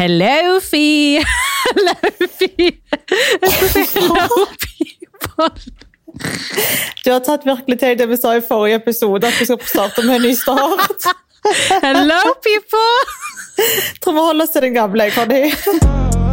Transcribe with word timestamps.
Hello, 0.00 0.60
Fi! 0.60 1.20
Hello, 1.76 1.94
Fi! 2.38 2.80
Jeg 3.42 3.50
skal 3.52 3.68
si 3.68 3.82
hello, 3.98 4.46
people. 4.62 5.50
Du 7.04 7.10
har 7.12 7.20
tatt 7.26 7.44
virkelig 7.44 7.76
til 7.82 7.98
det 8.00 8.06
vi 8.08 8.16
sa 8.16 8.32
i 8.38 8.40
forrige 8.40 8.80
episode, 8.80 9.28
at 9.28 9.36
vi 9.36 9.50
skal 9.50 9.60
starte 9.68 10.06
med 10.06 10.22
en 10.22 10.26
ny 10.30 10.32
start. 10.40 11.04
Hello, 11.84 12.20
people! 12.48 12.88
Tror 14.00 14.16
vi 14.16 14.26
holder 14.30 14.48
oss 14.48 14.56
til 14.56 14.70
den 14.70 14.80
gamle. 14.80 15.10
Conny. 15.12 16.29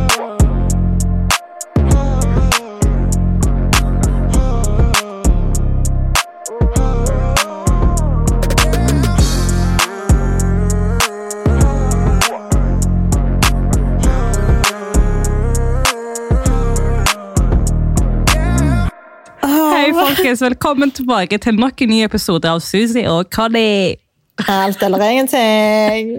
Folkens. 20.08 20.42
Velkommen 20.42 20.92
tilbake 20.96 21.38
til 21.42 21.58
nok 21.60 21.82
en 21.84 21.90
ny 21.92 22.02
episode 22.06 22.48
av 22.50 22.62
Susi 22.64 23.04
og 23.10 23.28
Conny. 23.34 23.96
Alt 24.48 24.84
eller 24.86 25.04
ingenting. 25.04 26.12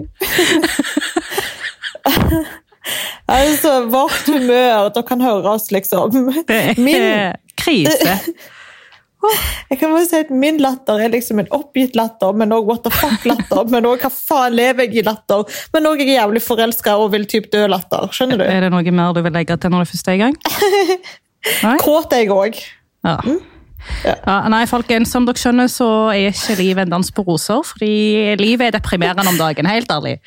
altså, 3.39 3.73
vårt 3.89 4.27
humør 4.27 4.89
Dere 4.93 5.05
kan 5.07 5.21
høre 5.23 5.55
oss, 5.55 5.69
liksom. 5.71 6.31
Det 6.49 6.57
er 6.57 6.81
Min, 6.81 7.05
krise. 7.57 8.17
jeg 9.69 9.79
kan 9.79 9.91
bare 9.91 10.05
si 10.07 10.19
at 10.19 10.29
min 10.31 10.59
latter 10.61 11.01
er 11.03 11.13
liksom 11.15 11.41
en 11.41 11.49
oppgitt 11.55 11.97
latter, 11.97 12.35
men 12.35 12.53
òg 12.55 12.69
what 12.69 12.83
the 12.85 12.93
fuck-latter. 12.93 13.65
Men 13.73 13.87
òg 13.89 14.03
hva 14.05 14.11
faen 14.13 14.57
lever 14.59 14.85
jeg 14.85 15.01
i-latter. 15.01 15.47
Men 15.73 15.89
òg 15.89 16.03
jeg 16.03 16.13
er 16.13 16.19
jævlig 16.21 16.43
forelska 16.45 16.97
og 16.99 17.13
vil 17.15 17.25
typ 17.31 17.49
dø-latter. 17.55 18.11
Skjønner 18.15 18.43
du? 18.43 18.45
Er 18.45 18.67
det 18.67 18.73
noe 18.75 18.95
mer 18.99 19.15
du 19.17 19.23
vil 19.25 19.33
legge 19.35 19.57
til 19.57 19.73
når 19.73 19.87
det 19.87 19.93
første 19.95 20.13
er 20.13 20.19
i 20.19 20.25
gang? 20.27 20.37
Kåt 21.85 22.13
er 22.13 22.27
jeg 22.27 22.35
òg. 22.35 22.59
Ja. 23.07 23.17
Ja, 24.05 24.35
nei, 24.51 24.61
folkens, 24.69 25.11
som 25.13 25.25
dere 25.27 25.39
skjønner, 25.39 25.69
så 25.71 25.87
er 26.13 26.29
ikke 26.31 26.55
livet 26.59 26.85
en 26.85 26.93
dans 26.97 27.11
på 27.15 27.23
roser. 27.27 27.61
Fordi 27.65 28.35
livet 28.39 28.67
er 28.67 28.77
deprimerende 28.77 29.31
om 29.31 29.39
dagen, 29.39 29.69
helt 29.69 29.91
ærlig. 29.91 30.17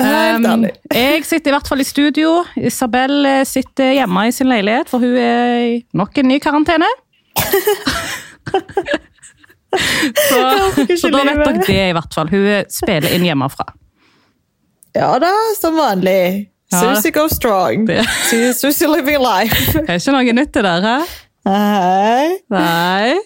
Helt 0.00 0.46
Um, 0.46 0.50
ærlig. 0.52 0.70
jeg 0.94 1.24
sitter 1.28 1.52
i 1.52 1.54
hvert 1.54 1.68
fall 1.68 1.80
i 1.82 1.88
studio. 1.88 2.44
Isabel 2.56 3.26
eh, 3.26 3.44
sitter 3.48 3.92
hjemme 4.00 4.28
i 4.28 4.34
sin 4.34 4.50
leilighet, 4.50 4.88
for 4.90 4.98
hun 5.02 5.16
er 5.16 5.58
i 5.66 5.76
nok 5.94 6.18
en 6.22 6.28
ny 6.32 6.38
karantene. 6.42 6.88
så, 10.28 10.40
så 10.98 11.10
da 11.12 11.24
vet 11.26 11.44
dere 11.44 11.66
det, 11.66 11.82
i 11.90 11.94
hvert 11.96 12.14
fall. 12.14 12.30
Hun 12.32 12.48
spiller 12.72 13.14
inn 13.16 13.26
hjemmefra. 13.28 13.68
Ja 14.96 15.12
da, 15.22 15.30
som 15.60 15.76
vanlig. 15.78 16.50
Ja. 16.72 16.80
Susie 16.80 17.10
go 17.14 17.26
strong. 17.30 17.88
Susie 18.54 18.88
living 18.90 19.18
life. 19.22 19.72
Det 19.86 19.88
er 19.88 19.98
ikke 19.98 20.14
noe 20.14 20.34
nytt 20.38 20.54
det 20.54 20.64
der, 20.66 20.86
hæ? 20.86 20.96
Hei. 21.48 22.36
Nei. 22.52 23.16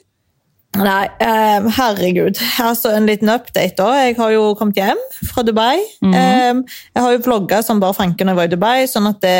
Nei, 0.75 1.07
um, 1.23 1.69
herregud. 1.71 2.39
Altså, 2.63 2.91
en 2.95 3.07
liten 3.07 3.31
update 3.31 3.77
da. 3.79 3.89
Jeg 4.05 4.17
har 4.19 4.33
jo 4.35 4.55
kommet 4.59 4.79
hjem 4.79 5.01
fra 5.31 5.43
Dubai. 5.47 5.79
Eh, 6.03 6.51
jeg 6.95 7.05
har 7.05 7.15
jo 7.15 7.23
vlogga 7.27 7.61
som 7.63 7.83
bare 7.83 7.95
fanken 7.95 8.27
når 8.27 8.35
jeg 8.35 8.41
var 8.41 8.51
i 8.51 8.53
Dubai, 8.55 8.77
sånn 8.91 9.07
at 9.11 9.21
det, 9.23 9.39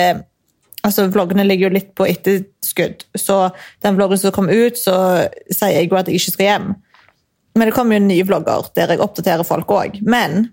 altså, 0.87 1.09
vloggene 1.15 1.47
ligger 1.47 1.69
jo 1.69 1.77
litt 1.77 1.93
på 1.99 2.07
etterskudd. 2.11 3.07
Så 3.19 3.39
den 3.83 3.99
vloggen 3.99 4.21
som 4.21 4.35
kom 4.35 4.51
ut, 4.51 4.79
så 4.79 4.97
sier 5.51 5.75
jeg 5.75 5.91
jo 5.91 5.99
at 5.99 6.11
jeg 6.11 6.23
ikke 6.23 6.37
skal 6.37 6.51
hjem. 6.51 6.69
Men 7.55 7.71
det 7.71 7.77
kommer 7.77 7.99
jo 7.99 8.07
nye 8.09 8.27
vlogger 8.27 8.71
der 8.75 8.95
jeg 8.95 9.03
oppdaterer 9.03 9.47
folk 9.47 9.71
òg. 9.75 10.01
Men 10.03 10.49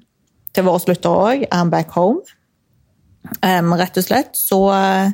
til 0.53 0.65
våre 0.67 0.81
lyttere 0.89 1.25
òg, 1.29 1.45
I'm 1.49 1.73
back 1.73 1.93
home. 1.97 2.21
Um, 3.45 3.73
rett 3.77 3.97
og 3.97 4.05
slett 4.05 4.33
så 4.37 4.57
uh, 4.73 5.13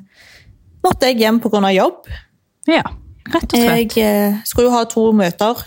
måtte 0.84 1.12
jeg 1.12 1.20
hjem 1.24 1.42
pga. 1.44 1.72
jobb. 1.76 2.08
Ja, 2.68 2.84
rett 3.34 3.54
og 3.54 3.60
Jeg 3.60 3.92
slett. 3.92 4.04
eh, 4.04 4.40
skulle 4.46 4.68
jo 4.68 4.76
ha 4.76 4.84
to 4.86 5.12
møter 5.16 5.64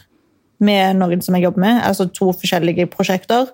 med 0.61 0.99
noen 1.01 1.23
som 1.25 1.35
jeg 1.35 1.47
jobber 1.47 1.63
med, 1.65 1.83
altså 1.83 2.07
to 2.13 2.33
forskjellige 2.37 2.87
prosjekter. 2.93 3.49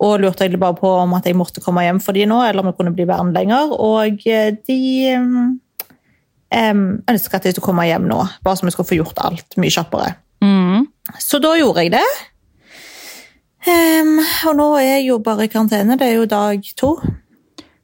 Og 0.00 0.20
lurte 0.20 0.44
egentlig 0.44 0.60
bare 0.60 0.76
på 0.76 0.88
om 1.02 1.14
at 1.16 1.26
jeg 1.28 1.36
måtte 1.36 1.60
komme 1.64 1.84
hjem 1.84 2.00
for 2.00 2.16
de 2.16 2.26
nå, 2.28 2.40
eller 2.44 2.60
om 2.62 2.70
jeg 2.70 2.76
kunne 2.78 2.94
bli 2.96 3.08
værende 3.08 3.36
lenger. 3.36 3.72
Og 3.72 4.26
eh, 4.28 4.52
de 4.68 4.80
um, 5.16 7.02
ønska 7.08 7.36
at 7.36 7.48
jeg 7.48 7.56
skulle 7.56 7.68
komme 7.68 7.88
hjem 7.88 8.08
nå, 8.08 8.20
bare 8.44 8.56
så 8.56 8.68
vi 8.68 8.74
skulle 8.74 8.88
få 8.88 9.00
gjort 9.00 9.20
alt 9.24 9.56
mye 9.60 9.72
kjappere. 9.72 10.14
Mm. 10.44 10.86
Så 11.20 11.40
da 11.42 11.54
gjorde 11.58 11.84
jeg 11.84 11.94
det. 11.96 12.06
Um, 13.68 14.14
og 14.48 14.54
nå 14.56 14.68
er 14.78 14.86
jeg 14.86 15.08
jo 15.10 15.18
bare 15.24 15.44
i 15.44 15.52
karantene. 15.52 15.98
Det 16.00 16.08
er 16.08 16.16
jo 16.16 16.28
dag 16.28 16.64
to. 16.80 16.94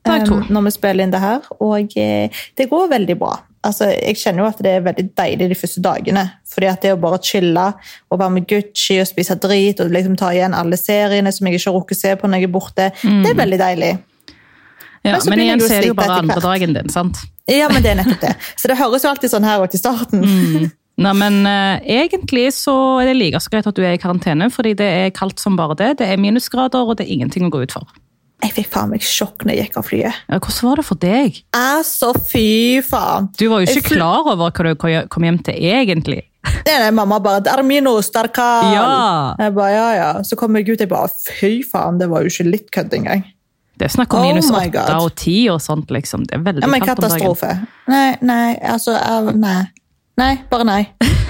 Dag 0.06 0.24
to. 0.24 0.40
Um, 0.40 0.46
når 0.56 0.68
vi 0.68 0.76
spiller 0.76 1.04
inn 1.04 1.12
det 1.12 1.20
her. 1.20 1.44
Og 1.60 1.96
eh, 2.00 2.44
det 2.56 2.70
går 2.70 2.88
veldig 2.92 3.18
bra. 3.20 3.34
Altså, 3.66 3.88
jeg 3.92 4.18
kjenner 4.20 4.44
jo 4.44 4.48
at 4.48 4.60
det 4.62 4.72
er 4.72 4.84
veldig 4.86 5.04
deilig 5.18 5.48
de 5.50 5.58
første 5.58 5.82
dagene. 5.84 6.24
fordi 6.52 6.68
at 6.70 6.82
det 6.82 6.92
å 6.94 7.00
bare 7.00 7.18
chille 7.22 7.66
og 8.10 8.18
være 8.18 8.34
med 8.36 8.46
Gucci 8.48 9.00
og 9.02 9.08
spise 9.08 9.36
drit 9.42 9.80
og 9.82 9.90
liksom 9.92 10.16
ta 10.16 10.30
igjen 10.32 10.54
alle 10.56 10.78
seriene 10.80 11.32
som 11.34 11.46
jeg 11.46 11.58
ikke 11.58 11.70
har 11.70 11.78
rukket 11.80 11.98
å 11.98 12.00
se 12.00 12.14
på 12.16 12.30
når 12.30 12.42
jeg 12.42 12.48
er 12.48 12.54
borte, 12.54 12.90
det 13.02 13.32
er 13.32 13.40
veldig 13.42 13.58
deilig. 13.60 13.92
Ja, 15.06 15.18
Men 15.18 15.28
men 15.30 15.44
igjen 15.44 15.60
ser 15.62 15.76
er 15.76 15.84
det 15.84 15.92
jo 15.92 15.98
bare 15.98 16.16
etter 16.16 16.24
andre 16.24 16.42
dagen 16.42 16.72
din, 16.74 16.88
sant? 16.90 17.20
Ja, 17.46 17.68
men 17.70 17.84
det 17.84 17.92
er 17.92 18.00
nettopp 18.00 18.24
det. 18.24 18.32
Så 18.58 18.70
det 18.70 18.78
høres 18.80 19.04
jo 19.06 19.12
alltid 19.12 19.30
sånn 19.30 19.46
her 19.46 19.62
ut 19.62 19.74
i 19.76 19.78
starten. 19.78 20.24
Nei, 20.96 21.12
men 21.12 21.42
uh, 21.44 21.76
egentlig 21.84 22.48
så 22.56 22.74
er 23.02 23.10
det 23.10 23.18
like 23.18 23.40
så 23.44 23.52
greit 23.52 23.68
at 23.68 23.76
du 23.76 23.84
er 23.84 23.94
i 23.94 24.00
karantene, 24.00 24.48
fordi 24.50 24.72
det 24.78 24.88
er 25.04 25.14
kaldt 25.14 25.42
som 25.42 25.58
bare 25.58 25.76
det. 25.78 25.98
Det 26.00 26.08
er 26.08 26.18
minusgrader, 26.20 26.88
og 26.88 26.96
det 26.96 27.04
er 27.06 27.12
ingenting 27.18 27.46
å 27.46 27.52
gå 27.52 27.66
ut 27.66 27.76
for. 27.76 27.84
Jeg 28.44 28.52
fikk 28.52 28.66
faen 28.74 28.90
meg 28.92 29.00
sjokk 29.00 29.44
når 29.46 29.54
jeg 29.56 29.66
gikk 29.66 29.76
av 29.80 29.86
flyet. 29.88 30.16
Ja, 30.28 30.38
hvordan 30.38 30.68
var 30.68 30.76
det 30.80 30.84
for 30.86 31.00
deg? 31.00 31.38
Altså, 31.56 32.10
fy 32.28 32.80
faen. 32.84 33.30
Du 33.38 33.46
var 33.48 33.62
jo 33.64 33.70
ikke 33.72 33.88
fly- 33.88 33.96
klar 33.96 34.26
over 34.28 34.50
hva 34.50 34.66
du 34.68 35.06
kom 35.08 35.24
hjem 35.24 35.38
til 35.42 35.54
egentlig. 35.54 36.22
Nei, 36.66 36.76
nei, 36.78 36.90
mamma 36.94 37.18
bare 37.18 37.40
'Dermino 37.42 37.96
Starkal'. 38.02 38.74
Ja. 38.74 39.34
Jeg 39.38 39.54
bare, 39.54 39.70
ja, 39.72 39.88
ja. 39.96 40.10
Så 40.22 40.36
kom 40.36 40.54
jeg 40.56 40.68
ut 40.68 40.78
jeg 40.78 40.88
bare 40.88 41.08
Fy 41.40 41.62
faen, 41.64 41.98
det 41.98 42.08
var 42.10 42.22
jo 42.22 42.28
ikke 42.30 42.50
litt 42.50 42.70
kødd 42.70 42.92
engang. 42.94 43.24
Det 43.76 43.84
er 43.86 43.92
snakk 43.92 44.14
om 44.14 44.20
Oh 44.20 44.26
minus 44.28 44.50
åtte 44.50 45.00
og 45.00 45.14
ti 45.16 45.48
og 45.52 45.60
sånt, 45.60 45.90
liksom. 45.90 46.24
Det 46.26 46.34
er 46.38 46.44
veldig 46.44 46.62
Ja, 46.62 46.66
men 46.68 46.80
kaldt 46.80 47.02
om 47.02 47.08
dagen. 47.10 47.18
katastrofe. 47.20 47.66
Nei, 47.88 48.16
nei, 48.22 48.58
altså 48.62 49.32
Nei. 49.34 49.66
Nei, 50.16 50.36
bare 50.50 50.64
nei. 50.64 50.82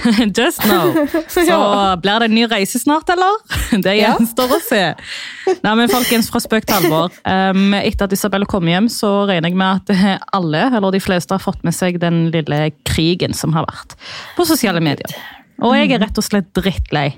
Just 0.37 0.63
now. 0.67 0.91
Så 1.27 1.57
blir 2.01 2.19
det 2.19 2.27
en 2.29 2.35
ny 2.35 2.45
reise 2.51 2.79
snart, 2.79 3.09
eller? 3.09 3.39
Det 3.83 3.95
Ja. 3.97 4.13
gjenstår 4.15 4.53
å 4.55 4.59
se. 4.63 4.81
Nei, 5.63 5.73
men 5.79 5.89
folkens, 5.91 6.29
fra 6.31 6.41
spøk 6.43 6.67
til 6.69 6.77
alvor. 6.79 7.11
Um, 7.27 7.73
etter 7.79 8.07
at 8.07 8.13
Isabel 8.15 8.45
kom 8.49 8.67
hjem, 8.69 8.87
så 8.93 9.25
regner 9.29 9.49
jeg 9.51 9.57
med 9.59 9.91
at 9.91 10.23
alle, 10.37 10.65
eller 10.77 10.95
de 10.95 11.01
fleste, 11.03 11.33
har 11.35 11.43
fått 11.43 11.63
med 11.67 11.75
seg 11.75 11.99
den 12.03 12.27
lille 12.33 12.71
krigen 12.87 13.33
som 13.37 13.53
har 13.57 13.67
vært 13.67 13.97
på 14.37 14.45
sosiale 14.47 14.81
medier. 14.83 15.13
Og 15.63 15.73
jeg 15.77 15.91
er 15.95 16.03
rett 16.05 16.17
og 16.21 16.25
slett 16.25 16.51
drittlei. 16.55 17.09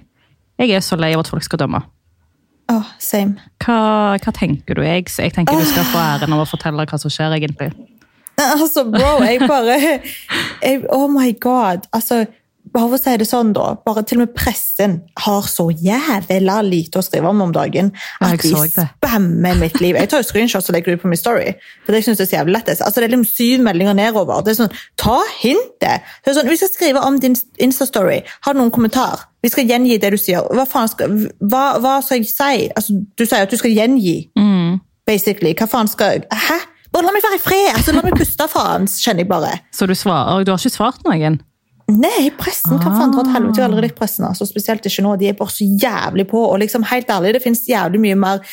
Jeg 0.60 0.72
er 0.76 0.84
så 0.84 0.96
lei 1.00 1.14
av 1.16 1.26
at 1.26 1.32
folk 1.32 1.44
skal 1.46 1.60
dømme. 1.66 1.82
Åh, 2.70 2.90
same. 3.02 3.40
Hva, 3.66 4.16
hva 4.22 4.32
tenker 4.36 4.78
du? 4.78 4.84
Jeg, 4.86 5.08
jeg 5.10 5.34
tenker 5.34 5.58
du 5.58 5.66
skal 5.66 5.88
få 5.90 5.98
æren 6.04 6.36
av 6.36 6.44
å 6.44 6.50
fortelle 6.50 6.86
hva 6.86 7.00
som 7.02 7.12
skjer, 7.12 7.34
egentlig. 7.40 7.72
Altså, 8.40 8.86
bro, 8.88 9.18
jeg 9.26 9.42
bare 9.50 9.74
jeg, 9.82 10.84
Oh 10.96 11.10
my 11.12 11.34
god. 11.44 11.88
Altså, 11.96 12.22
bare 12.74 12.90
for 12.90 12.98
å 12.98 13.02
si 13.02 13.16
det 13.22 13.28
sånn, 13.28 13.52
da. 13.56 13.74
Bare 13.86 14.04
til 14.08 14.20
og 14.20 14.26
med 14.26 14.34
pressen 14.38 14.96
har 15.24 15.48
så 15.50 15.68
jævla 15.72 16.60
lite 16.66 17.02
å 17.02 17.06
skrive 17.06 17.32
om 17.32 17.42
om 17.46 17.54
dagen 17.56 17.92
at 18.22 18.42
de 18.44 18.52
spammer 18.54 19.60
mitt 19.60 19.80
liv. 19.84 19.98
Jeg 20.00 20.12
tar 20.12 20.24
jo 20.24 20.28
screenshots 20.28 20.70
og 20.70 20.76
legger 20.78 20.94
det 20.94 21.00
ut 21.00 21.04
på 21.06 21.12
min 21.12 21.20
story. 21.20 21.54
For 21.86 21.96
det 21.96 22.04
synes 22.06 22.22
jeg 22.22 22.28
er 22.28 22.32
så 22.32 22.38
jævlig 22.40 22.56
lettest. 22.58 22.86
Altså, 22.86 23.02
det 23.02 23.10
er 23.10 23.16
liksom 23.16 23.28
syv 23.32 23.66
meldinger 23.68 23.98
nedover. 23.98 24.44
Det 24.46 24.54
er 24.56 24.60
sånn, 24.64 24.80
Ta 25.00 25.18
hintet! 25.40 26.08
Det 26.24 26.32
er 26.32 26.40
sånn, 26.40 26.50
Vi 26.52 26.60
skal 26.60 26.72
skrive 26.74 27.04
om 27.08 27.20
din 27.20 27.38
Insta-story. 27.62 28.22
Har 28.46 28.56
du 28.56 28.62
noen 28.62 28.74
kommentar? 28.76 29.28
Vi 29.44 29.52
skal 29.54 29.70
gjengi 29.70 29.98
det 30.02 30.12
du 30.12 30.20
sier. 30.20 30.44
Hva 30.56 30.66
faen 30.68 30.90
skal, 30.92 31.16
hva, 31.40 31.64
hva 31.80 32.00
skal 32.04 32.20
jeg 32.20 32.32
si? 32.32 32.68
Altså, 32.76 32.98
du 33.16 33.26
sier 33.26 33.46
at 33.48 33.54
du 33.54 33.58
skal 33.60 33.74
gjengi 33.76 34.18
basically. 35.10 35.56
Hva 35.58 35.68
faen 35.70 35.90
skal 35.90 36.20
jeg 36.20 36.28
Hæ? 36.30 36.60
Bare 36.94 37.06
la 37.06 37.14
meg 37.14 37.22
være 37.22 37.38
i 37.38 37.42
fred! 37.44 37.68
Altså, 37.76 37.94
la 37.94 38.02
meg 38.02 38.16
puste, 38.18 38.48
faen, 38.50 38.88
kjenner 38.90 39.22
jeg 39.22 39.30
bare. 39.30 39.52
Så 39.76 39.86
du 39.86 39.94
svarer, 39.98 40.42
du 40.44 40.52
har 40.52 40.58
ikke 40.58 40.74
svart 40.74 41.04
noen? 41.06 41.38
Nei, 41.90 42.30
pressen 42.38 42.78
kan 42.82 42.96
faen 42.96 43.14
til 43.16 43.32
helvete. 43.34 43.66
Aldri 43.66 43.88
likt 43.88 43.98
pressen. 44.00 44.28
altså, 44.28 44.46
Spesielt 44.46 44.86
ikke 44.86 45.06
nå. 45.06 45.16
De 45.20 45.30
er 45.30 45.38
bare 45.38 45.54
så 45.54 45.66
jævlig 45.66 46.28
på. 46.30 46.42
Og 46.46 46.60
liksom, 46.62 46.86
helt 46.92 47.10
ærlig, 47.10 47.34
det 47.38 47.44
finnes 47.44 47.66
jævlig 47.70 48.02
mye 48.04 48.18
mer 48.20 48.44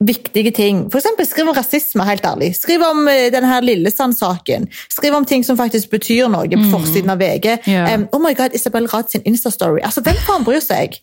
viktige 0.00 0.50
ting. 0.56 0.86
Eksempel, 0.88 1.26
skriv 1.28 1.48
om 1.48 1.54
rasisme, 1.56 2.04
helt 2.08 2.24
ærlig. 2.24 2.54
Skriv 2.56 2.82
om 2.82 3.04
uh, 3.04 3.26
denne 3.32 3.50
her 3.50 3.60
Lillesand-saken. 3.60 4.66
Skriv 4.90 5.14
om 5.14 5.24
ting 5.28 5.44
som 5.44 5.58
faktisk 5.60 5.92
betyr 5.92 6.30
noe 6.32 6.48
på 6.48 6.70
forsiden 6.72 7.12
av 7.12 7.20
VG. 7.20 7.60
Yeah. 7.68 7.94
Um, 7.94 8.08
oh 8.16 8.22
my 8.22 8.34
god, 8.34 8.56
Isabel 8.56 8.88
Rad 8.88 9.12
sin 9.12 9.22
Insta-story. 9.28 9.84
Altså, 9.84 10.02
hvem 10.06 10.18
faen 10.26 10.48
bryr 10.48 10.64
seg? 10.64 10.98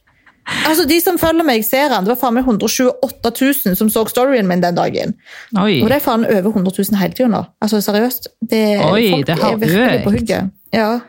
Altså, 0.66 0.86
De 0.88 0.98
som 1.04 1.18
følger 1.20 1.46
meg, 1.46 1.66
ser 1.68 1.92
han. 1.94 2.06
Det 2.08 2.16
var 2.16 2.22
faen 2.22 2.38
meg 2.40 2.48
128 2.48 3.32
000 3.68 3.78
som 3.78 3.90
så 3.92 4.06
storyen 4.10 4.48
min 4.48 4.64
den 4.64 4.78
dagen. 4.80 5.14
Oi. 5.60 5.82
Og 5.84 5.92
det 5.92 6.00
er 6.00 6.04
faen 6.04 6.26
over 6.26 6.54
100 6.56 6.72
000 6.80 7.02
hele 7.02 7.14
tida 7.14 7.30
nå. 7.32 7.44
Altså, 7.62 7.82
seriøst. 7.84 8.32
Det, 8.42 8.64
Oi, 8.88 9.10
folk 9.12 9.28
det 9.28 9.38
er 9.38 9.60
virkelig 9.62 10.06
på 10.06 10.16
hugget. 10.16 10.57
Ja. 10.76 11.00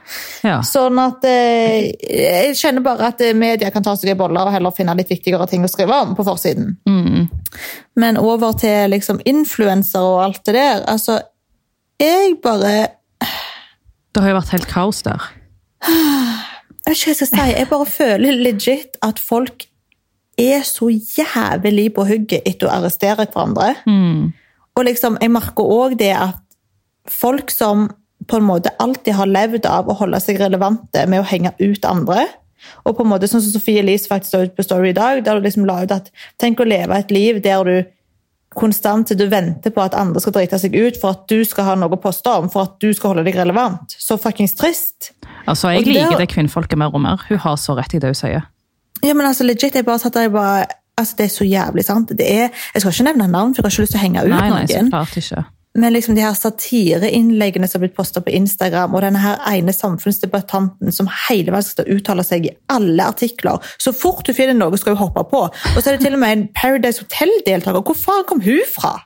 Ja. 0.46 0.58
Sånn 0.62 0.99
at 1.02 1.25
eh, 1.26 1.88
Jeg 1.99 2.55
kjenner 2.60 2.84
bare 2.84 3.08
at 3.10 3.22
eh, 3.25 3.34
media 3.37 3.72
kan 3.75 3.82
ta 3.84 3.96
seg 3.99 4.12
i 4.12 4.19
boller 4.19 4.46
og 4.46 4.55
heller 4.55 4.75
finne 4.76 4.94
litt 4.99 5.10
viktigere 5.10 5.49
ting 5.50 5.64
å 5.66 5.70
skrive 5.70 5.96
om 6.05 6.14
på 6.19 6.26
forsiden. 6.26 6.76
Mm. 6.88 7.26
Men 7.99 8.20
over 8.20 8.55
til 8.58 8.93
liksom 8.94 9.22
influensere 9.26 10.05
og 10.06 10.22
alt 10.28 10.44
det 10.46 10.55
der. 10.58 10.84
Altså, 10.90 11.19
jeg 11.99 12.38
bare 12.44 12.94
Det 14.14 14.22
har 14.22 14.32
jo 14.32 14.38
vært 14.38 14.55
helt 14.55 14.70
kaos 14.70 15.02
der. 15.06 15.31
Jeg 16.88 16.94
vet 16.94 17.00
ikke 17.02 17.11
hva 17.11 17.12
jeg 17.12 17.16
skal 17.19 17.28
si. 17.28 17.52
Jeg 17.52 17.69
bare 17.69 17.87
føler 17.93 18.37
legit 18.40 18.94
at 19.04 19.19
folk 19.20 19.66
er 20.40 20.62
så 20.64 20.87
jævlig 20.88 21.90
på 21.93 22.06
hugget 22.08 22.46
etter 22.49 22.64
å 22.64 22.70
arrestere 22.78 23.26
hverandre. 23.28 23.75
Og 24.72 24.87
liksom, 24.87 25.19
jeg 25.20 25.34
merker 25.34 25.69
òg 25.69 25.99
det 26.00 26.14
at 26.16 26.38
folk 27.12 27.52
som 27.52 27.90
på 28.28 28.38
en 28.38 28.46
måte 28.48 28.75
alltid 28.82 29.16
har 29.19 29.30
levd 29.30 29.66
av 29.66 29.88
å 29.88 29.96
holde 29.98 30.20
seg 30.22 30.40
relevante 30.40 31.06
med 31.08 31.22
å 31.22 31.28
henge 31.28 31.54
ut 31.58 31.88
andre 31.88 32.26
og 32.84 32.96
på 32.96 33.04
en 33.04 33.10
måte 33.12 33.28
sånn 33.30 33.42
som 33.44 33.54
Sofie 33.54 33.82
Elise 33.82 34.10
faktisk 34.10 34.34
la 34.34 34.46
ut 34.48 34.56
på 34.56 34.64
Story 34.66 34.90
i 34.90 34.96
dag, 34.96 35.22
der 35.25 35.38
du 35.38 35.46
liksom 35.46 35.66
la 35.69 35.82
ut 35.84 35.94
at 35.94 36.10
tenk 36.42 36.60
å 36.60 36.66
leve 36.69 36.98
et 36.98 37.12
liv 37.14 37.40
der 37.44 37.64
du 37.64 37.76
konstant 38.58 39.12
du 39.14 39.26
venter 39.30 39.70
på 39.75 39.82
at 39.84 39.94
andre 39.98 40.20
skal 40.25 40.34
drite 40.34 40.58
seg 40.58 40.75
ut 40.75 40.96
for 40.98 41.14
at 41.14 41.28
du 41.30 41.44
skal 41.46 41.69
ha 41.69 41.76
noe 41.78 41.94
å 41.94 42.00
poste 42.00 42.32
om, 42.32 42.48
for 42.50 42.66
at 42.66 42.78
du 42.82 42.88
skal 42.96 43.12
holde 43.12 43.26
deg 43.28 43.36
relevant. 43.38 43.94
Så 44.00 44.19
fuckings 44.19 44.56
trist. 44.58 45.12
Altså, 45.44 45.70
Jeg 45.76 45.84
Og 45.84 45.92
liker 45.92 46.19
det 46.19 46.30
kvinnfolket 46.32 46.80
mer 46.80 46.94
og 46.94 47.04
mer. 47.04 47.22
Hun 47.28 47.38
har 47.44 47.56
så 47.60 47.76
rett 47.78 47.94
i 47.94 48.00
det 48.02 48.10
hun 48.10 48.19
sier. 48.19 48.48
Ja, 49.04 49.14
men 49.14 49.28
altså 49.28 49.46
legit, 49.46 49.76
jeg 49.76 49.86
bare 49.86 50.00
satt 50.02 50.16
der 50.19 50.26
jeg 50.26 50.34
bare 50.34 50.66
Altså, 50.98 51.14
Det 51.14 51.25
er 51.25 51.30
så 51.30 51.44
jævlig 51.46 51.84
sant. 51.86 52.08
Det 52.19 52.26
er, 52.26 52.48
jeg 52.75 52.82
skal 52.82 52.90
ikke 52.90 53.04
nevne 53.06 53.28
navn, 53.30 53.52
for 53.54 53.62
jeg 53.62 53.69
har 53.69 53.70
ikke 53.70 53.82
lyst 53.84 53.92
til 53.94 54.00
å 54.00 54.02
henge 54.02 54.25
ut 54.25 54.32
Nei, 54.32 54.48
nei, 54.50 54.64
så 54.66 54.80
klart 54.90 55.19
ikke. 55.20 55.44
Men 55.78 55.94
liksom 55.94 56.16
de 56.16 56.25
her 56.25 56.34
satireinnleggene 56.34 57.69
som 57.69 57.78
har 57.78 57.86
blitt 57.86 57.96
posta 57.96 58.22
på 58.25 58.32
Instagram, 58.34 58.96
og 58.96 59.04
denne 59.04 59.20
her 59.22 59.38
ene 59.52 59.75
samfunnsdebattanten 59.75 60.94
som 60.94 61.10
hele 61.28 61.54
veien 61.54 61.66
skal 61.66 61.90
uttale 61.94 62.25
seg 62.26 62.48
i 62.48 62.54
alle 62.75 63.06
artikler. 63.12 63.62
Så 63.78 63.94
fort 63.94 64.26
du 64.26 64.34
finner 64.34 64.58
noe, 64.58 64.78
skal 64.80 64.96
hun 64.96 65.04
hoppe 65.06 65.22
på. 65.30 65.44
Og 65.46 65.78
så 65.78 65.92
er 65.92 65.98
det 65.98 66.06
til 66.06 66.19
og 66.19 66.22
med 66.25 66.34
en 66.34 66.48
Paradise 66.56 67.04
Hotel-deltaker. 67.04 67.84
Hvor 67.86 67.98
faen 67.98 68.26
kom 68.26 68.42
hun 68.42 68.64
fra? 68.66 68.96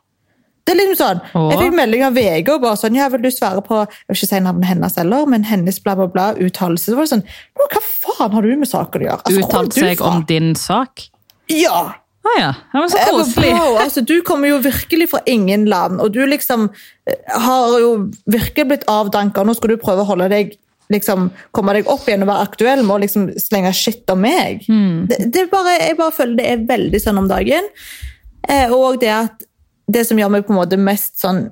Det 0.62 0.76
er 0.76 0.78
liksom 0.78 0.98
sånn, 1.00 1.20
Jeg 1.34 1.58
fikk 1.58 1.74
melding 1.74 2.04
av 2.06 2.14
VG 2.14 2.52
og 2.54 2.60
bare 2.62 2.78
sånn, 2.78 2.94
ja, 2.94 3.08
vil 3.10 3.24
du 3.24 3.32
svare 3.34 3.64
på 3.66 3.80
jeg 3.82 4.12
vil 4.12 4.18
ikke 4.20 4.28
si 4.30 4.38
navnet 4.44 4.68
hennes 4.70 4.94
heller, 5.00 5.24
men 5.26 5.46
hennes 5.48 5.80
bla 5.82 5.96
bla 5.98 6.06
bla 6.06 6.28
uttalelse. 6.38 6.92
Så 6.92 6.98
var 6.98 7.08
det 7.08 7.16
sånn, 7.16 7.24
Hva 7.58 7.82
faen 7.82 8.36
har 8.36 8.46
du 8.46 8.52
med 8.60 8.70
saken 8.70 9.02
å 9.02 9.08
gjøre? 9.08 9.24
Altså, 9.26 9.40
hvor 9.40 9.50
kom 9.50 9.66
Uttalt 9.66 9.80
seg 9.80 10.04
om 10.06 10.22
din 10.28 10.54
sak? 10.54 11.08
Ja! 11.50 11.82
Å 12.22 12.32
ja. 12.38 12.50
Det 12.72 12.80
var 12.84 12.90
så 12.92 13.04
koselig. 13.10 13.52
bro, 13.56 13.70
altså, 13.82 14.02
du 14.06 14.14
kommer 14.26 14.52
jo 14.52 14.58
virkelig 14.62 15.08
fra 15.10 15.20
ingen 15.26 15.64
land, 15.70 15.98
og 16.00 16.12
du 16.14 16.20
liksom 16.28 16.68
eh, 16.70 17.38
har 17.46 17.78
jo 17.82 17.94
virkelig 18.30 18.66
blitt 18.70 18.84
avdanka. 18.90 19.42
Nå 19.42 19.56
skal 19.58 19.74
du 19.74 19.80
prøve 19.82 20.04
å 20.04 20.10
holde 20.12 20.28
deg 20.30 20.54
liksom, 20.92 21.30
komme 21.56 21.74
deg 21.76 21.88
opp 21.90 22.06
igjen 22.06 22.22
og 22.24 22.30
være 22.30 22.46
aktuell 22.46 22.84
med 22.84 22.94
å 22.94 23.00
liksom 23.02 23.26
slenge 23.40 23.72
shit 23.76 24.10
om 24.12 24.22
meg. 24.22 24.66
Det, 25.08 25.18
det 25.32 25.46
er 25.46 25.50
bare, 25.52 25.78
jeg 25.80 25.98
bare 25.98 26.14
føler 26.14 26.38
det 26.38 26.48
er 26.52 26.66
veldig 26.68 27.00
sånn 27.02 27.20
om 27.22 27.30
dagen. 27.30 27.68
Eh, 28.48 28.70
og 28.74 29.00
det 29.02 29.10
at 29.14 29.44
det 29.92 30.04
som 30.08 30.18
gjør 30.20 30.30
meg 30.36 30.46
på 30.46 30.54
en 30.54 30.60
måte 30.60 30.78
mest 30.80 31.18
sånn 31.22 31.46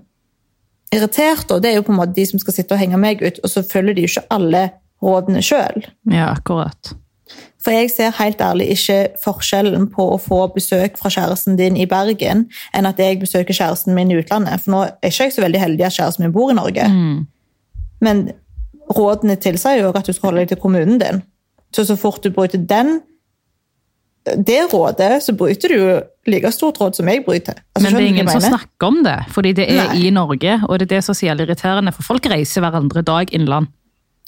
irritert, 0.95 1.51
det 1.63 1.71
er 1.71 1.79
jo 1.79 1.87
på 1.87 1.95
en 1.95 2.01
måte 2.01 2.17
de 2.17 2.27
som 2.27 2.41
skal 2.43 2.57
sitte 2.57 2.75
og 2.75 2.83
henge 2.83 2.99
meg 3.01 3.23
ut, 3.23 3.39
og 3.43 3.53
så 3.53 3.63
følger 3.67 3.97
de 3.97 4.07
jo 4.07 4.11
ikke 4.11 4.27
alle 4.35 4.65
rådene 5.03 5.43
sjøl. 5.45 5.85
Ja, 6.11 6.33
akkurat. 6.35 6.95
For 7.61 7.77
jeg 7.77 7.91
ser 7.93 8.15
helt 8.17 8.41
ærlig 8.41 8.71
ikke 8.73 8.99
forskjellen 9.25 9.89
på 9.93 10.07
å 10.15 10.21
få 10.21 10.47
besøk 10.55 10.97
fra 11.01 11.13
kjæresten 11.13 11.59
din 11.61 11.77
i 11.77 11.89
Bergen 11.89 12.47
enn 12.77 12.89
at 12.89 13.01
jeg 13.03 13.21
besøker 13.21 13.57
kjæresten 13.57 13.95
min 13.95 14.13
i 14.13 14.17
utlandet. 14.21 14.63
For 14.65 14.73
nå 14.73 14.85
er 14.89 15.11
ikke 15.13 15.29
jeg 15.29 15.37
så 15.37 15.45
veldig 15.45 15.61
heldig 15.61 15.87
at 15.87 15.99
kjæresten 15.99 16.25
min 16.25 16.33
bor 16.33 16.53
i 16.53 16.57
Norge. 16.57 16.87
Men 18.01 18.31
rådene 18.97 19.37
tilsier 19.37 19.83
jo 19.85 19.93
at 19.93 20.09
du 20.09 20.13
skal 20.17 20.31
holde 20.31 20.45
deg 20.45 20.55
til 20.55 20.63
kommunen 20.63 20.99
din. 21.03 21.23
Så 21.77 21.85
så 21.87 21.99
fort 22.01 22.25
du 22.25 22.33
bryter 22.35 22.59
den 22.59 23.03
det 24.25 24.69
rådet, 24.73 25.23
så 25.25 25.33
bryter 25.33 25.73
du 25.73 25.77
jo 25.79 26.01
like 26.29 26.51
stort 26.53 26.81
råd 26.81 26.99
som 26.99 27.09
jeg 27.09 27.23
bryter. 27.25 27.57
Altså, 27.75 27.87
Men 27.87 27.97
det 27.97 28.03
er 28.03 28.09
ingen 28.13 28.29
som 28.29 28.43
snakker 28.45 28.87
om 28.87 29.03
det, 29.05 29.17
fordi 29.33 29.53
det 29.57 29.67
er 29.73 29.89
Nei. 29.89 30.07
i 30.07 30.11
Norge, 30.11 30.61
og 30.69 30.79
det 30.79 30.91
er 30.91 30.97
det 30.97 31.05
som 31.07 31.17
er 31.17 31.41
irriterende, 31.41 31.93
for 31.97 32.03
folk 32.03 32.27
reiser 32.31 32.61
hverandre 32.61 33.03
dag 33.03 33.33
innland. 33.33 33.71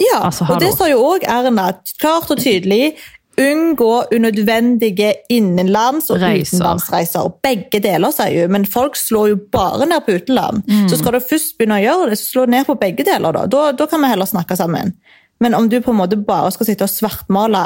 Ja, 0.00 0.24
Altså, 0.26 0.46
og 0.48 0.60
det 0.60 0.72
står 0.72 0.94
jo 0.94 1.02
òg 1.04 1.26
Erna 1.28 1.68
klart 2.00 2.30
og 2.30 2.40
tydelig. 2.40 2.94
Unngå 3.40 4.04
unødvendige 4.12 5.14
innenlands- 5.32 6.10
og 6.12 6.20
Reiser. 6.20 6.58
utenlandsreiser. 6.58 7.30
Begge 7.42 7.80
deler, 7.80 8.12
sier 8.12 8.44
hun, 8.44 8.52
men 8.52 8.66
folk 8.68 8.96
slår 8.96 9.28
jo 9.30 9.38
bare 9.52 9.86
ned 9.88 10.04
på 10.04 10.18
utenland. 10.20 10.66
Mm. 10.68 10.88
Så 10.90 10.98
skal 11.00 11.16
du 11.16 11.24
først 11.24 11.56
begynne 11.56 11.78
å 11.80 11.84
gjøre 11.84 12.10
det, 12.10 12.18
så 12.20 12.28
slå 12.28 12.46
ned 12.52 12.68
på 12.68 12.76
begge 12.80 13.06
deler. 13.08 13.32
Da. 13.32 13.46
Da, 13.46 13.62
da 13.72 13.86
kan 13.88 14.04
vi 14.04 14.10
heller 14.12 14.28
snakke 14.28 14.56
sammen. 14.56 14.92
Men 15.40 15.56
om 15.56 15.68
du 15.68 15.80
på 15.80 15.94
en 15.94 16.00
måte 16.02 16.20
bare 16.20 16.52
skal 16.52 16.68
sitte 16.68 16.84
og 16.84 16.92
svartmale 16.92 17.64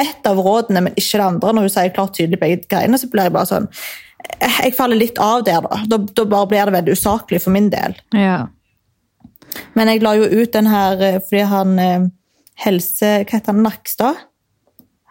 ett 0.00 0.26
av 0.26 0.40
rådene, 0.40 0.80
men 0.80 0.96
ikke 0.96 1.20
det 1.20 1.26
andre, 1.26 1.52
når 1.52 1.68
hun 1.68 1.74
sier 1.76 1.92
klart 1.92 2.16
tydelig 2.16 2.40
begge 2.40 2.64
greiene, 2.64 2.98
så 2.98 3.10
blir 3.12 3.28
jeg 3.28 3.36
bare 3.36 3.50
sånn 3.50 3.68
Jeg 4.40 4.72
faller 4.78 4.96
litt 4.96 5.18
av 5.20 5.42
der, 5.44 5.60
da. 5.66 5.82
Da, 5.90 5.98
da 5.98 6.24
bare 6.30 6.48
blir 6.48 6.68
det 6.68 6.76
veldig 6.78 6.96
usaklig 6.96 7.42
for 7.42 7.52
min 7.52 7.68
del. 7.72 7.96
Ja. 8.16 8.46
Men 9.76 9.90
jeg 9.90 10.02
la 10.04 10.14
jo 10.16 10.28
ut 10.30 10.52
den 10.54 10.70
her 10.70 11.02
eh, 11.02 11.18
fordi 11.20 11.42
han 11.50 11.78
eh, 11.82 12.04
helse... 12.64 13.10
Hva 13.26 13.36
heter 13.36 13.52
han? 13.52 13.64
Nakstad? 13.66 14.22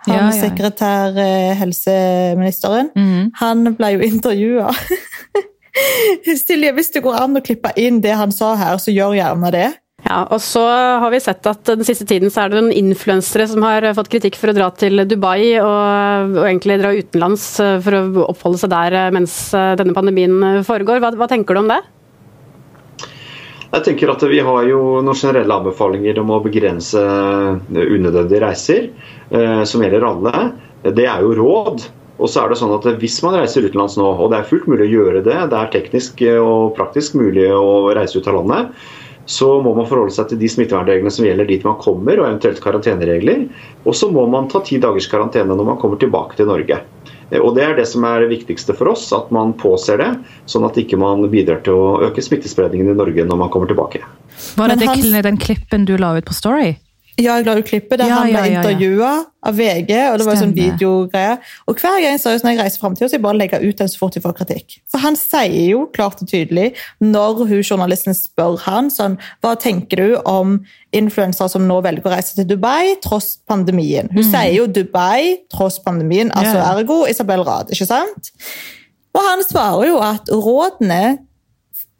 Han 0.08 0.16
Ja, 0.16 0.24
ja. 0.32 0.38
sekretær 0.48 1.18
eh, 1.22 1.52
helseministeren. 1.60 2.90
Mhm. 2.96 3.32
Han 3.42 3.76
ble 3.78 3.94
jo 3.96 4.06
intervjua. 4.08 4.72
Silje, 6.42 6.74
hvis 6.76 6.92
det 6.92 7.04
går 7.06 7.20
an 7.22 7.38
å 7.40 7.44
klippe 7.46 7.72
inn 7.80 8.02
det 8.04 8.16
han 8.18 8.34
sa 8.36 8.56
her, 8.60 8.80
så 8.82 8.92
gjør 8.92 9.16
gjerne 9.20 9.52
det. 9.54 9.70
Ja, 10.02 10.24
og 10.34 10.40
så 10.42 10.64
har 10.66 11.12
vi 11.14 11.20
sett 11.22 11.46
at 11.46 11.62
den 11.70 11.86
siste 11.86 12.08
tiden 12.10 12.32
så 12.34 12.42
er 12.44 12.50
det 12.52 12.58
noen 12.58 12.74
influensere 12.74 13.46
som 13.48 13.62
har 13.62 13.86
fått 13.94 14.10
kritikk 14.10 14.40
for 14.40 14.50
å 14.50 14.56
dra 14.58 14.72
til 14.74 15.04
Dubai 15.06 15.60
og, 15.62 16.34
og 16.40 16.48
egentlig 16.48 16.80
dra 16.82 16.90
utenlands 16.98 17.46
eh, 17.62 17.78
for 17.86 18.00
å 18.00 18.26
oppholde 18.32 18.64
seg 18.64 18.74
der 18.74 18.98
eh, 18.98 19.12
mens 19.14 19.36
eh, 19.54 19.76
denne 19.80 19.94
pandemien 19.94 20.34
eh, 20.48 20.62
foregår. 20.66 21.04
Hva, 21.04 21.14
hva 21.20 21.30
tenker 21.30 21.54
du 21.54 21.62
om 21.62 21.70
det? 21.70 21.78
Jeg 23.72 23.86
tenker 23.86 24.12
at 24.12 24.24
Vi 24.28 24.42
har 24.44 24.66
jo 24.68 25.00
noen 25.00 25.16
generelle 25.16 25.56
anbefalinger 25.56 26.20
om 26.20 26.34
å 26.36 26.42
begrense 26.44 27.00
unødvendige 27.72 28.44
reiser, 28.44 28.90
eh, 29.32 29.64
som 29.64 29.84
gjelder 29.84 30.04
alle. 30.10 30.42
Det 30.84 31.08
er 31.08 31.24
jo 31.24 31.36
råd. 31.40 31.86
Og 32.22 32.30
så 32.30 32.44
er 32.44 32.52
det 32.52 32.58
sånn 32.60 32.74
at 32.76 32.84
Hvis 33.00 33.22
man 33.24 33.38
reiser 33.40 33.64
utenlands 33.64 33.96
nå, 33.98 34.10
og 34.12 34.32
det 34.32 34.42
er 34.42 34.50
fullt 34.50 34.68
mulig 34.68 34.90
å 34.90 34.96
gjøre 34.96 35.24
det, 35.24 35.38
det 35.54 35.58
er 35.58 35.72
teknisk 35.72 36.20
og 36.44 36.76
praktisk 36.76 37.16
mulig 37.16 37.48
å 37.48 37.94
reise 37.96 38.20
ut 38.20 38.28
av 38.28 38.42
landet, 38.42 38.76
så 39.26 39.48
må 39.64 39.72
man 39.78 39.88
forholde 39.88 40.12
seg 40.12 40.28
til 40.30 40.42
de 40.42 40.50
smittevernreglene 40.52 41.14
som 41.14 41.26
gjelder 41.26 41.48
dit 41.48 41.64
man 41.64 41.80
kommer, 41.80 42.20
og 42.20 42.28
eventuelt 42.28 42.60
karanteneregler. 42.60 43.48
Og 43.86 43.96
så 43.96 44.12
må 44.12 44.28
man 44.28 44.52
ta 44.52 44.60
ti 44.66 44.82
dagers 44.84 45.08
karantene 45.08 45.56
når 45.56 45.72
man 45.72 45.80
kommer 45.80 46.02
tilbake 46.02 46.36
til 46.36 46.52
Norge. 46.52 46.82
Eh, 47.32 47.40
Og 47.40 47.56
Det 47.56 47.64
er 47.64 47.76
det 47.76 47.88
som 47.88 48.04
er 48.04 48.22
det 48.26 48.32
viktigste 48.32 48.76
for 48.78 48.92
oss, 48.92 49.08
at 49.16 49.32
man 49.32 49.54
påser 49.54 49.98
det, 49.98 50.12
sånn 50.46 50.66
at 50.68 50.78
ikke 50.78 51.00
man 51.00 51.24
bidrar 51.32 51.64
til 51.64 51.74
å 51.74 52.00
øke 52.10 52.22
smittespredningen 52.24 52.92
i 52.92 52.98
Norge 52.98 53.26
når 53.26 53.38
man 53.38 53.50
kommer 53.50 53.72
tilbake. 53.72 54.04
Var 54.58 54.68
det 54.76 55.24
den 55.24 55.38
klippen 55.38 55.86
du 55.86 55.98
la 55.98 56.16
ut 56.18 56.26
på 56.26 56.34
Story? 56.34 56.76
Ja, 57.20 57.36
jeg 57.36 57.46
la 57.46 57.58
ut 57.60 57.68
klippet 57.68 58.00
der 58.00 58.08
Ja, 58.08 58.22
han 58.22 58.30
ble 58.30 58.40
ja, 58.40 58.46
ja, 58.48 58.62
intervjua 58.62 59.12
av 59.44 59.58
VG. 59.58 59.92
og 60.12 60.18
det 60.22 60.26
var 60.28 60.38
sånn 60.40 60.54
Stemmer. 60.54 60.76
videogreie. 60.78 61.38
Og 61.68 61.82
hver 61.82 61.98
gang 62.04 62.20
seriøst, 62.22 62.46
når 62.46 62.54
jeg 62.54 62.60
reiser 62.62 62.80
frem 62.80 62.96
til 62.96 63.10
så 63.10 63.18
jeg 63.18 63.24
bare 63.26 63.38
legger 63.38 63.66
ut 63.66 63.82
den 63.82 63.92
så 63.92 64.00
fort 64.00 64.16
jeg 64.16 64.24
får 64.24 64.36
kritikk. 64.38 64.78
For 64.92 65.04
han 65.04 65.18
sier 65.20 65.66
jo 65.74 65.86
klart 65.94 66.22
og 66.24 66.30
tydelig, 66.32 66.72
når 67.04 67.44
hun 67.50 67.64
journalisten 67.64 68.16
spør 68.16 68.60
han 68.68 68.92
sånn 68.94 69.18
Hva 69.44 69.56
tenker 69.60 70.02
du 70.02 70.16
om 70.30 70.60
influensere 70.96 71.50
som 71.52 71.68
nå 71.68 71.82
velger 71.84 72.08
å 72.08 72.14
reise 72.16 72.38
til 72.38 72.48
Dubai 72.48 72.96
tross 73.04 73.36
pandemien? 73.50 74.12
Hun 74.14 74.24
sier 74.24 74.54
jo 74.56 74.68
Dubai 74.68 75.42
tross 75.52 75.82
pandemien, 75.84 76.32
altså 76.32 76.58
yeah. 76.58 76.72
Ergo 76.76 77.04
Isabel 77.10 77.44
Rad, 77.48 77.74
ikke 77.74 77.90
sant? 77.90 78.32
Og 79.12 79.22
han 79.26 79.44
svarer 79.44 79.90
jo 79.90 80.00
at 80.06 80.32
rådene 80.32 81.20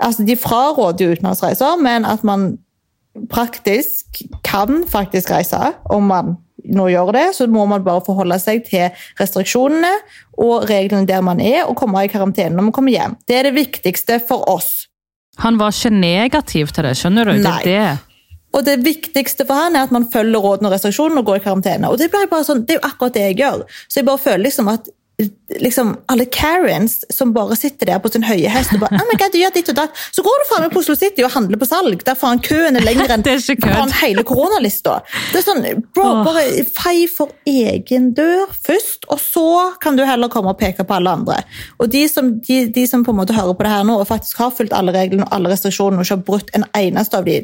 altså 0.02 0.24
De 0.26 0.34
fraråder 0.34 1.06
jo 1.06 1.12
utenlandsreiser, 1.14 1.76
men 1.78 2.06
at 2.10 2.24
man 2.26 2.56
praktisk 3.32 4.22
kan 4.46 4.84
faktisk 4.90 5.32
reise, 5.34 5.74
om 5.92 6.08
man 6.12 6.38
nå 6.62 6.86
gjør 6.92 7.12
det, 7.16 7.26
så 7.36 7.48
må 7.50 7.66
man 7.70 7.84
bare 7.86 8.04
forholde 8.06 8.38
seg 8.42 8.62
til 8.68 8.92
restriksjonene 9.20 9.92
og 10.42 10.68
reglene 10.70 11.10
der 11.10 11.24
man 11.26 11.42
er, 11.42 11.64
og 11.66 11.78
komme 11.80 12.06
i 12.06 12.12
karantene 12.12 12.54
når 12.56 12.70
man 12.70 12.76
kommer 12.76 12.94
hjem. 12.94 13.18
Det 13.28 13.40
er 13.40 13.50
det 13.50 13.58
viktigste 13.58 14.22
for 14.28 14.46
oss. 14.52 14.86
Han 15.42 15.58
var 15.58 15.74
ikke 15.74 15.94
negativ 15.96 16.72
til 16.76 16.86
det, 16.86 16.96
skjønner 17.00 17.32
du? 17.32 17.36
Det 17.40 17.48
Nei. 17.48 17.60
er 17.62 17.68
det. 17.68 18.08
Og 18.52 18.66
det 18.68 18.82
viktigste 18.84 19.46
for 19.48 19.56
han 19.56 19.78
er 19.80 19.88
at 19.88 19.94
man 19.96 20.10
følger 20.12 20.44
rådene 20.44 20.68
og 20.68 20.76
restriksjonene 20.76 21.24
og 21.24 21.30
går 21.30 21.40
i 21.40 21.44
karantene. 21.46 21.90
Og 21.90 22.00
det, 22.02 22.10
blir 22.12 22.28
bare 22.32 22.46
sånn, 22.46 22.66
det 22.68 22.76
er 22.76 22.82
jo 22.82 22.90
akkurat 22.90 23.16
det 23.16 23.28
jeg 23.30 23.38
gjør. 23.40 23.62
Så 23.88 24.02
jeg 24.02 24.10
bare 24.10 24.24
føler 24.26 24.44
liksom 24.46 24.72
at 24.74 24.92
liksom, 25.60 25.94
alle 26.12 26.26
Karens 26.26 27.00
som 27.14 27.34
bare 27.34 27.56
sitter 27.56 27.90
der 27.90 28.00
på 28.04 28.12
sin 28.12 28.24
høye 28.26 28.50
hest 28.52 28.74
og 28.76 28.84
bare 28.84 29.00
oh 29.00 29.08
my 29.10 29.18
God, 29.20 29.34
du 29.34 29.40
gjør 29.42 29.54
ditt 29.56 29.72
og 29.74 29.78
datt. 29.78 30.02
Så 30.16 30.24
går 30.26 30.42
du 30.42 30.48
faen 30.50 30.66
meg 30.66 30.74
på 30.74 30.82
Oslo 30.84 30.96
City 31.00 31.26
og 31.26 31.34
handler 31.36 31.62
på 31.62 31.68
salg. 31.70 32.06
Der 32.08 32.18
faen 32.20 32.42
køen 32.46 32.80
er 32.80 32.86
lengre 32.86 33.18
enn 33.18 33.26
faen 33.66 33.94
hele 34.02 34.26
koronalista. 34.28 35.00
Det 35.32 35.42
er 35.42 35.46
sånn, 35.46 35.68
bro, 35.96 36.08
bare 36.28 36.46
fei 36.70 37.06
for 37.12 37.34
egen 37.50 38.12
dør 38.18 38.52
først, 38.56 39.08
og 39.12 39.22
så 39.22 39.50
kan 39.84 40.00
du 40.00 40.06
heller 40.08 40.32
komme 40.32 40.54
og 40.54 40.60
peke 40.62 40.88
på 40.88 40.98
alle 40.98 41.18
andre. 41.20 41.42
Og 41.82 41.92
de 41.92 42.06
som, 42.12 42.34
de, 42.48 42.64
de 42.74 42.88
som 42.90 43.06
på 43.06 43.14
en 43.16 43.22
måte 43.22 43.38
hører 43.38 43.58
på 43.58 43.68
det 43.68 43.76
her 43.76 43.86
nå 43.88 44.00
og 44.02 44.10
faktisk 44.10 44.42
har 44.44 44.56
fulgt 44.56 44.76
alle 44.78 44.96
reglene 44.96 45.28
og 45.28 45.36
alle 45.36 45.54
restriksjonene 45.54 46.02
og 46.02 46.08
ikke 46.08 46.20
har 46.20 46.28
brutt 46.32 46.56
en 46.58 46.68
eneste 46.78 47.20
av 47.20 47.28
de 47.28 47.44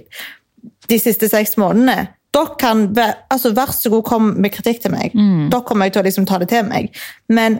de 0.87 0.97
siste 1.01 1.29
seks 1.29 1.57
månedene, 1.59 2.07
dere 2.37 2.57
kan 2.61 2.85
altså 3.33 3.51
Vær 3.57 3.73
så 3.75 3.89
god, 3.93 4.05
kom 4.07 4.29
med 4.37 4.53
kritikk 4.53 4.83
til 4.85 4.93
meg. 4.93 5.17
Da 5.51 5.63
kommer 5.65 5.89
jeg 5.89 5.97
til 5.97 6.03
å 6.03 6.07
liksom 6.07 6.29
ta 6.29 6.39
det 6.41 6.49
til 6.53 6.63
meg. 6.69 6.93
Men 7.33 7.59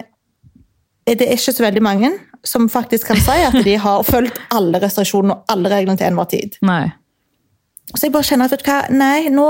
er 1.07 1.17
det 1.19 1.29
ikke 1.33 1.55
så 1.55 1.63
veldig 1.65 1.83
mange 1.83 2.13
som 2.47 2.69
faktisk 2.69 3.09
kan 3.11 3.19
si 3.23 3.41
at 3.47 3.57
de 3.65 3.75
har 3.81 4.05
fulgt 4.13 4.39
alle 4.55 4.79
restriksjonene 4.83 5.35
og 5.37 5.51
alle 5.53 5.71
reglene 5.73 5.99
til 5.99 6.11
enhver 6.11 6.29
tid. 6.31 6.57
Nei. 6.67 6.85
Så 7.95 8.09
jeg 8.09 8.11
bare 8.11 8.27
kjenner 8.27 8.51
at 8.51 8.63
hva, 8.67 8.77
nei, 8.91 9.29
nå 9.31 9.45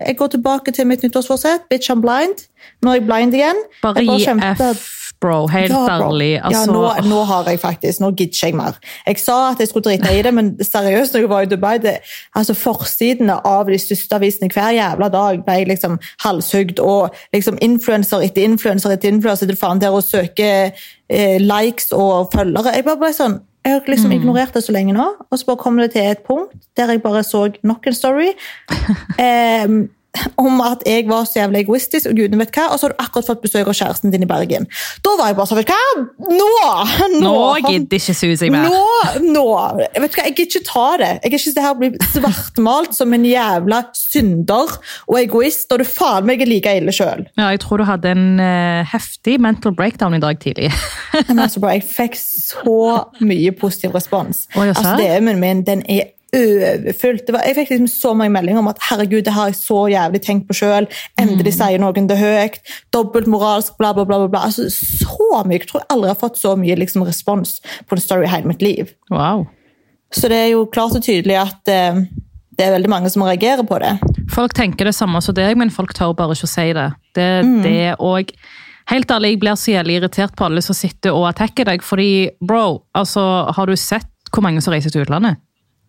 jeg 0.00 0.16
går 0.18 0.32
tilbake 0.34 0.74
til 0.74 0.88
mitt 0.90 1.04
nyttårsforsett. 1.06 1.68
Bitch, 1.70 1.92
I'm 1.94 2.02
blind. 2.02 2.48
Nå 2.82 2.90
er 2.90 2.98
jeg 2.98 3.06
blind 3.06 3.36
igjen. 3.38 3.60
Bare 3.84 4.02
gi 4.02 4.26
F, 4.26 4.88
bro. 5.20 5.46
Helt 5.46 5.70
Ja, 5.72 5.98
bro. 5.98 6.10
ærlig. 6.12 6.40
Altså, 6.44 6.60
ja, 6.60 6.66
nå, 7.02 7.08
nå 7.08 7.22
har 7.24 7.48
jeg 7.50 7.60
faktisk, 7.60 8.00
nå 8.00 8.10
gidder 8.10 8.46
jeg 8.46 8.54
mer. 8.54 8.78
Jeg 9.06 9.18
sa 9.18 9.50
at 9.50 9.58
jeg 9.58 9.68
skulle 9.68 9.84
drite 9.84 10.12
i 10.18 10.22
det, 10.22 10.34
men 10.34 10.52
seriøst, 10.62 11.14
når 11.14 11.20
jeg 11.20 11.30
var 11.30 11.40
i 11.42 11.50
Dubai, 11.50 11.78
det, 11.82 11.96
altså 12.36 12.54
forsidene 12.54 13.38
av 13.46 13.66
de 13.66 13.78
største 13.78 14.14
avisene 14.14 14.50
hver 14.52 14.70
jævla 14.76 15.08
dag 15.08 15.42
ble 15.44 15.58
jeg 15.58 15.68
liksom 15.72 15.98
halshugd, 16.24 16.78
og 16.80 17.10
liksom 17.34 17.58
influenser 17.62 18.22
etter 18.28 18.46
influenser 18.46 18.94
etter 18.94 19.12
influenser 19.12 19.46
til 19.50 19.58
faen 19.58 19.82
der 19.82 19.94
å 19.94 20.00
søke 20.04 20.48
eh, 21.10 21.38
likes 21.42 21.92
og 21.92 22.30
følgere. 22.34 22.76
Jeg 22.76 22.86
bare 22.86 23.02
ble 23.02 23.12
sånn, 23.16 23.40
jeg 23.66 23.74
har 23.74 23.90
liksom 23.90 24.12
ignorert 24.14 24.54
det 24.54 24.62
så 24.64 24.72
lenge 24.72 24.94
nå, 24.96 25.04
og 25.28 25.38
så 25.38 25.44
bare 25.50 25.60
kom 25.60 25.76
det 25.76 25.90
til 25.92 26.06
et 26.08 26.22
punkt 26.24 26.54
der 26.78 26.88
jeg 26.94 27.02
bare 27.02 27.24
så 27.26 27.48
nok 27.66 27.86
en 27.90 27.96
story. 27.96 28.30
em, 29.18 29.88
om 30.40 30.60
at 30.64 30.84
jeg 30.88 31.06
var 31.08 31.26
så 31.28 31.42
jævlig 31.42 31.64
egoistisk, 31.64 32.10
og 32.10 32.18
gudene 32.18 32.40
vet 32.42 32.54
hva, 32.54 32.68
og 32.72 32.80
så 32.80 32.88
har 32.88 32.94
du 32.94 33.02
akkurat 33.04 33.28
fått 33.30 33.42
besøk 33.44 33.70
av 33.70 33.76
kjæresten 33.78 34.14
din 34.14 34.24
i 34.26 34.28
Bergen. 34.30 34.68
Da 35.04 35.14
var 35.18 35.30
jeg 35.30 35.38
bare 35.38 35.50
sånn, 35.50 35.60
vet 35.60 35.70
du 35.70 35.74
hva, 35.74 36.28
nå! 36.28 36.50
Nå 37.18 37.28
nå 37.28 37.72
gidder 37.72 38.00
ikke 38.00 38.16
Susi 38.16 38.50
mer. 38.52 38.68
Nå, 38.68 38.82
nå! 39.24 39.46
Vet 39.78 40.14
du 40.14 40.18
hva, 40.18 40.26
Jeg 40.26 40.36
gidder 40.36 40.48
ikke 40.48 40.64
ta 40.68 40.86
det. 41.00 41.10
Jeg 41.22 41.32
gidder 41.32 41.44
ikke 41.44 41.56
det 41.58 41.66
her 41.66 41.78
bli 41.78 41.90
svartmalt 42.14 42.98
som 42.98 43.16
en 43.16 43.26
jævla 43.28 43.82
synder 43.96 44.76
og 45.06 45.16
egoist, 45.20 45.68
når 45.70 45.82
du 45.84 45.88
faen 45.88 46.28
meg 46.28 46.44
er 46.44 46.50
like 46.50 46.74
ille 46.80 46.94
sjøl. 46.94 47.24
Ja, 47.38 47.50
jeg 47.54 47.62
tror 47.64 47.82
du 47.82 47.86
hadde 47.88 48.12
en 48.14 48.26
uh, 48.42 48.84
heftig 48.88 49.38
mental 49.42 49.74
breakdown 49.78 50.16
i 50.18 50.22
dag 50.22 50.40
tidlig. 50.42 50.72
Altså, 51.38 51.60
bro, 51.62 51.70
jeg 51.72 51.84
fikk 51.86 52.16
så 52.18 52.78
mye 53.24 53.52
positiv 53.56 53.94
respons. 53.96 54.46
Oi, 54.58 54.68
altså? 54.70 54.96
DM-en 54.98 55.40
min 55.42 55.64
den 55.66 55.84
er 55.88 56.12
overfylt. 56.36 57.26
Det 57.26 57.34
var, 57.34 57.44
jeg 57.48 57.56
fikk 57.56 57.70
liksom 57.72 57.88
så 57.90 58.12
mange 58.16 58.34
meldinger 58.34 58.60
om 58.60 58.70
at 58.70 58.80
herregud, 58.90 59.24
det 59.26 59.32
har 59.36 59.50
jeg 59.50 59.58
så 59.60 59.80
jævlig 59.92 60.20
tenkt 60.24 60.48
på 60.48 60.56
sjøl. 60.58 60.88
Endelig 61.20 61.54
sier 61.56 61.80
noen 61.82 62.08
det 62.10 62.18
høyt. 62.20 62.58
Dobbeltmoralsk, 62.94 63.76
bla, 63.80 63.94
bla. 63.96 64.04
bla, 64.08 64.20
bla. 64.28 64.44
Altså, 64.48 64.68
så 64.70 65.42
mye. 65.46 65.58
Jeg 65.60 65.70
tror 65.70 65.82
jeg 65.82 65.90
aldri 65.96 66.12
har 66.12 66.20
fått 66.20 66.40
så 66.40 66.54
mye 66.60 66.76
liksom, 66.78 67.06
respons 67.08 67.58
på 67.88 67.96
en 67.96 68.04
story 68.04 68.28
i 68.28 68.32
hele 68.32 68.50
mitt 68.52 68.64
liv. 68.64 68.92
Wow. 69.10 69.46
Så 70.14 70.28
det 70.32 70.38
er 70.44 70.50
jo 70.54 70.66
klart 70.72 70.96
og 70.96 71.04
tydelig 71.04 71.36
at 71.40 71.68
eh, 71.72 72.00
det 72.58 72.64
er 72.66 72.76
veldig 72.76 72.90
mange 72.90 73.10
som 73.12 73.22
reagerer 73.26 73.66
på 73.68 73.80
det. 73.82 73.96
Folk 74.32 74.54
tenker 74.56 74.88
det 74.88 74.96
samme 74.96 75.20
som 75.24 75.36
deg, 75.36 75.56
men 75.60 75.70
folk 75.72 75.92
tør 75.96 76.16
bare 76.16 76.36
ikke 76.36 76.48
å 76.48 76.56
si 76.56 76.72
det. 76.76 76.88
Det, 77.14 77.28
Mm. 77.44 77.62
det 77.62 77.94
og 77.98 78.32
Helt 78.88 79.10
ærlig, 79.12 79.34
jeg 79.34 79.40
blir 79.42 79.56
så 79.60 79.70
jævlig 79.74 79.96
irritert 79.98 80.32
på 80.32 80.46
alle 80.46 80.62
som 80.64 80.72
sitter 80.72 81.12
og 81.12 81.26
attacker 81.28 81.66
deg, 81.68 81.82
fordi 81.84 82.30
bro, 82.40 82.86
altså, 82.96 83.20
har 83.52 83.68
du 83.68 83.76
sett 83.76 84.08
hvor 84.32 84.40
mange 84.40 84.62
som 84.64 84.72
reiser 84.72 84.88
til 84.88 85.04
utlandet? 85.04 85.36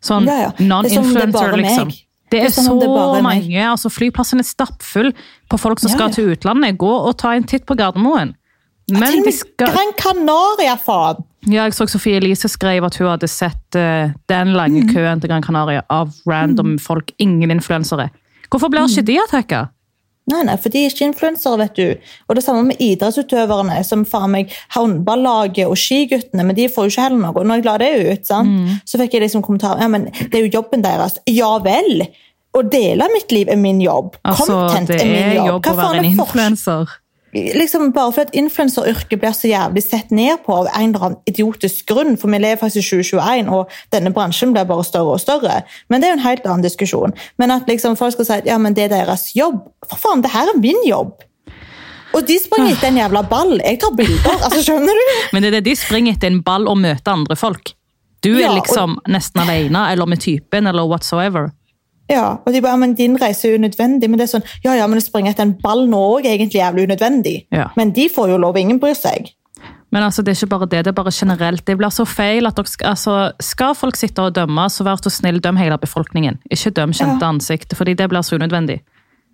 Sånn 0.01 0.25
Ja, 0.27 0.37
ja. 0.47 0.51
Det 0.57 0.91
er 0.91 0.95
som 0.95 1.05
om 1.05 1.13
det 1.13 1.23
er 1.23 1.27
non-influencer, 1.27 1.57
liksom. 1.57 1.89
Det 2.29 2.39
er, 2.43 2.49
så 2.53 2.61
det 2.79 3.23
mange. 3.25 3.63
altså 3.65 3.89
Flyplassen 3.89 4.39
er 4.39 4.45
stappfull 4.45 5.13
på 5.49 5.57
folk 5.57 5.79
som 5.81 5.89
Ja, 5.89 5.95
skal 5.95 6.11
til 6.13 6.29
utlandet. 6.35 6.77
Gå 6.77 6.91
og 7.09 7.17
ta 7.17 7.33
en 7.33 7.43
titt 7.43 7.65
på 7.65 7.75
Gardermoen. 7.75 8.35
Men 8.91 9.01
til 9.11 9.19
og 9.19 9.25
med 9.25 9.33
skal... 9.33 9.67
Gran 9.73 9.93
Canaria, 9.97 10.75
faen! 10.77 11.23
Ja, 11.47 11.63
jeg 11.65 11.73
så 11.73 11.87
Sofie 11.89 12.17
Elise 12.19 12.49
skrev 12.51 12.83
at 12.85 12.97
hun 12.99 13.07
hadde 13.07 13.27
sett 13.31 13.75
uh, 13.75 14.11
den 14.29 14.53
lange 14.53 14.83
Mm. 14.83 14.93
køen 14.93 15.21
til 15.21 15.29
Gran 15.29 15.41
Canaria 15.43 15.81
av 15.89 16.11
random 16.27 16.77
folk, 16.79 17.11
ingen 17.17 17.49
influensere. 17.51 18.09
Hvorfor 18.51 18.69
blir 18.69 18.81
Mm. 18.85 18.89
ikke 18.91 19.05
de 19.05 19.17
attacka? 19.23 19.69
Nei, 20.29 20.43
nei, 20.45 20.55
for 20.62 20.74
de 20.74 20.83
er 20.86 20.93
ikke 20.93 21.07
influensere, 21.09 21.57
vet 21.63 21.79
du. 21.79 22.13
Og 22.29 22.38
det 22.38 22.43
samme 22.45 22.67
med 22.67 22.81
idrettsutøverne, 22.83 23.79
som 23.88 24.05
faen 24.07 24.36
meg 24.36 24.53
håndballaget 24.75 25.65
og 25.65 25.77
skiguttene, 25.79 26.45
men 26.45 26.57
de 26.57 26.69
får 26.69 26.88
jo 26.88 26.93
ikke 26.93 27.05
heller 27.07 27.24
noe. 27.24 27.45
Når 27.50 27.62
jeg 27.62 27.67
la 27.67 27.75
det 27.81 27.91
ut, 28.00 28.29
sant? 28.29 28.55
Mm. 28.59 28.79
så 28.86 29.01
fikk 29.01 29.17
jeg 29.17 29.25
liksom 29.25 29.45
kommentar 29.45 29.81
ja, 29.81 29.89
men 29.91 30.07
det 30.19 30.33
er 30.38 30.45
jo 30.45 30.55
jobben 30.59 30.86
deres. 30.86 31.19
Ja 31.29 31.55
vel! 31.65 32.07
Å 32.50 32.63
dele 32.65 33.05
mitt 33.13 33.29
liv 33.33 33.50
er 33.51 33.59
min 33.62 33.77
jobb. 33.81 34.15
Altså, 34.25 34.55
Content 34.55 34.89
er, 34.95 35.03
er 35.03 35.09
min 35.12 35.19
er 35.21 35.36
jobb. 35.38 35.50
jobb 35.51 35.59
å 35.59 35.74
Hva 35.75 35.83
faen 35.83 36.00
er 36.00 36.17
forskjell? 36.17 36.95
Liksom 37.33 37.91
bare 37.93 38.12
fordi 38.12 38.27
at 38.27 38.36
influenseryrket 38.41 39.19
blir 39.21 39.33
så 39.38 39.48
jævlig 39.51 39.83
sett 39.83 40.12
ned 40.12 40.41
på 40.45 40.55
av 40.55 40.67
en 40.74 40.89
eller 40.89 41.05
annen 41.05 41.19
idiotisk 41.29 41.86
grunn, 41.91 42.17
for 42.17 42.31
vi 42.31 42.39
lever 42.41 42.57
faktisk 42.62 42.93
i 42.93 43.01
2021, 43.03 43.50
og 43.53 43.69
denne 43.93 44.12
bransjen 44.15 44.53
blir 44.55 44.65
bare 44.69 44.83
større 44.88 45.15
og 45.17 45.21
større. 45.21 45.62
Men 45.89 46.01
det 46.01 46.09
er 46.09 46.13
jo 46.15 46.19
en 46.19 46.25
helt 46.27 46.45
annen 46.50 46.65
diskusjon. 46.65 47.13
Men 47.38 47.51
at 47.51 47.67
liksom 47.69 47.98
folk 48.00 48.13
skal 48.17 48.25
si 48.25 48.38
at 48.39 48.50
ja, 48.50 48.57
men 48.57 48.74
det 48.77 48.88
er 48.88 48.95
deres 48.95 49.29
jobb. 49.38 49.62
For 49.89 50.01
faen, 50.01 50.24
det 50.25 50.31
her 50.33 50.50
er 50.53 50.59
min 50.62 50.81
jobb! 50.88 51.13
Og 52.17 52.24
de 52.25 52.39
springer 52.41 52.74
etter 52.74 52.89
en 52.89 52.98
jævla 52.98 53.21
ball. 53.29 53.59
Jeg 53.62 53.77
tar 53.83 53.91
bilder. 53.93 54.39
altså 54.48 54.63
Skjønner 54.65 54.98
du? 54.98 55.12
Men 55.33 55.43
det 55.45 55.51
er 55.51 55.59
det 55.59 55.67
de 55.69 55.75
springer 55.77 56.15
etter 56.17 56.31
en 56.31 56.41
ball 56.41 56.65
og 56.67 56.79
møter 56.81 57.13
andre 57.13 57.38
folk. 57.38 57.75
Du 58.25 58.31
er 58.33 58.41
Ja, 58.41 58.50
og- 58.50 58.57
liksom 58.63 58.98
nesten 59.07 59.43
alene, 59.45 59.86
eller 59.91 60.09
med 60.09 60.19
typen, 60.19 60.67
eller 60.67 60.89
whatsoever. 60.89 61.51
Ja, 62.09 62.39
og 62.41 62.53
de 62.53 62.61
bare, 62.61 62.77
men 62.81 62.95
Din 62.97 63.17
reise 63.21 63.47
er 63.47 63.59
unødvendig. 63.59 64.09
Men 64.09 64.19
det 64.19 64.25
er 64.25 64.31
sånn, 64.33 64.47
ja, 64.63 64.73
ja, 64.79 64.87
men 64.89 64.97
å 64.97 65.03
springe 65.03 65.29
etter 65.33 65.45
en 65.45 65.57
ball 65.61 65.85
nå 65.89 65.99
òg 66.15 66.25
er 66.25 66.37
egentlig 66.37 66.63
jævlig 66.63 66.87
unødvendig. 66.89 67.35
Ja. 67.53 67.69
Men 67.77 67.93
de 67.93 68.07
får 68.09 68.33
jo 68.33 68.39
lov, 68.41 68.57
ingen 68.57 68.81
bryr 68.81 68.97
seg. 68.97 69.29
Men 69.93 70.05
altså, 70.05 70.21
det 70.21 70.33
er 70.33 70.37
ikke 70.37 70.53
bare 70.53 70.69
det, 70.69 70.83
det 70.85 70.91
er 70.91 70.97
bare 70.97 71.13
generelt. 71.13 71.65
Det 71.65 71.75
blir 71.77 71.93
så 71.93 72.05
feil 72.05 72.49
at 72.49 72.57
dere 72.57 72.91
altså, 72.91 73.15
skal 73.41 73.75
folk 73.77 73.97
sitte 73.97 74.25
og 74.25 74.35
dømme, 74.37 74.67
så 74.69 74.85
vær 74.85 75.01
så 75.01 75.11
snill, 75.13 75.41
døm 75.41 75.57
hele 75.57 75.77
befolkningen. 75.81 76.37
Ikke 76.53 76.73
døm 76.77 76.93
kjente 76.93 77.25
ansikt, 77.25 77.73
fordi 77.77 77.95
det 77.97 78.09
blir 78.11 78.25
så 78.25 78.37
unødvendig. 78.37 78.79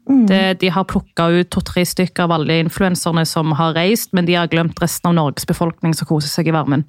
Mm. 0.10 0.26
Det, 0.30 0.42
de 0.62 0.70
har 0.70 0.86
plukka 0.88 1.28
ut 1.34 1.50
to-tre 1.52 1.84
stykker 1.86 2.28
av 2.28 2.36
alle 2.38 2.60
influenserne 2.62 3.26
som 3.28 3.56
har 3.58 3.74
reist, 3.76 4.14
men 4.14 4.28
de 4.28 4.38
har 4.38 4.52
glemt 4.52 4.80
resten 4.82 5.10
av 5.10 5.18
Norges 5.18 5.48
befolkning 5.50 5.96
som 5.98 6.08
koser 6.08 6.32
seg 6.32 6.52
i 6.52 6.56
varmen. 6.56 6.86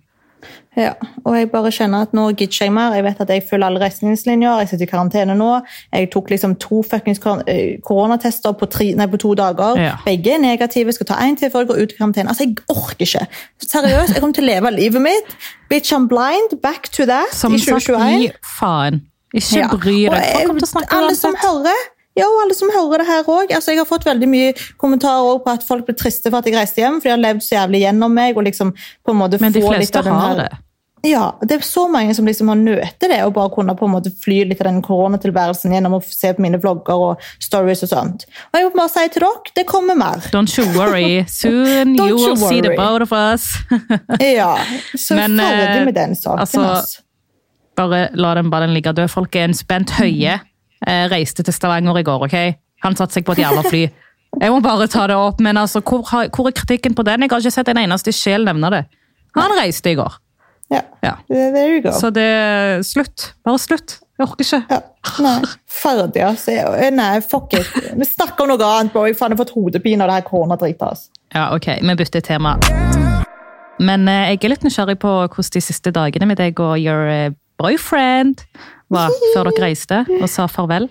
Ja, 0.76 0.90
og 1.25 1.33
jeg 1.38 1.49
bare 1.50 1.71
kjenner 1.73 2.02
at 2.05 2.12
nå 2.12 2.26
gidder 2.37 2.59
jeg 2.66 2.73
mer. 2.73 2.93
Jeg 2.93 3.05
vet 3.07 3.21
at 3.25 3.28
jeg 3.33 3.43
følger 3.50 3.66
alle 3.71 3.81
retningslinjer. 3.81 4.59
Jeg 4.61 4.69
sitter 4.69 4.85
i 4.85 4.90
karantene 4.90 5.35
nå. 5.38 5.62
Jeg 5.93 6.11
tok 6.12 6.28
liksom 6.31 6.55
to 6.61 6.83
fuckings 6.85 7.19
kor- 7.19 7.43
eh, 7.49 7.78
koronatester 7.83 8.52
på, 8.52 8.69
tre, 8.69 8.90
nei, 8.95 9.07
på 9.07 9.16
to 9.23 9.33
dager. 9.35 9.81
Ja. 9.81 9.95
Begge 10.05 10.35
er 10.35 10.38
negative. 10.38 10.93
Skal 10.93 11.07
ta 11.07 11.14
én 11.25 11.37
til 11.40 11.50
før 11.50 11.64
jeg 11.64 11.69
går 11.69 11.81
ut 11.83 11.93
i 11.93 11.97
karantene. 11.97 12.28
Altså, 12.28 12.45
Jeg 12.45 12.57
orker 12.69 13.07
ikke. 13.09 13.26
Seriøst, 13.64 14.12
jeg 14.14 14.21
kommer 14.21 14.35
til 14.35 14.45
å 14.45 14.50
leve 14.52 14.71
livet 14.76 15.02
mitt. 15.02 15.25
Bitch, 15.71 15.93
I'm 15.97 16.09
blind. 16.12 16.61
Back 16.62 16.90
to 16.93 17.07
that 17.07 17.33
Som 17.33 17.55
i 17.55 17.59
sagt, 17.59 17.87
gi 17.88 18.31
faen. 18.61 19.00
Ikke 19.35 19.69
bry 19.81 19.97
deg. 20.05 20.12
Ja. 20.12 20.21
jeg- 20.21 20.88
alle 20.90 21.14
som 21.16 21.35
hører, 21.40 21.81
ja, 22.17 22.27
og 22.27 22.43
alle 22.45 22.55
som 22.57 22.71
hører 22.73 23.03
det 23.03 23.07
her 23.07 23.23
også. 23.29 23.55
Altså, 23.55 23.71
jeg 23.75 23.79
har 23.83 23.89
fått 23.91 24.07
veldig 24.09 24.29
mye 24.29 24.53
kommentarer 24.81 25.39
på 25.45 25.53
at 25.53 25.63
folk 25.69 25.87
blir 25.87 25.97
triste 26.01 26.31
for 26.31 26.39
at 26.41 26.47
jeg 26.49 26.57
reiste 26.57 26.81
hjem, 26.81 27.01
for 27.01 27.11
de 27.11 27.17
har 27.17 27.25
levd 27.25 27.43
så 27.45 27.59
jævlig 27.59 27.83
gjennom 27.87 28.15
meg. 28.17 28.37
og 28.37 28.45
liksom 28.45 28.73
på 29.05 29.11
en 29.13 29.19
måte 29.21 29.41
Men 29.41 29.53
de 29.53 29.61
fleste 29.63 30.03
har 30.03 30.21
her- 30.29 30.37
det. 30.45 30.53
Ja, 31.07 31.33
det 31.43 31.53
er 31.53 31.61
så 31.63 31.85
mange 31.93 32.15
som 32.17 32.27
liksom 32.27 32.49
har 32.49 32.57
nøtt 32.57 32.99
det, 32.99 33.23
og 33.23 33.35
bare 33.35 33.51
kunne 33.55 33.77
på 33.79 33.85
en 33.87 33.93
måte 33.93 34.11
fly 34.25 34.41
litt 34.49 34.61
av 34.61 34.67
den 34.73 34.81
koronatilværelsen 34.83 35.71
gjennom 35.71 35.93
å 36.01 36.03
se 36.03 36.33
på 36.35 36.41
mine 36.43 36.59
vlogger 36.59 36.99
og 36.99 37.21
stories 37.39 37.85
og 37.85 37.89
sånt. 37.93 38.25
Og 38.51 38.59
jeg 38.59 38.65
må 38.65 38.73
bare 38.81 38.89
si 38.91 39.05
til 39.15 39.23
dere, 39.23 39.53
det 39.55 39.67
kommer 39.69 39.95
mer. 39.95 40.25
Don't 40.33 40.51
you 40.59 40.65
worry. 40.75 41.23
Soon 41.29 41.95
you 41.95 42.17
will 42.17 42.35
worry. 42.35 42.49
see 42.49 42.61
the 42.61 42.75
boat 42.75 43.03
of 43.03 43.13
us. 43.13 43.53
Ja, 44.21 44.57
så 44.97 45.15
Men, 45.15 45.39
ferdig 45.39 45.77
eh, 45.79 45.85
med 45.85 45.95
den 45.95 46.17
saken. 46.17 46.41
altså. 46.65 47.03
Bare 47.77 48.09
la 48.15 48.35
den 48.35 48.51
ballen 48.51 48.73
ligge 48.75 48.93
død. 48.97 49.09
Folk 49.13 49.37
er 49.37 49.45
en 49.45 49.55
spent 49.55 49.91
høye. 50.01 50.41
Eh, 50.85 51.06
reiste 51.09 51.42
til 51.47 51.54
Stavanger 51.56 51.97
i 51.99 52.04
går, 52.04 52.26
ok? 52.26 52.37
Han 52.85 52.97
satte 52.99 53.16
seg 53.16 53.25
på 53.25 53.33
et 53.33 53.45
jævla 53.47 53.62
fly. 53.64 53.85
Jeg 54.42 54.52
må 54.52 54.59
bare 54.61 54.85
ta 54.92 55.06
det 55.09 55.16
opp, 55.16 55.38
men 55.40 55.56
altså, 55.56 55.80
hvor, 55.80 56.02
har- 56.11 56.28
hvor 56.35 56.50
er 56.50 56.52
kritikken 56.52 56.92
på 56.95 57.04
den? 57.06 57.23
Jeg 57.25 57.30
har 57.33 57.40
ikke 57.40 57.54
sett 57.54 57.68
en 57.73 57.78
eneste 57.80 58.12
sjel 58.12 58.45
nevne 58.45 58.68
det. 58.75 58.83
Han 59.38 59.54
reiste 59.56 59.95
i 59.95 59.97
går. 59.97 60.18
Ja, 60.68 60.80
Ja. 61.02 61.14
there 61.30 61.68
you 61.71 61.80
go. 61.80 61.92
Så 61.95 62.11
det 62.12 62.25
er 62.26 62.83
Slutt. 62.85 63.30
Bare 63.47 63.59
slutt. 63.62 64.00
Jeg 64.18 64.26
orker 64.26 64.45
ikke. 64.45 64.61
Ja, 64.73 64.80
nei, 65.23 65.35
ferdig, 65.68 66.23
altså. 66.25 66.52
Nei, 66.92 67.21
fuck 67.21 67.52
it. 67.54 67.68
Vi 67.97 68.04
snakker 68.09 68.45
om 68.45 68.49
noe 68.54 68.64
annet, 68.75 68.92
bro. 68.92 69.04
Jeg 69.06 69.16
har 69.21 69.37
fått 69.37 69.52
hodepine 69.54 70.02
av 70.04 70.09
det 70.11 70.14
her 70.18 70.26
koronadritet. 70.28 70.83
Altså. 70.83 71.09
Ja, 71.35 71.50
ok, 71.54 71.66
vi 71.85 71.95
bytter 72.00 72.21
tema. 72.25 72.54
Men 73.78 74.09
eh, 74.09 74.30
jeg 74.33 74.40
er 74.45 74.52
litt 74.54 74.64
nysgjerrig 74.64 74.97
på 75.02 75.11
hvordan 75.28 75.52
de 75.52 75.61
siste 75.64 75.92
dagene 75.92 76.26
med 76.30 76.40
deg 76.40 76.61
og 76.64 76.78
your 76.80 77.09
eh, 77.12 77.30
boyfriend 77.61 78.40
var 78.93 79.11
før 79.35 79.50
dere 79.50 79.66
reiste 79.69 80.02
og 80.21 80.28
sa 80.31 80.47
farvel. 80.50 80.88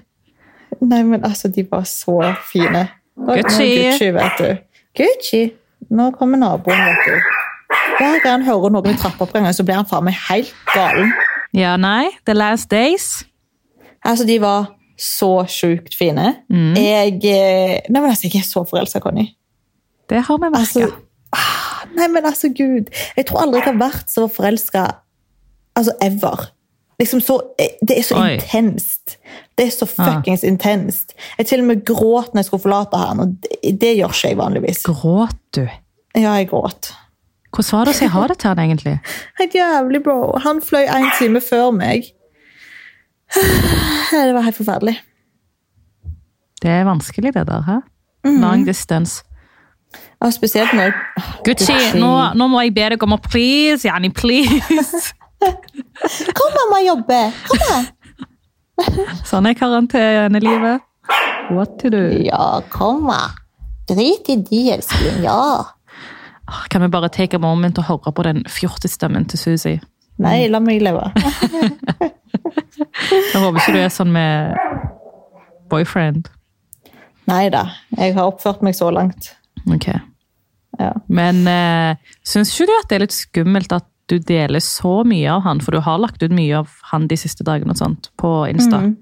Nei, 0.81 1.01
men 1.07 1.23
altså, 1.23 1.47
de 1.47 1.63
var 1.69 1.85
så 1.87 2.17
fine. 2.49 2.87
Gucci. 3.15 3.69
Gucci, 3.79 4.09
vet 4.15 4.41
du. 4.41 4.49
Gucci. 4.99 5.43
Nå 5.95 6.09
kommer 6.19 6.41
naboen, 6.41 6.81
vet 6.89 7.07
du. 7.07 7.31
Hver 7.95 8.19
gang 8.23 8.41
han 8.41 8.43
hører 8.47 8.73
noen 8.75 8.91
i 8.91 8.97
trappeoppgangen, 8.99 9.53
så 9.55 9.63
blir 9.63 9.77
han 9.79 9.87
faen 9.87 10.03
meg 10.07 10.17
helt 10.27 10.51
galen. 10.73 11.13
Ja, 11.55 11.75
nei, 11.79 12.09
The 12.27 12.35
Last 12.35 12.67
Days. 12.73 13.23
Altså, 14.05 14.25
de 14.27 14.35
var 14.43 14.67
så 14.99 15.45
sjukt 15.51 15.95
fine. 15.97 16.33
Jeg 16.75 17.15
eh, 17.27 17.79
Nei, 17.89 18.01
men 18.01 18.09
altså, 18.11 18.27
jeg 18.27 18.41
er 18.43 18.47
så 18.47 18.65
forelska, 18.67 18.99
Conny. 19.03 19.29
Det 20.11 20.21
har 20.27 20.37
vi 20.41 20.49
Altså, 20.51 20.83
merka. 20.83 20.99
ah, 21.39 21.85
nei, 21.95 22.07
men 22.11 22.25
altså, 22.27 22.51
gud. 22.51 22.91
Jeg 23.17 23.25
tror 23.29 23.45
aldri 23.45 23.61
jeg 23.63 23.69
har 23.71 23.79
vært 23.79 24.11
så 24.11 24.27
forelska 24.31 24.83
altså, 25.75 25.95
ever. 26.03 26.49
Liksom 26.99 27.19
så, 27.21 27.41
eh, 27.59 27.73
det 27.81 27.97
er 27.99 28.03
så 28.07 28.15
Oi. 28.21 28.33
intenst. 28.37 29.17
Det 29.57 29.65
er 29.67 29.71
så 29.75 29.85
fuckings 29.87 30.43
intenst. 30.47 31.13
Jeg 31.37 31.47
til 31.47 31.59
og 31.63 31.65
med 31.67 31.81
gråt 31.87 32.33
når 32.33 32.39
jeg 32.43 32.45
skulle 32.45 32.63
forlate 32.63 32.97
han, 32.97 33.19
og 33.19 33.33
det, 33.43 33.73
det 33.81 33.95
gjør 33.97 34.13
ikke 34.13 34.29
jeg 34.29 34.37
vanligvis. 34.39 34.83
Gråt 34.87 35.41
du? 35.55 35.65
Ja, 36.15 36.31
jeg 36.39 36.47
gråt. 36.49 36.93
Hvordan 37.55 37.77
var 37.79 37.85
det 37.87 37.93
å 37.95 37.97
si 37.97 38.07
ha 38.11 38.23
det 38.27 38.37
til 38.39 38.49
han 38.51 38.59
egentlig? 38.63 38.93
Helt 39.39 39.55
jævlig, 39.55 40.03
bro. 40.03 40.37
Han 40.43 40.61
fløy 40.63 40.85
en 40.87 41.09
time 41.19 41.41
før 41.43 41.71
meg. 41.75 42.11
Det 44.11 44.33
var 44.35 44.41
helt 44.45 44.55
forferdelig. 44.55 44.95
Det 46.61 46.69
er 46.71 46.83
vanskelig, 46.87 47.33
det 47.33 47.47
der. 47.47 47.61
hæ? 47.65 47.79
Mhm. 48.25 48.41
Long 48.41 48.65
distance. 48.67 49.23
Ja, 50.21 50.29
spesielt 50.31 50.73
når 50.73 50.93
Gucci, 51.45 51.73
Gucci. 51.73 51.99
nå, 51.99 52.11
nå 52.35 52.47
må 52.47 52.61
jeg 52.63 52.73
be 52.75 52.89
deg 52.95 53.03
om 53.03 53.13
å 53.15 53.19
please, 53.21 53.87
Janni, 53.87 54.09
please. 54.09 55.13
Kom, 56.37 56.57
mamma, 56.59 56.81
jobbe! 56.85 57.21
Kom 57.49 57.63
her! 57.69 57.87
Sånn 59.27 59.47
er 59.47 59.55
karantenelivet. 59.57 60.83
What 61.53 61.77
to 61.79 61.91
do? 61.93 62.03
Ja, 62.25 62.61
kom, 62.73 63.05
da. 63.07 63.31
Drit 63.89 64.29
i 64.33 64.37
de, 64.41 64.61
elskling. 64.75 65.21
Ja. 65.23 65.63
Kan 66.69 66.81
vi 66.81 66.89
bare 66.93 67.09
take 67.13 67.37
a 67.37 67.41
moment 67.41 67.79
og 67.81 67.87
høre 67.89 68.13
på 68.15 68.25
den 68.25 68.43
fjortestemmen 68.49 69.27
til 69.29 69.41
Susi? 69.41 69.75
Nei, 70.21 70.45
la 70.49 70.61
meg 70.63 70.83
leve. 70.85 71.09
Jeg 73.05 73.41
håper 73.41 73.59
ikke 73.59 73.75
du 73.75 73.79
er 73.81 73.93
sånn 73.93 74.11
med 74.13 74.55
boyfriend. 75.71 76.29
Nei 77.29 77.47
da, 77.53 77.63
jeg 77.97 78.13
har 78.15 78.29
oppført 78.29 78.61
meg 78.65 78.75
så 78.77 78.91
langt. 78.93 79.31
Ok. 79.71 79.87
Ja. 80.79 80.91
Men 81.07 81.41
uh, 81.47 81.97
syns 82.27 82.53
ikke 82.53 82.69
du 82.69 82.73
at 82.75 82.89
det 82.89 82.97
er 82.97 83.05
litt 83.05 83.15
skummelt 83.15 83.73
at 83.75 83.87
du 84.11 84.17
deler 84.19 84.61
så 84.63 84.99
mye 85.07 85.29
av 85.33 85.45
han? 85.45 85.61
For 85.63 85.75
du 85.75 85.81
har 85.85 86.01
lagt 86.01 86.23
ut 86.23 86.33
mye 86.33 86.61
av 86.61 86.73
han 86.91 87.07
de 87.11 87.17
siste 87.19 87.45
dagene 87.47 87.73
og 87.73 87.79
sånt 87.79 88.11
på 88.21 88.33
Insta. 88.51 88.83
Mm. 88.83 88.93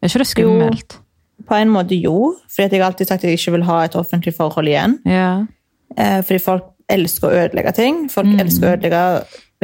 Er 0.00 0.12
ikke 0.12 0.22
det 0.22 0.30
skummelt? 0.30 0.98
På 1.46 1.58
en 1.58 1.72
måte 1.72 1.98
jo, 1.98 2.32
fordi 2.48 2.78
jeg 2.78 2.82
har 2.82 2.90
alltid 2.90 3.10
sagt 3.10 3.24
at 3.24 3.30
jeg 3.30 3.40
ikke 3.40 3.58
vil 3.58 3.66
ha 3.68 3.82
et 3.84 3.96
offentlig 3.98 4.32
forhold 4.36 4.70
igjen. 4.70 4.96
Ja. 5.04 5.44
Eh, 5.96 6.22
fordi 6.24 6.40
folk 6.42 6.70
elsker 6.92 7.28
å 7.28 7.42
ødelegge 7.44 7.74
ting. 7.76 8.06
Folk 8.10 8.30
elsker 8.40 8.68
å 8.68 8.76
ødelegge 8.76 9.02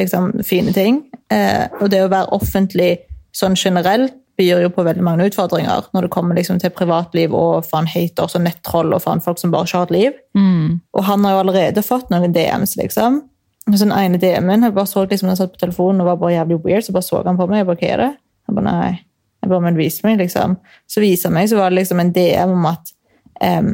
liksom, 0.01 0.33
fine 0.47 0.75
ting. 0.77 1.05
Eh, 1.33 1.65
og 1.81 1.89
det 1.93 2.03
å 2.05 2.11
være 2.13 2.35
offentlig 2.37 2.93
sånn 3.37 3.57
generelt 3.57 4.19
byr 4.41 4.63
jo 4.65 4.71
på 4.73 4.85
veldig 4.87 5.05
mange 5.05 5.27
utfordringer 5.29 5.91
når 5.93 6.07
det 6.07 6.13
kommer 6.13 6.39
liksom, 6.39 6.59
til 6.61 6.73
privatliv 6.75 7.35
og 7.37 7.67
faen 7.69 7.89
haters 7.91 8.37
og 8.39 8.45
nettroll 8.47 8.95
og 8.97 9.03
faen 9.05 9.21
folk 9.25 9.41
som 9.41 9.53
bare 9.53 9.69
ikke 9.69 9.83
har 9.83 9.91
et 9.91 9.97
liv. 9.97 10.17
Mm. 10.39 10.81
Og 10.97 11.05
han 11.09 11.27
har 11.27 11.37
jo 11.37 11.43
allerede 11.45 11.85
fått 11.85 12.13
noen 12.13 12.35
DMs, 12.35 12.77
liksom. 12.81 13.23
Så 13.71 13.85
den 13.85 13.95
ene 13.95 14.19
DM-en, 14.19 14.67
jeg 14.67 14.75
bare 14.75 14.91
så 14.91 15.05
liksom, 15.07 15.31
han 15.31 15.39
satt 15.39 15.55
på 15.55 15.61
telefonen 15.63 16.03
og 16.03 16.11
var 16.11 16.19
bare 16.19 16.35
jævlig 16.35 16.59
weird, 16.65 16.83
så 16.83 16.93
bare 16.93 17.07
så 17.07 17.23
han 17.27 17.39
på 17.39 17.47
meg. 17.47 17.63
Jeg 17.63 17.69
bare, 17.69 17.79
hva 17.79 17.91
er 17.93 18.03
det? 18.03 18.11
Jeg 18.49 18.57
bare, 18.57 18.65
nei. 18.67 18.93
Jeg 19.43 19.51
bare, 19.53 19.65
men 19.67 19.79
vis 19.79 20.01
meg, 20.03 20.19
liksom. 20.19 20.57
Så 20.91 21.03
viser 21.03 21.31
han 21.31 21.37
meg, 21.39 21.49
så 21.51 21.61
var 21.61 21.71
det 21.71 21.79
liksom 21.79 22.03
en 22.03 22.13
DM 22.15 22.57
om 22.57 22.67
at 22.71 22.93
um, 23.43 23.73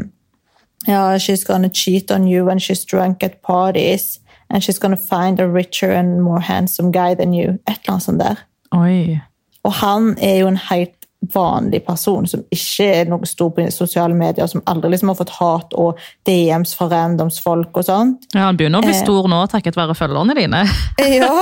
ja, 0.87 1.17
she's 1.19 1.45
gonna 1.45 1.69
cheat 1.69 2.11
on 2.11 2.29
you 2.29 2.45
when 2.45 2.61
she's 2.61 2.85
drunk 2.85 3.23
at 3.23 3.41
parties. 3.43 4.21
And 4.51 4.63
she's 4.63 4.79
gonna 4.79 4.97
find 4.97 5.41
a 5.41 5.49
richer 5.49 5.91
and 5.93 6.23
more 6.23 6.41
handsome 6.41 6.91
guy 6.91 7.15
than 7.15 7.33
you. 7.35 7.59
Et 7.67 7.79
eller 7.81 7.93
annet 7.93 8.03
sånt 8.03 8.21
der. 8.21 8.45
Oi. 8.73 9.21
Og 9.65 9.73
han 9.73 10.17
er 10.19 10.39
jo 10.39 10.49
en 10.49 10.57
helt 10.57 10.98
vanlig 11.35 11.81
person 11.87 12.27
som 12.31 12.45
ikke 12.55 12.85
er 13.01 13.09
noe 13.11 13.27
stor 13.27 13.51
på 13.57 13.65
sosiale 13.75 14.15
medier, 14.15 14.47
som 14.47 14.63
aldri 14.71 14.93
liksom 14.93 15.11
har 15.11 15.17
fått 15.19 15.33
hat 15.41 15.75
og 15.75 15.99
DMs 16.29 16.77
fra 16.79 16.87
randomsfolk 16.93 17.75
og 17.81 17.85
sånt. 17.89 18.29
Ja, 18.35 18.47
Han 18.47 18.57
begynner 18.57 18.79
å 18.79 18.87
bli 18.87 18.95
Eh. 18.95 19.03
stor 19.03 19.27
nå 19.29 19.41
takket 19.51 19.77
være 19.77 19.97
følgerne 19.99 20.37
dine. 20.39 20.65
Ja, 21.19 21.33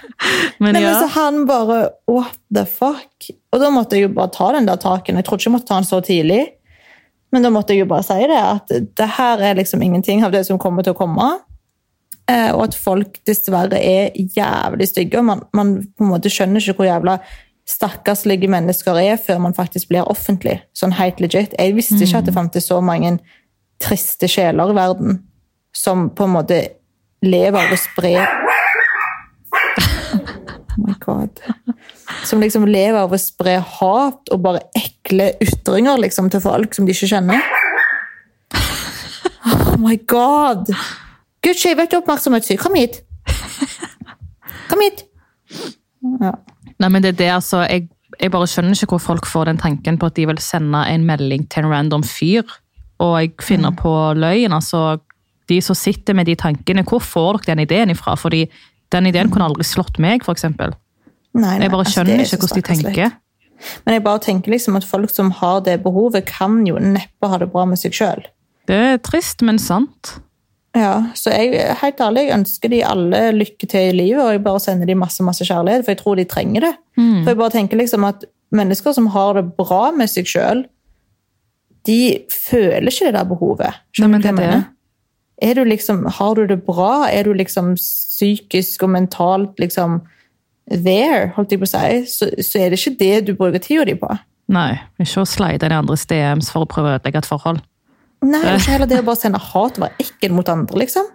Men 0.60 0.72
Nei, 0.74 0.80
men 0.80 0.82
ja. 0.82 0.94
så 1.00 1.06
han 1.20 1.44
bare 1.46 1.90
What 2.08 2.38
the 2.54 2.64
fuck? 2.66 3.28
Og 3.52 3.60
da 3.60 3.68
måtte 3.70 3.96
jeg 3.96 4.08
jo 4.08 4.14
bare 4.16 4.32
ta 4.34 4.52
den 4.52 4.66
der 4.66 4.76
taken. 4.80 5.16
Jeg 5.16 5.24
trodde 5.28 5.40
ikke 5.42 5.50
jeg 5.50 5.56
måtte 5.58 5.68
ta 5.68 5.74
den 5.78 5.84
så 5.88 6.00
tidlig. 6.04 6.40
Men 7.32 7.44
da 7.44 7.50
måtte 7.52 7.74
jeg 7.76 7.84
jo 7.84 7.90
bare 7.90 8.02
si 8.02 8.16
det, 8.26 8.40
at 8.40 8.72
det 8.96 9.08
her 9.18 9.38
er 9.44 9.54
liksom 9.60 9.82
ingenting 9.84 10.24
av 10.24 10.32
det 10.32 10.46
som 10.48 10.58
kommer 10.58 10.82
til 10.82 10.94
å 10.96 10.98
komme. 10.98 11.28
Eh, 12.28 12.50
og 12.54 12.62
at 12.66 12.74
folk 12.76 13.20
dessverre 13.28 13.76
er 13.80 14.10
jævlig 14.16 14.88
stygge. 14.88 15.18
og 15.20 15.24
Man, 15.28 15.42
man 15.52 15.74
på 15.96 16.04
en 16.04 16.10
måte 16.14 16.32
skjønner 16.32 16.60
ikke 16.60 16.80
hvor 16.80 16.88
jævla 16.88 17.18
stakkarslige 17.68 18.48
mennesker 18.50 18.96
er 19.00 19.18
før 19.20 19.42
man 19.44 19.56
faktisk 19.56 19.90
blir 19.90 20.08
offentlig. 20.08 20.58
Sånn 20.76 20.94
helt 20.96 21.20
legit. 21.20 21.56
Jeg 21.58 21.76
visste 21.76 22.00
ikke 22.00 22.22
at 22.22 22.28
det 22.28 22.36
fantes 22.36 22.68
så 22.70 22.80
mange 22.84 23.18
triste 23.82 24.28
sjeler 24.30 24.72
i 24.72 24.76
verden 24.78 25.20
som 25.76 26.08
på 26.10 26.26
en 26.26 26.34
måte 26.38 26.62
lever 27.22 27.58
av 27.60 27.74
å 27.74 27.78
spre 27.78 28.14
Oh 30.78 30.86
my 30.86 30.94
god. 31.02 31.40
Som 32.24 32.40
liksom 32.40 32.66
lever 32.70 32.98
av 33.00 33.12
å 33.12 33.18
spre 33.18 33.56
hat 33.58 34.30
og 34.32 34.42
bare 34.44 34.62
ekle 34.78 35.32
ytringer 35.42 35.98
liksom, 36.04 36.30
til 36.30 36.42
folk 36.44 36.76
som 36.76 36.86
de 36.86 36.94
ikke 36.94 37.10
kjenner. 37.10 37.42
Oh 39.48 39.74
my 39.82 39.96
god! 40.10 40.70
Gucci, 41.42 41.74
vet 41.78 41.90
du 41.90 41.98
oppmerksomhetssyk? 41.98 42.62
Kom 42.62 42.78
hit! 42.78 43.00
Kom 44.70 44.82
hit! 44.86 45.04
Ja. 46.22 46.32
Nei, 46.78 46.90
men 46.94 47.02
det 47.02 47.14
er 47.14 47.18
det, 47.18 47.30
altså, 47.34 47.64
jeg, 47.66 47.88
jeg 48.20 48.32
bare 48.32 48.48
skjønner 48.50 48.76
ikke 48.76 48.94
hvor 48.94 49.02
folk 49.02 49.26
får 49.26 49.50
den 49.50 49.60
tanken 49.60 49.98
på 49.98 50.10
at 50.10 50.16
de 50.16 50.26
vil 50.30 50.40
sende 50.42 50.84
en 50.86 51.06
melding 51.08 51.48
til 51.50 51.66
en 51.66 51.72
random 51.74 52.06
fyr, 52.06 52.46
og 53.02 53.14
jeg 53.20 53.34
finner 53.42 53.74
på 53.78 53.92
løgn. 54.18 54.52
altså, 54.52 54.98
De 55.48 55.60
som 55.62 55.74
sitter 55.78 56.14
med 56.14 56.26
de 56.26 56.34
tankene, 56.38 56.82
hvor 56.86 57.02
får 57.02 57.42
dere 57.42 57.54
den 57.54 57.64
ideen 57.66 57.90
ifra? 57.94 58.16
Fordi 58.18 58.46
den 58.92 59.06
ideen 59.06 59.30
kunne 59.30 59.46
aldri 59.46 59.64
slått 59.64 59.98
meg, 59.98 60.22
nei, 60.24 61.58
Jeg 61.60 61.70
bare 61.70 61.84
altså, 61.84 61.92
skjønner 61.92 62.14
er 62.18 62.24
ikke 62.24 62.38
hvordan 62.38 62.62
de 62.62 62.62
tenker. 62.62 63.10
Men 63.84 63.94
jeg 63.94 64.02
bare 64.04 64.22
tenker 64.22 64.54
liksom 64.54 64.76
at 64.78 64.86
folk 64.86 65.10
som 65.10 65.30
har 65.30 65.60
det 65.66 65.80
behovet, 65.82 66.24
kan 66.26 66.66
jo 66.66 66.78
neppe 66.78 67.30
ha 67.30 67.38
det 67.38 67.50
bra 67.52 67.64
med 67.66 67.78
seg 67.78 67.94
sjøl. 67.96 68.24
Det 68.68 68.76
er 68.76 68.98
trist, 69.02 69.42
men 69.42 69.58
sant. 69.58 70.18
Ja, 70.78 70.94
så 71.18 71.32
jeg, 71.34 71.58
helt 71.80 72.00
ærlig, 72.04 72.26
jeg 72.28 72.38
ønsker 72.38 72.70
de 72.70 72.80
alle 72.86 73.20
lykke 73.34 73.66
til 73.66 73.90
i 73.90 73.96
livet, 73.96 74.22
og 74.22 74.32
jeg 74.36 74.42
bare 74.44 74.62
sender 74.62 74.86
de 74.86 74.98
masse 74.98 75.24
masse 75.26 75.46
kjærlighet, 75.46 75.84
for 75.84 75.94
jeg 75.94 76.00
tror 76.02 76.18
de 76.18 76.26
trenger 76.30 76.68
det. 76.68 76.74
For 77.24 77.32
jeg 77.32 77.40
bare 77.40 77.54
tenker 77.56 77.80
liksom 77.80 78.06
at 78.06 78.26
mennesker 78.54 78.94
som 78.96 79.08
har 79.14 79.38
det 79.38 79.46
bra 79.58 79.88
med 79.96 80.10
seg 80.12 80.28
sjøl, 80.30 80.64
de 81.88 82.00
føler 82.30 82.90
ikke 82.92 83.08
det 83.08 83.16
der 83.16 83.28
behovet. 83.28 83.80
Skjønner 83.96 84.12
men 84.12 84.22
du 84.22 84.28
hva 84.28 84.30
jeg 84.30 84.36
er 84.36 84.52
mener? 84.52 84.68
Er 85.38 85.54
du 85.54 85.64
liksom, 85.64 86.06
har 86.18 86.34
du 86.34 86.46
det 86.50 86.60
bra? 86.66 87.08
Er 87.10 87.28
du 87.28 87.32
liksom 87.38 87.74
psykisk 87.78 88.82
og 88.82 88.90
mentalt 88.96 89.60
liksom 89.62 90.00
there, 90.68 91.30
holdt 91.36 91.54
jeg 91.54 91.62
på 91.62 91.68
å 91.68 91.70
si, 91.70 92.00
så, 92.10 92.28
så 92.44 92.60
er 92.60 92.72
det 92.72 92.80
ikke 92.80 92.98
det 93.00 93.14
du 93.28 93.34
bruker 93.38 93.62
tida 93.62 93.86
di 93.88 93.94
på. 93.98 94.10
Nei, 94.52 94.80
ikke 95.00 95.22
å 95.22 95.28
slide 95.28 95.64
inn 95.64 95.74
i 95.74 95.78
andres 95.78 96.06
DMs 96.08 96.50
for 96.52 96.64
å 96.64 96.68
prøve 96.68 96.90
å 96.90 96.98
ødelegge 96.98 97.22
et 97.22 97.28
forhold. 97.28 97.62
Nei, 98.24 98.40
det 98.42 98.50
er 98.50 98.60
ikke 98.60 98.74
heller 98.74 98.90
det 98.90 98.98
å 99.02 99.06
bare 99.06 99.20
sende 99.20 99.40
hat 99.42 99.78
og 99.78 99.84
være 99.84 100.04
ekkel 100.04 100.34
mot 100.34 100.48
andre, 100.50 100.82
liksom. 100.82 101.06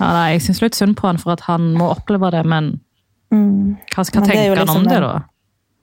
Ja, 0.00 0.12
nei, 0.12 0.28
Jeg 0.34 0.44
syns 0.44 0.62
litt 0.62 0.76
synd 0.76 0.96
på 0.98 1.08
han 1.08 1.20
for 1.20 1.32
at 1.34 1.44
han 1.48 1.72
må 1.76 1.90
oppleve 1.94 2.30
det, 2.34 2.44
men 2.48 2.78
hva 3.30 4.04
skal 4.04 4.24
Men 4.24 4.30
det 4.30 4.36
liksom 4.36 4.56
han 4.56 4.66
liksom 4.66 4.80
om 4.80 4.88
det, 4.88 5.00
da? 5.04 5.12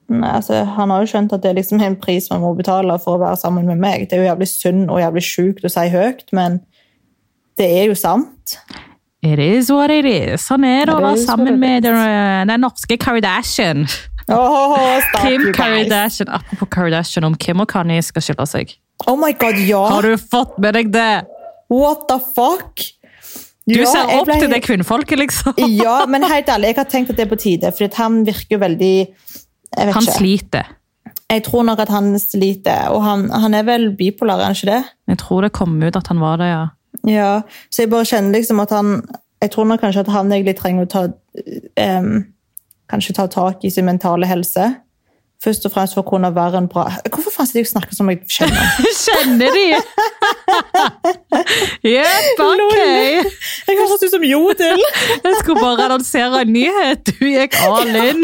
Nei, 0.08 0.32
altså, 0.38 0.64
Han 0.76 0.90
har 0.92 1.04
jo 1.04 1.10
skjønt 1.10 1.32
at 1.36 1.44
det 1.44 1.50
er 1.50 1.56
liksom 1.60 1.80
en 1.84 1.96
pris 2.00 2.28
man 2.32 2.42
må 2.44 2.54
betale 2.56 2.96
for 3.02 3.16
å 3.16 3.22
være 3.22 3.40
sammen 3.40 3.66
med 3.68 3.80
meg. 3.80 4.08
Det 4.08 4.16
er 4.16 4.24
jo 4.24 4.30
jævlig 4.30 4.48
synd 4.50 4.84
og 4.88 5.00
jævlig 5.02 5.24
sjukt 5.26 5.66
å 5.68 5.72
si 5.72 5.86
høyt, 5.92 6.24
men 6.36 6.60
det 7.60 7.68
er 7.80 7.90
jo 7.90 7.96
sant. 7.98 8.58
It 9.22 9.40
is 9.42 9.70
what 9.74 9.90
it 9.90 10.06
is. 10.06 10.44
Sånn 10.46 10.64
er 10.64 10.86
det 10.86 10.94
å 10.94 11.02
være 11.02 11.24
sammen 11.24 11.58
med 11.60 11.82
den, 11.84 11.98
den 12.48 12.62
norske 12.62 12.96
Kardashian. 13.00 13.88
Oh, 14.30 15.00
Kim. 15.18 15.48
Kardashian. 15.56 16.28
Apropos 16.28 16.68
Kardashian, 16.70 17.26
om 17.26 17.34
Kim 17.34 17.60
og 17.64 17.68
Kanye 17.72 18.04
skal 18.04 18.24
skille 18.24 18.46
seg. 18.48 18.76
Oh 19.06 19.16
my 19.16 19.32
god, 19.38 19.58
ja! 19.68 19.82
Har 19.88 20.02
du 20.02 20.16
fått 20.18 20.56
med 20.58 20.74
deg 20.74 20.88
det? 20.92 21.24
What 21.70 22.06
the 22.08 22.18
fuck? 22.34 22.82
Du 23.68 23.76
Ja, 23.76 23.84
ser 23.92 24.08
opp 24.16 24.26
ble- 24.26 24.38
til 24.40 24.50
det 24.50 24.62
kvinnfolket, 24.64 25.18
liksom. 25.20 25.54
Ja, 25.84 26.06
men 26.08 26.22
helt 26.32 26.48
ærlig, 26.48 26.72
jeg 26.72 26.76
har 26.80 26.88
tenkt 26.90 27.10
at 27.12 27.16
det 27.20 27.26
er 27.26 27.30
på 27.30 27.38
tide, 27.40 27.70
for 27.76 28.00
han 28.00 28.22
virker 28.26 28.56
jo 28.56 28.58
veldig 28.64 28.94
Han 29.76 30.02
ikke. 30.02 30.16
sliter. 30.16 30.74
Jeg 31.28 31.42
tror 31.44 31.62
nok 31.68 31.78
at 31.84 31.90
han 31.92 32.14
sliter, 32.18 32.88
og 32.88 33.02
han, 33.04 33.26
han 33.30 33.54
er 33.54 33.62
vel 33.68 33.90
bipolar, 33.96 34.40
er 34.40 34.48
han 34.48 34.56
ikke 34.56 34.70
det? 34.72 34.80
Jeg 35.12 35.18
tror 35.20 35.44
det 35.44 35.52
kom 35.52 35.76
ut 35.82 35.96
at 36.00 36.06
han 36.08 36.20
var 36.24 36.40
det, 36.40 36.48
ja. 36.48 36.62
Ja, 37.06 37.32
så 37.70 37.82
jeg 37.84 37.90
bare 37.92 38.08
kjenner 38.08 38.32
liksom 38.40 38.58
at 38.64 38.70
han 38.74 39.02
Jeg 39.42 39.50
tror 39.52 39.68
nok 39.68 39.80
kanskje 39.84 40.00
at 40.02 40.08
han 40.10 40.32
egentlig 40.32 40.56
trenger 40.58 40.86
å 40.86 40.88
ta 40.90 41.02
um, 41.04 42.24
Kanskje 42.90 43.14
ta 43.14 43.26
tak 43.30 43.62
i 43.62 43.70
sin 43.70 43.84
mentale 43.86 44.26
helse. 44.26 44.64
Først 45.44 45.68
og 45.68 45.74
fremst 45.76 45.94
for 45.94 46.02
å 46.02 46.08
kunne 46.08 46.32
være 46.34 46.58
en 46.58 46.66
bra 46.72 46.88
faen 47.38 47.48
sitter 47.48 47.60
jeg 47.60 47.66
og 47.68 47.72
snakker 47.72 47.94
som 47.96 48.06
jeg 48.10 48.18
kjenner? 48.28 48.64
Kjenner 49.04 49.50
de? 49.54 49.68
Jepp, 51.94 52.38
ok. 52.42 52.74
Jeg 52.74 53.74
høres 53.78 54.02
ut 54.02 54.12
som 54.14 54.24
Jodel! 54.26 54.80
Jeg 55.22 55.34
skulle 55.42 55.60
bare 55.62 55.86
annonsere 55.86 56.36
en 56.42 56.50
nyhet. 56.54 57.02
Du 57.14 57.24
gikk 57.28 57.54
all 57.62 57.94
in. 57.94 58.20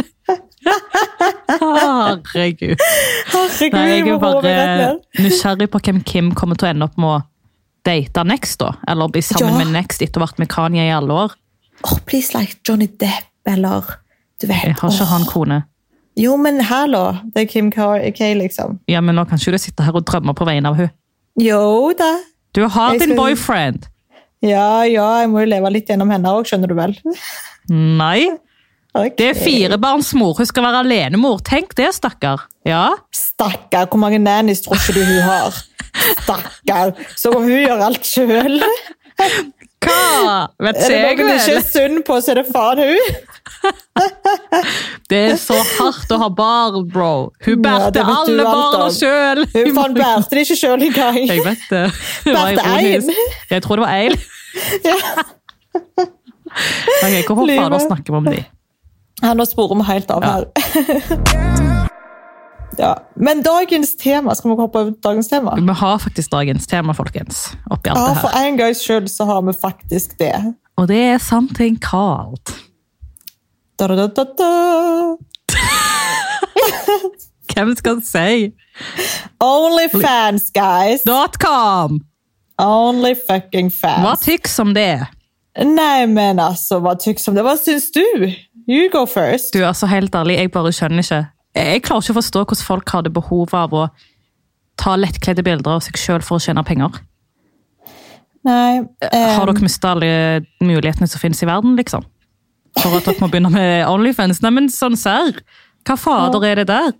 Herregud. 0.65 2.81
Herregud, 3.31 3.77
Nei, 3.77 3.85
jeg 3.93 4.09
er 4.09 4.19
bare 4.23 4.97
nysgjerrig 5.21 5.69
på 5.73 5.79
hvem 5.85 5.99
Kim 6.07 6.33
kommer 6.37 6.57
til 6.59 6.67
å 6.69 6.71
ende 6.75 6.85
opp 6.89 6.97
med 7.01 7.09
å 7.13 7.17
date 7.85 8.25
next, 8.27 8.59
da. 8.63 8.71
Eller 8.89 9.09
bli 9.13 9.23
sammen 9.25 9.53
Ja. 9.53 9.59
med 9.65 9.73
next 9.77 10.03
etter 10.03 10.21
å 10.21 10.25
ha 10.25 10.31
vært 10.31 10.41
med 10.41 10.49
Kanye 10.49 10.89
i 10.89 10.95
alle 10.95 11.13
år. 11.13 11.31
Åh, 11.85 11.99
please 12.07 12.33
like 12.37 12.57
Johnny 12.67 12.89
Depp, 12.89 13.29
eller 13.47 13.83
du 14.41 14.47
vet 14.47 14.65
Jeg 14.65 14.77
har 14.81 14.91
ikke 14.91 15.05
oh. 15.05 15.13
han 15.13 15.25
kone. 15.29 15.63
Jo, 16.17 16.37
men 16.39 16.61
hallo, 16.63 17.09
det 17.35 17.43
er 17.43 17.49
Kim 17.51 17.71
K, 17.75 17.89
liksom. 18.39 18.79
Ja, 18.89 19.01
men 19.03 19.17
nå 19.19 19.25
kan 19.27 19.39
ikke 19.41 19.57
du 19.57 19.59
sitte 19.59 19.83
her 19.83 19.97
og 19.99 20.05
drømme 20.07 20.35
på 20.39 20.47
vegne 20.47 20.71
av 20.71 20.77
hun. 20.79 20.91
Jo 21.43 21.93
da. 21.99 22.13
Du 22.55 22.63
har 22.71 22.93
Jeg 22.95 23.01
din 23.01 23.09
skal- 23.15 23.19
boyfriend. 23.19 23.89
Ja, 24.45 24.83
ja, 24.85 25.09
jeg 25.23 25.31
må 25.33 25.41
jo 25.43 25.47
leve 25.51 25.71
litt 25.73 25.89
gjennom 25.89 26.11
henne 26.13 26.31
òg, 26.31 26.45
skjønner 26.47 26.69
du 26.71 26.75
vel. 26.79 26.95
Nei. 27.71 28.29
Okay. 28.95 29.11
Det 29.19 29.25
er 29.27 29.35
firebarnsmor. 29.43 30.37
Hun 30.39 30.47
skal 30.47 30.63
være 30.63 30.85
alenemor. 30.85 31.41
Tenk 31.43 31.73
det, 31.75 31.89
stakkar. 31.97 32.45
Ja. 32.65 32.93
Stakkar, 33.11 33.89
hvor 33.91 33.99
mange 33.99 34.21
nannies 34.23 34.61
tror 34.63 34.77
ikke 34.79 34.95
du 34.95 35.01
hun 35.03 35.25
har? 35.27 35.51
Stakkar, 36.23 36.93
så 37.19 37.33
må 37.35 37.41
hun 37.43 37.57
gjøre 37.57 37.89
alt 37.89 38.07
sjøl. 38.07 38.63
Hva? 39.85 40.49
Vet 40.65 40.77
Er 40.77 40.89
det 40.89 40.99
noe 41.01 41.15
noen 41.19 41.31
det 41.31 41.37
ikke 41.41 41.57
er 41.59 41.67
sunn 41.69 42.03
på, 42.07 42.17
så 42.25 42.33
er 42.35 42.41
det 42.41 42.47
faen 42.53 42.79
hun. 42.85 43.07
Det 45.11 45.21
er 45.33 45.37
så 45.41 45.57
hardt 45.79 46.11
å 46.15 46.19
ha 46.23 46.29
barn, 46.33 46.81
bro. 46.93 47.11
Hun 47.47 47.63
bærte 47.65 48.01
ja, 48.03 48.07
alle 48.21 48.45
barna 48.49 48.89
sjøl. 48.95 49.45
Hun 49.55 49.71
faen 49.77 49.95
bærte 49.99 50.31
det 50.35 50.47
ikke 50.47 50.59
sjøl 50.63 50.87
engang. 50.89 51.21
Jeg 51.29 51.45
vet 51.47 51.65
det. 51.71 51.85
Bærte 52.27 52.67
én. 52.81 53.13
Jeg 53.53 53.63
tror 53.67 53.81
det 53.81 53.87
var 53.87 53.95
Eil. 54.01 54.19
Ok, 56.55 57.27
Hvorfor 57.27 57.47
Livet. 57.49 57.65
fader 57.65 57.79
snakker 57.83 58.13
vi 58.13 58.17
om 58.21 58.25
de? 58.31 58.45
Ja, 59.25 59.33
nå 59.35 59.45
sporer 59.49 59.75
vi 59.81 59.89
helt 59.91 60.11
av 60.15 60.23
Ja. 60.23 60.35
her. 60.39 61.71
ja. 62.79 62.95
Men 63.17 63.43
dagens 63.43 63.95
tema, 64.01 64.35
skal 64.35 64.51
vi 64.51 64.57
hoppe 64.61 64.79
over 64.79 64.93
dagens 65.03 65.29
tema? 65.29 65.55
Vi 65.57 65.77
har 65.81 65.99
faktisk 65.99 66.31
dagens 66.33 66.67
tema, 66.67 66.95
folkens. 66.95 67.47
Oppi 67.71 67.91
alt 67.91 67.99
Ja, 67.99 68.09
det 68.15 68.21
for 68.21 68.39
en 68.47 68.57
gangs 68.61 68.83
skyld 68.85 69.09
så 69.13 69.25
har 69.29 69.43
vi 69.43 69.53
faktisk 69.61 70.19
det. 70.19 70.55
Og 70.77 70.89
det 70.89 71.01
er 71.15 71.19
something 71.19 71.79
called 71.83 72.55
Da, 73.79 73.87
da, 73.87 74.07
da, 74.07 74.25
da. 74.39 74.53
Hvem 77.55 77.75
skal 77.77 78.01
si? 78.03 78.53
Onlyfans, 79.41 80.51
guys. 80.55 81.03
Dot 81.07 81.39
.com! 81.43 82.01
Only 82.59 83.15
fucking 83.29 83.71
fans. 83.73 84.03
Hva 84.03 84.15
tyks 84.23 84.59
om 84.63 84.75
det? 84.75 85.07
Nei, 85.59 86.07
men 86.11 86.39
altså, 86.43 86.81
hva 86.83 86.95
tyks 86.99 87.29
om 87.31 87.35
det? 87.35 87.45
Hva 87.47 87.55
syns 87.59 87.91
du? 87.95 88.03
You 88.67 88.89
go 88.93 89.05
first. 89.07 89.53
Du, 89.55 89.65
altså 89.67 89.87
Helt 89.91 90.15
ærlig, 90.15 90.39
jeg 90.39 90.51
bare 90.55 90.73
skjønner 90.73 91.05
ikke. 91.05 91.21
Jeg 91.55 91.83
klarer 91.87 92.03
ikke 92.03 92.17
å 92.17 92.21
forstå 92.21 92.45
hvordan 92.45 92.67
folk 92.67 92.95
hadde 92.97 93.13
behov 93.15 93.55
av 93.55 93.75
å 93.75 93.85
ta 94.81 94.97
lettkledde 94.99 95.45
bilder 95.47 95.77
av 95.77 95.85
seg 95.87 95.99
sjøl 96.01 96.25
for 96.25 96.41
å 96.41 96.43
tjene 96.43 96.65
penger. 96.67 96.99
Nei, 98.45 98.83
eh, 99.01 99.37
Har 99.39 99.47
dere 99.49 99.63
mista 99.65 99.95
alle 99.95 100.45
mulighetene 100.61 101.09
som 101.09 101.23
finnes 101.23 101.41
i 101.43 101.49
verden, 101.49 101.77
liksom? 101.79 102.05
For 102.77 102.99
at 102.99 103.07
dere 103.07 103.23
må 103.23 103.31
begynne 103.31 103.53
med 103.55 103.87
Onlyfans? 103.89 104.43
Nei, 104.43 104.51
men 104.51 104.69
sånn 104.69 104.99
serr! 105.01 105.39
Hva 105.85 105.97
fader 106.01 106.45
er 106.49 106.61
det 106.61 106.67
der? 106.73 106.93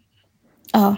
Ja. 0.75 0.95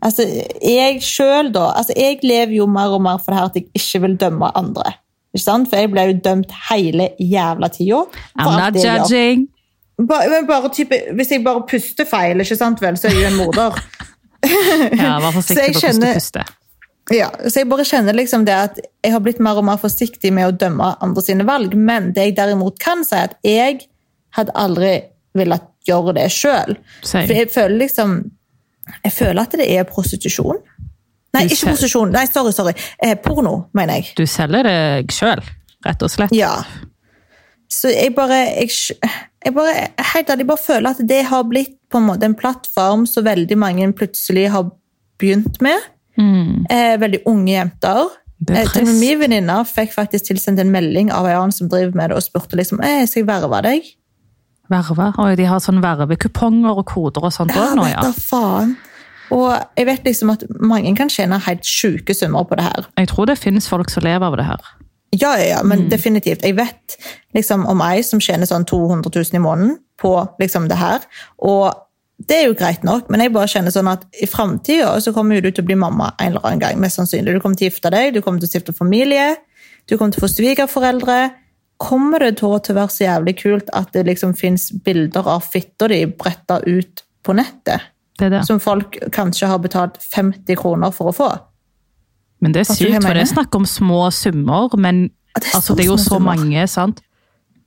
Altså, 0.00 0.24
jeg 0.64 1.02
sjøl, 1.04 1.50
da 1.52 1.74
altså, 1.76 1.92
Jeg 1.96 2.22
lever 2.24 2.54
jo 2.56 2.66
mer 2.70 2.94
og 2.96 3.02
mer 3.04 3.18
for 3.20 3.32
det 3.32 3.40
her 3.40 3.50
at 3.50 3.58
jeg 3.58 3.66
ikke 3.76 4.00
vil 4.06 4.16
dømme 4.20 4.48
andre. 4.56 4.94
Ikke 5.34 5.44
sant? 5.44 5.68
For 5.70 5.80
jeg 5.80 5.90
ble 5.92 6.06
jo 6.08 6.18
dømt 6.24 6.52
hele 6.70 7.10
jævla 7.20 7.68
tida. 7.74 8.04
I'm 8.38 8.56
not 8.56 8.78
judging. 8.78 9.46
gjør. 9.46 9.59
Bare, 10.08 10.42
bare 10.48 10.70
type, 10.72 10.96
hvis 11.18 11.30
jeg 11.34 11.42
bare 11.44 11.64
puster 11.68 12.06
feil, 12.08 12.40
ikke 12.40 12.56
sant 12.56 12.80
vel, 12.80 12.96
så 12.96 13.08
er 13.10 13.16
jeg 13.18 13.26
jo 13.26 13.28
en 13.32 13.40
morder. 13.42 13.80
Ja, 14.96 15.18
Vær 15.20 15.34
forsiktig 15.36 15.74
på 15.74 15.80
du 15.80 15.84
kjenner- 15.84 16.14
puster. 16.16 16.48
Ja, 17.12 17.26
så 17.50 17.58
jeg 17.60 17.68
bare 17.68 17.84
kjenner 17.84 18.14
liksom 18.14 18.44
det 18.46 18.54
at 18.54 18.76
jeg 19.02 19.12
har 19.12 19.20
blitt 19.20 19.40
mer 19.42 19.58
og 19.58 19.64
mer 19.66 19.80
forsiktig 19.82 20.30
med 20.32 20.46
å 20.46 20.52
dømme 20.56 20.92
andre 21.02 21.22
sine 21.26 21.44
valg, 21.48 21.74
men 21.74 22.12
det 22.14 22.28
jeg 22.28 22.36
derimot 22.38 22.78
kan 22.80 23.02
si, 23.04 23.16
er 23.18 23.28
at 23.32 23.34
jeg 23.44 23.80
hadde 24.38 24.54
aldri 24.54 24.92
villet 25.36 25.66
gjøre 25.88 26.14
det 26.20 26.28
sjøl. 26.32 26.76
For 27.02 27.34
jeg 27.34 27.50
føler 27.50 27.76
liksom 27.82 28.20
Jeg 29.04 29.12
føler 29.14 29.42
at 29.42 29.52
det 29.58 29.66
er 29.70 29.84
prostitusjon. 29.86 30.56
Nei, 31.34 31.44
Du 31.46 31.52
ikke 31.54 31.66
prostitusjon. 31.68 32.10
Nei, 32.14 32.24
sorry, 32.26 32.50
sorry. 32.56 32.72
Eh, 33.02 33.14
porno, 33.22 33.66
mener 33.74 34.00
jeg. 34.00 34.08
Du 34.18 34.24
selger 34.26 34.66
deg 34.66 35.12
sjøl, 35.14 35.42
rett 35.86 36.02
og 36.02 36.10
slett. 36.10 36.32
Ja. 36.34 36.56
Så 37.70 37.92
jeg 37.92 38.14
bare 38.16 38.40
jeg, 38.48 38.70
jeg 39.44 39.54
bare, 39.56 39.86
helt 40.14 40.30
ærlig, 40.30 40.46
bare 40.50 40.60
føler 40.60 40.90
at 40.90 41.02
det 41.08 41.22
har 41.30 41.46
blitt 41.48 41.76
på 41.90 41.98
en 42.00 42.08
måte 42.10 42.28
en 42.28 42.36
plattform 42.38 43.06
som 43.08 43.24
veldig 43.26 43.56
mange 43.58 43.86
plutselig 43.96 44.50
har 44.52 44.68
begynt 45.20 45.60
med. 45.64 45.88
Mm, 46.20 46.66
Eh, 46.70 47.00
veldig 47.00 47.22
unge 47.26 47.52
jenter. 47.52 48.10
er 48.48 48.56
Eh, 48.56 48.66
til 48.66 48.82
og 48.82 48.86
med. 48.86 49.00
Min 49.00 49.18
venninne 49.20 49.64
fikk 49.64 49.92
faktisk 49.92 50.24
tilsendt 50.24 50.60
en 50.60 50.70
melding 50.70 51.10
av 51.12 51.26
en 51.26 51.36
annen 51.36 51.52
som 51.52 51.68
driver 51.68 51.94
med 51.94 52.10
det, 52.10 52.16
og 52.16 52.22
spurte 52.22 52.56
liksom 52.56 52.80
eh, 52.80 53.06
skal 53.06 53.20
jeg 53.20 53.26
verve 53.28 53.62
deg. 53.62 53.82
Verve. 54.70 55.12
Oi, 55.18 55.34
de 55.36 55.44
har 55.44 55.58
sånn 55.58 55.82
vervekuponger 55.82 56.78
og 56.78 56.86
koder 56.86 57.24
og 57.26 57.32
sånt 57.32 57.50
òg 57.50 57.74
nå, 57.76 57.84
vet 57.84 57.96
ja. 57.96 58.02
da 58.06 58.12
faen. 58.12 58.76
Og 59.30 59.54
jeg 59.78 59.86
vet 59.86 60.04
liksom 60.04 60.30
at 60.30 60.44
mange 60.58 60.92
kan 60.98 61.10
tjene 61.10 61.38
helt 61.46 61.66
sjuke 61.66 62.14
summer 62.14 62.44
på 62.44 62.58
det 62.58 62.66
her. 62.66 62.86
Jeg 62.98 63.10
tror 63.12 63.26
det 63.30 63.38
finnes 63.38 63.68
folk 63.70 63.90
som 63.90 64.02
lever 64.06 64.26
av 64.26 64.36
det 64.38 64.46
her. 64.46 64.70
Ja, 65.12 65.36
ja, 65.38 65.44
ja, 65.56 65.62
men 65.62 65.78
Mm. 65.80 65.88
definitivt. 65.90 66.42
Jeg 66.42 66.54
vet 66.56 66.96
liksom 67.34 67.66
om 67.66 67.80
ei 67.82 68.02
som 68.02 68.20
tjener 68.20 68.46
sånn 68.46 68.64
200 68.64 69.10
000 69.10 69.34
i 69.34 69.38
måneden 69.42 69.78
på 69.98 70.28
liksom 70.40 70.68
det 70.68 70.76
her. 70.78 71.00
Og 71.38 71.74
det 72.28 72.36
er 72.36 72.46
jo 72.46 72.54
greit 72.54 72.84
nok, 72.84 73.08
men 73.10 73.20
jeg 73.20 73.32
bare 73.32 73.48
kjenner 73.48 73.72
sånn 73.72 73.88
at 73.90 74.04
i 74.22 74.26
framtida 74.26 75.00
så 75.00 75.12
kommer 75.12 75.40
du 75.40 75.50
til 75.50 75.64
å 75.64 75.66
bli 75.66 75.74
mamma 75.74 76.12
en 76.20 76.26
eller 76.32 76.44
annen 76.46 76.60
gang. 76.60 76.78
mest 76.80 76.96
sannsynlig. 76.98 77.34
Du 77.34 77.40
kommer 77.40 77.56
til 77.56 77.68
å 77.68 77.72
gifte 77.72 77.90
deg, 77.90 78.14
du 78.14 78.20
kommer 78.20 78.38
til 78.40 78.46
å 78.46 78.50
stifte 78.50 78.72
familie, 78.76 79.36
du 79.88 79.96
kommer 79.96 80.12
til 80.12 80.22
å 80.22 80.28
få 80.28 80.34
svigerforeldre. 80.36 81.30
Kommer 81.78 82.18
det 82.18 82.36
til 82.36 82.48
å 82.48 82.60
være 82.60 82.88
så 82.92 83.04
jævlig 83.06 83.36
kult 83.42 83.70
at 83.72 83.92
det 83.92 84.06
liksom 84.06 84.36
fins 84.36 84.70
bilder 84.84 85.26
av 85.26 85.42
fitta 85.42 85.88
di 85.88 86.04
bretta 86.06 86.60
ut 86.66 87.02
på 87.24 87.32
nettet? 87.34 87.80
Det 88.18 88.30
det. 88.30 88.44
Som 88.46 88.60
folk 88.60 88.98
kanskje 89.10 89.48
har 89.48 89.58
betalt 89.58 89.96
50 90.14 90.54
kroner 90.56 90.90
for 90.92 91.08
å 91.10 91.14
få? 91.14 91.30
Men 92.40 92.52
det 92.52 92.60
er 92.66 92.70
sykt, 92.74 93.02
for 93.04 93.12
det 93.14 93.22
er 93.26 93.34
snakk 93.34 93.54
om 93.54 93.66
små 93.68 94.10
summer, 94.12 94.68
men 94.76 95.10
Ja, 95.36 95.40
det 95.40 95.50
er 95.52 95.56
altså, 95.60 95.76
det 95.76 95.84
er 95.84 95.90
jo 95.92 95.96
så 96.00 96.16
summer. 96.16 96.34
mange, 96.34 96.66
sant? 96.68 97.02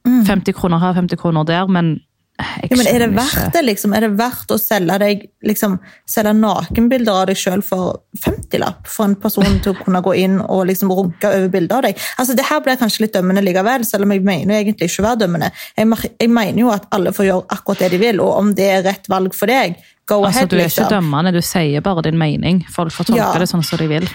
50 0.06 0.52
kroner 0.58 0.80
her, 0.84 0.94
50 0.98 1.16
kroner 1.22 1.46
der, 1.48 1.68
men 1.72 2.02
jeg 2.34 2.72
Ja, 2.72 2.78
men 2.78 2.88
er 2.90 3.00
det 3.00 3.12
verdt 3.16 3.54
det, 3.54 3.62
liksom? 3.64 3.94
Er 3.96 4.02
det 4.02 4.18
verdt 4.18 4.50
å 4.52 4.58
selge 4.60 4.96
deg 5.00 5.22
liksom, 5.46 5.76
selge 6.10 6.34
nakenbilder 6.34 7.14
av 7.22 7.28
deg 7.30 7.38
sjøl 7.38 7.62
for 7.64 8.00
50-lapp? 8.26 8.88
For 8.90 9.06
en 9.06 9.14
person 9.22 9.60
til 9.62 9.72
å 9.76 9.78
kunne 9.84 10.02
gå 10.04 10.16
inn 10.18 10.40
og 10.42 10.66
liksom 10.68 10.90
runke 10.92 11.30
over 11.30 11.48
bilder 11.54 11.78
av 11.78 11.84
deg? 11.84 12.02
Altså, 12.20 12.36
Det 12.36 12.44
her 12.50 12.60
blir 12.66 12.76
kanskje 12.82 13.06
litt 13.06 13.14
dømmende 13.14 13.44
likevel, 13.46 13.86
selv 13.86 14.04
om 14.04 14.12
jeg 14.12 14.26
mener 14.26 14.56
jo 14.58 14.64
egentlig 14.66 14.90
ikke 14.90 15.06
å 15.06 15.08
være 15.12 15.22
dømmende. 15.24 15.52
Jeg, 15.78 16.12
jeg 16.26 16.30
mener 16.34 16.60
jo 16.66 16.74
at 16.74 16.90
alle 16.92 17.14
får 17.14 17.30
gjøre 17.30 17.46
akkurat 17.54 17.80
det 17.86 17.92
de 17.92 18.02
vil, 18.02 18.20
og 18.26 18.36
om 18.42 18.52
det 18.58 18.68
er 18.80 18.84
rett 18.90 19.08
valg 19.14 19.34
for 19.38 19.46
deg, 19.54 19.78
go 20.10 20.24
Altså, 20.26 20.40
ahead, 20.42 20.50
du 20.50 20.58
er 20.58 20.66
ikke 20.66 20.82
liksom. 20.82 20.90
dømmende, 20.98 21.32
du 21.38 21.42
sier 21.46 21.82
bare 21.86 22.02
din 22.10 22.18
mening. 22.18 22.66
Folk 22.74 22.92
får 22.92 23.12
tolke 23.14 23.22
Ja. 23.22 23.32
det 23.40 23.48
sånn 23.54 23.64
som 23.64 23.78
de 23.78 23.88
vil. 23.88 24.10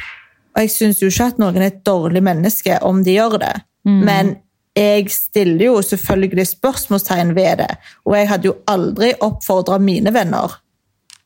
Og 0.58 0.66
jeg 0.66 0.74
syns 0.74 0.98
jo 0.98 1.06
ikke 1.06 1.30
at 1.30 1.36
noen 1.38 1.60
er 1.60 1.70
et 1.70 1.82
dårlig 1.86 2.20
menneske 2.26 2.80
om 2.82 3.04
de 3.06 3.14
gjør 3.14 3.38
det. 3.38 3.54
Mm. 3.86 3.98
Men 4.08 4.36
jeg 4.78 5.06
stiller 5.14 5.68
jo 5.68 5.82
selvfølgelig 5.86 6.46
spørsmålstegn 6.50 7.34
ved 7.38 7.62
det. 7.62 7.70
Og 8.06 8.16
jeg 8.18 8.28
hadde 8.32 8.50
jo 8.50 8.56
aldri 8.66 9.12
oppfordra 9.22 9.78
mine 9.78 10.10
venner 10.14 10.58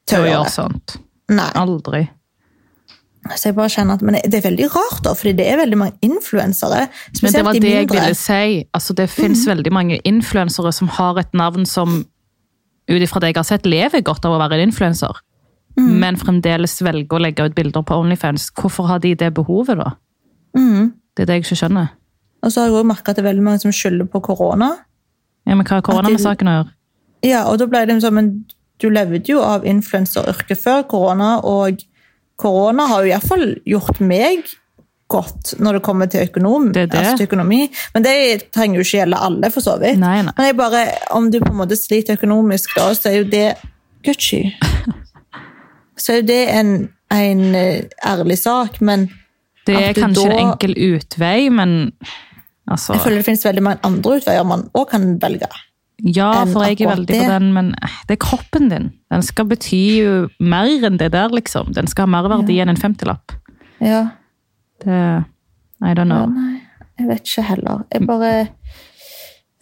Til 0.09 0.27
å 0.27 0.29
gjøre 0.29 0.53
sånt. 0.53 0.99
Nei. 1.33 1.49
Aldri. 1.57 2.05
Så 3.33 3.49
jeg 3.49 3.57
bare 3.57 3.71
kjenner 3.71 3.97
at, 3.97 4.03
Men 4.05 4.19
det 4.21 4.41
er 4.41 4.45
veldig 4.45 4.69
rart, 4.75 5.01
da, 5.07 5.15
fordi 5.17 5.33
det 5.39 5.49
er 5.49 5.61
veldig 5.63 5.79
mange 5.79 5.97
influensere. 6.05 6.87
Men 7.23 7.37
det 7.37 7.45
var 7.47 7.57
det 7.57 7.73
jeg 7.73 7.91
ville 7.93 8.17
si. 8.19 8.65
Altså, 8.75 8.97
det 8.99 9.09
finnes 9.15 9.45
veldig 9.49 9.73
mange 9.73 10.01
influensere 10.09 10.73
som 10.75 10.91
har 10.99 11.21
et 11.23 11.33
navn 11.33 11.65
som, 11.69 12.03
ut 12.91 13.05
ifra 13.07 13.23
det 13.23 13.33
jeg 13.33 13.39
har 13.39 13.49
sett, 13.49 13.69
lever 13.69 14.05
godt 14.05 14.27
av 14.29 14.37
å 14.37 14.43
være 14.43 14.59
en 14.59 14.69
influenser. 14.69 15.23
Men 15.81 16.19
fremdeles 16.21 16.77
velger 16.85 17.17
å 17.17 17.23
legge 17.23 17.47
ut 17.49 17.55
bilder 17.57 17.85
på 17.87 17.97
Onlyfans. 18.03 18.51
Hvorfor 18.59 18.91
har 18.91 19.03
de 19.05 19.15
det 19.19 19.33
behovet, 19.35 19.79
da? 19.81 19.95
Mm. 20.59 20.93
Det 21.17 21.25
er 21.25 21.31
det 21.31 21.39
jeg 21.39 21.47
ikke 21.47 21.61
skjønner. 21.63 21.93
Og 22.43 22.53
så 22.53 22.61
har 22.61 22.69
jeg 22.69 22.77
også 22.77 22.89
merket 22.91 23.13
at 23.13 23.19
det 23.19 23.23
er 23.23 23.31
veldig 23.31 23.45
mange 23.47 23.63
som 23.63 23.75
skylder 23.75 24.09
på 24.11 24.21
korona. 24.27 24.73
Ja, 25.47 25.55
men 25.55 25.67
hva 25.67 25.79
har 25.79 25.87
korona 25.87 26.11
med 26.13 26.23
saken 26.23 26.51
å 26.51 26.57
gjøre? 26.59 26.75
Ja, 27.23 27.45
og 27.51 27.61
da 27.61 27.69
ble 27.71 27.85
det 27.87 28.01
sånn, 28.03 28.17
men 28.19 28.33
du 28.83 28.89
levde 28.91 29.23
jo 29.31 29.43
av 29.47 29.67
influenseryrket 29.69 30.59
før 30.59 30.83
korona, 30.91 31.37
og 31.47 31.85
korona 32.41 32.89
har 32.91 33.05
jo 33.05 33.13
iallfall 33.13 33.47
gjort 33.69 34.01
meg 34.03 34.49
godt 35.13 35.53
når 35.61 35.79
det 35.79 35.83
kommer 35.87 36.09
til, 36.11 36.27
økonom, 36.27 36.73
Det 36.73 36.89
det. 36.91 36.99
Altså 36.99 37.29
økonomi. 37.29 37.67
Men 37.95 38.07
det 38.07 38.17
trenger 38.55 38.81
jo 38.81 38.87
ikke 38.87 38.99
gjelde 39.03 39.21
alle, 39.29 39.51
for 39.53 39.65
så 39.65 39.77
vidt. 39.83 40.01
Nei, 40.01 40.23
nei. 40.27 40.35
Men 40.39 40.57
bare, 40.57 40.87
om 41.13 41.31
du 41.31 41.39
på 41.43 41.53
en 41.53 41.61
måte 41.61 41.79
sliter 41.79 42.19
økonomisk, 42.19 42.75
da, 42.79 42.89
så 42.97 43.13
er 43.13 43.21
jo 43.21 43.29
det 43.31 43.47
Gucci. 44.03 44.45
Så 45.99 46.13
er 46.15 46.21
jo 46.23 46.27
det 46.31 46.41
en, 46.57 46.71
en 47.13 47.43
eh, 47.55 47.83
ærlig 48.09 48.39
sak, 48.41 48.81
men 48.81 49.09
Det 49.67 49.75
er 49.77 49.93
kanskje 49.95 50.29
da- 50.29 50.37
en 50.39 50.47
enkel 50.53 50.73
utvei, 50.97 51.51
men 51.51 51.93
altså 52.71 52.95
jeg 52.97 53.03
føler 53.05 53.17
det 53.21 53.27
finnes 53.27 53.45
veldig 53.47 53.63
mange 53.63 53.79
andre 53.87 54.17
utveier 54.21 54.45
man 54.49 54.65
òg 54.75 54.89
kan 54.91 55.05
velge. 55.23 55.47
Ja, 56.03 56.45
for 56.51 56.65
jeg 56.67 56.81
er 56.81 56.89
veldig 56.97 57.15
på 57.21 57.29
den, 57.31 57.53
men 57.55 57.75
eh, 57.83 57.99
det 58.09 58.17
er 58.17 58.23
kroppen 58.25 58.69
din. 58.73 58.89
Den 59.13 59.23
skal 59.23 59.47
bety 59.47 59.83
jo 60.03 60.15
mer 60.41 60.67
enn 60.89 60.97
det 60.99 61.13
der, 61.15 61.29
liksom. 61.31 61.71
Den 61.77 61.87
skal 61.87 62.09
ha 62.09 62.15
mer 62.17 62.29
verdi 62.33 62.57
enn 62.63 62.73
en 62.73 62.81
50-lapp. 62.81 63.37
Ja. 63.81 64.09
Det 64.83 64.99
I 65.83 65.95
don't 65.99 66.11
ja, 66.15 66.27
nei, 66.27 66.61
jeg 66.99 67.09
vet 67.09 67.23
ikke 67.27 67.43
heller. 67.47 67.85
Jeg 67.93 68.07
bare 68.07 68.33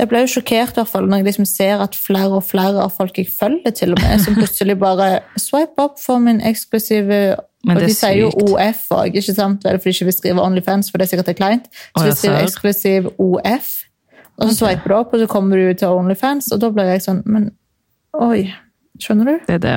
Jeg 0.01 0.09
ble 0.09 0.23
jo 0.23 0.31
sjokkert 0.33 0.73
i 0.73 0.81
hvert 0.81 0.89
fall, 0.89 1.09
når 1.11 1.21
jeg 1.21 1.27
liksom 1.27 1.47
ser 1.49 1.83
at 1.85 1.97
flere 1.99 2.39
og 2.39 2.45
flere 2.49 2.81
av 2.87 2.95
folk 2.95 3.19
jeg 3.21 3.29
følger, 3.29 3.75
til 3.77 3.93
og 3.93 4.01
med, 4.01 4.23
som 4.25 4.39
plutselig 4.39 4.79
bare 4.81 5.11
swipe 5.37 5.85
opp 5.85 6.01
for 6.01 6.23
min 6.25 6.41
eksklusive 6.41 7.21
Men 7.69 7.77
Og 7.77 7.83
de 7.85 7.91
er 7.91 7.93
sier 7.93 8.23
jo. 8.23 8.31
OF 8.55 8.87
òg, 8.97 9.19
ikke 9.21 9.35
sant? 9.37 9.67
Vel, 9.67 9.77
for 9.77 9.91
de 9.91 9.93
ikke 9.93 10.07
vil 10.09 10.17
skrive 10.17 10.41
Onlyfans, 10.41 10.89
for 10.89 10.97
det 10.97 11.05
er 11.05 11.11
sikkert 11.11 11.29
er 11.29 11.37
kleint. 11.37 11.67
Så 11.93 12.07
de 12.07 12.15
skriver 12.17 12.47
eksklusiv 12.47 13.11
OF, 13.21 13.69
og 14.41 14.49
så 14.49 14.55
swiper 14.57 14.89
du 14.89 14.95
opp, 14.97 15.13
og 15.13 15.21
så 15.21 15.27
kommer 15.29 15.61
du 15.61 15.75
til 15.77 15.93
Onlyfans, 16.01 16.49
og 16.57 16.63
da 16.63 16.71
blir 16.73 16.89
jeg 16.95 17.05
sånn 17.05 17.21
Men 17.29 17.51
oi, 18.17 18.47
skjønner 18.97 19.29
du? 19.29 19.35
Det 19.51 19.59
er 19.59 19.65
det. 19.67 19.77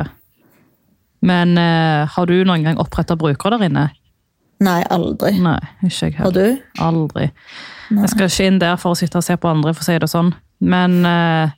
Men 1.24 1.58
uh, 1.60 2.08
har 2.16 2.32
du 2.32 2.38
noen 2.48 2.64
gang 2.64 2.80
oppretta 2.80 3.20
brukere 3.20 3.58
der 3.58 3.68
inne? 3.68 3.90
Nei, 4.64 4.80
aldri. 4.88 5.36
Nei, 5.44 5.60
ikke 5.84 6.08
jeg 6.08 6.18
Har 6.22 6.32
du? 6.32 6.46
Aldri. 6.80 7.34
Jeg 7.89 8.13
skal 8.13 8.30
ikke 8.30 8.48
inn 8.48 8.62
der 8.62 8.80
for 8.80 8.93
å 8.93 9.00
sitte 9.00 9.19
og 9.19 9.26
se 9.26 9.36
på 9.38 9.50
andre, 9.52 9.74
for 9.76 9.84
å 9.84 9.88
si 9.88 10.00
det 10.00 10.10
sånn. 10.12 10.32
Men 10.63 11.02
eh, 11.08 11.54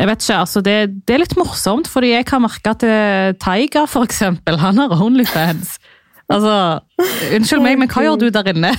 jeg 0.00 0.10
vet 0.10 0.24
ikke, 0.24 0.38
altså 0.42 0.62
det, 0.66 0.76
det 1.06 1.16
er 1.16 1.22
litt 1.22 1.36
morsomt, 1.38 1.90
fordi 1.90 2.14
jeg 2.14 2.26
kan 2.28 2.42
merke 2.42 2.72
at 2.74 2.86
eh, 2.86 3.34
Tiger, 3.42 3.86
for 3.90 4.06
eksempel, 4.06 4.58
han 4.62 4.80
har 4.82 4.96
Onlyfans. 4.98 5.76
Altså, 6.32 6.80
unnskyld 7.36 7.62
meg, 7.62 7.78
men 7.78 7.90
hva 7.92 8.06
gjør 8.06 8.22
du 8.22 8.30
der 8.32 8.48
inne? 8.54 8.72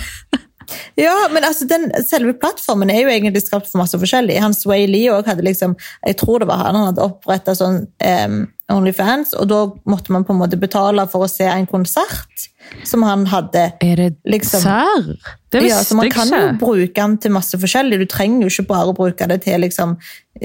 Ja, 0.98 1.14
men 1.30 1.46
altså, 1.46 1.68
den, 1.70 1.92
selve 2.08 2.34
plattformen 2.42 2.90
er 2.90 3.04
jo 3.04 3.12
egentlig 3.14 3.44
skapt 3.46 3.70
for 3.70 3.82
masse 3.82 4.00
forskjellig. 4.02 4.40
Hans 4.42 4.64
Way 4.66 4.88
Lee 4.90 5.14
hadde 5.28 5.46
liksom, 5.46 5.76
jeg 6.08 6.18
tror 6.18 6.42
det 6.42 6.50
var 6.50 6.64
han, 6.64 6.78
han 6.80 6.90
hadde 6.90 7.06
oppretta 7.06 7.54
sånn 7.58 7.84
em, 8.04 8.46
Onlyfans, 8.74 9.36
og 9.38 9.48
da 9.52 9.58
måtte 9.86 10.10
man 10.10 10.24
på 10.26 10.34
en 10.34 10.40
måte 10.40 10.58
betale 10.58 11.04
for 11.08 11.26
å 11.26 11.30
se 11.30 11.46
en 11.46 11.68
konsert 11.70 12.48
som 12.84 13.04
han 13.06 13.28
hadde. 13.30 13.68
Er 13.86 13.96
det 13.96 14.08
Liksom. 14.26 14.62
serr? 14.64 15.12
Det 15.52 15.62
Ja, 15.62 15.78
visste 15.78 15.94
så 15.94 15.96
man 16.00 16.10
kan 16.10 16.28
jo 16.34 16.58
bruke 16.58 16.94
den 16.96 17.18
til 17.22 17.32
masse 17.32 17.54
forskjellig. 17.62 18.00
Du 18.00 18.06
trenger 18.10 18.42
jo 18.42 18.48
ikke 18.50 18.68
bare 18.68 18.94
bruke 18.98 19.28
det 19.30 19.44
til 19.44 19.62
liksom, 19.62 19.98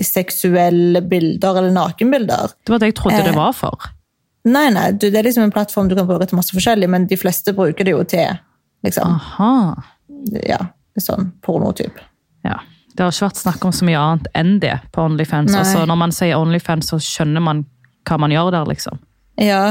seksuelle 0.04 1.00
bilder 1.08 1.56
eller 1.62 1.72
nakenbilder. 1.74 2.52
Det 2.66 2.74
var 2.74 2.78
det 2.82 2.90
jeg 2.92 2.98
trodde 3.00 3.24
det 3.24 3.32
Eh. 3.32 3.36
var 3.36 3.52
for. 3.52 3.78
Nei, 4.44 4.68
nei, 4.70 4.90
det 4.92 5.14
er 5.14 5.22
liksom 5.22 5.44
en 5.44 5.50
plattform 5.52 5.88
du 5.88 5.94
kan 5.94 6.06
bruke 6.06 6.26
til 6.28 6.36
masse 6.36 6.52
forskjellig, 6.52 6.88
men 6.88 7.06
de 7.06 7.16
fleste 7.16 7.52
bruker 7.54 7.84
det 7.84 7.92
jo 7.92 8.02
til 8.04 8.38
liksom, 8.84 9.04
Aha. 9.16 9.82
ja, 10.46 10.58
sånn 10.98 11.32
pornotyp. 11.42 11.98
Ja. 12.44 12.58
Det 12.96 13.04
har 13.04 13.10
ikke 13.12 13.28
vært 13.30 13.36
snakk 13.44 13.64
om 13.64 13.70
så 13.72 13.84
mye 13.84 13.98
annet 13.98 14.26
enn 14.34 14.58
det 14.60 14.80
på 14.92 15.00
Onlyfans. 15.08 15.52
Nei. 15.52 15.58
Altså, 15.60 15.86
når 15.86 15.96
man 15.96 16.10
sier 16.12 16.36
Onlyfans, 16.36 16.88
så 16.90 16.96
skjønner 16.98 17.40
man 17.40 17.64
hva 18.08 18.18
man 18.20 18.34
gjør 18.34 18.50
der, 18.54 18.68
liksom. 18.70 19.00
Ja. 19.40 19.62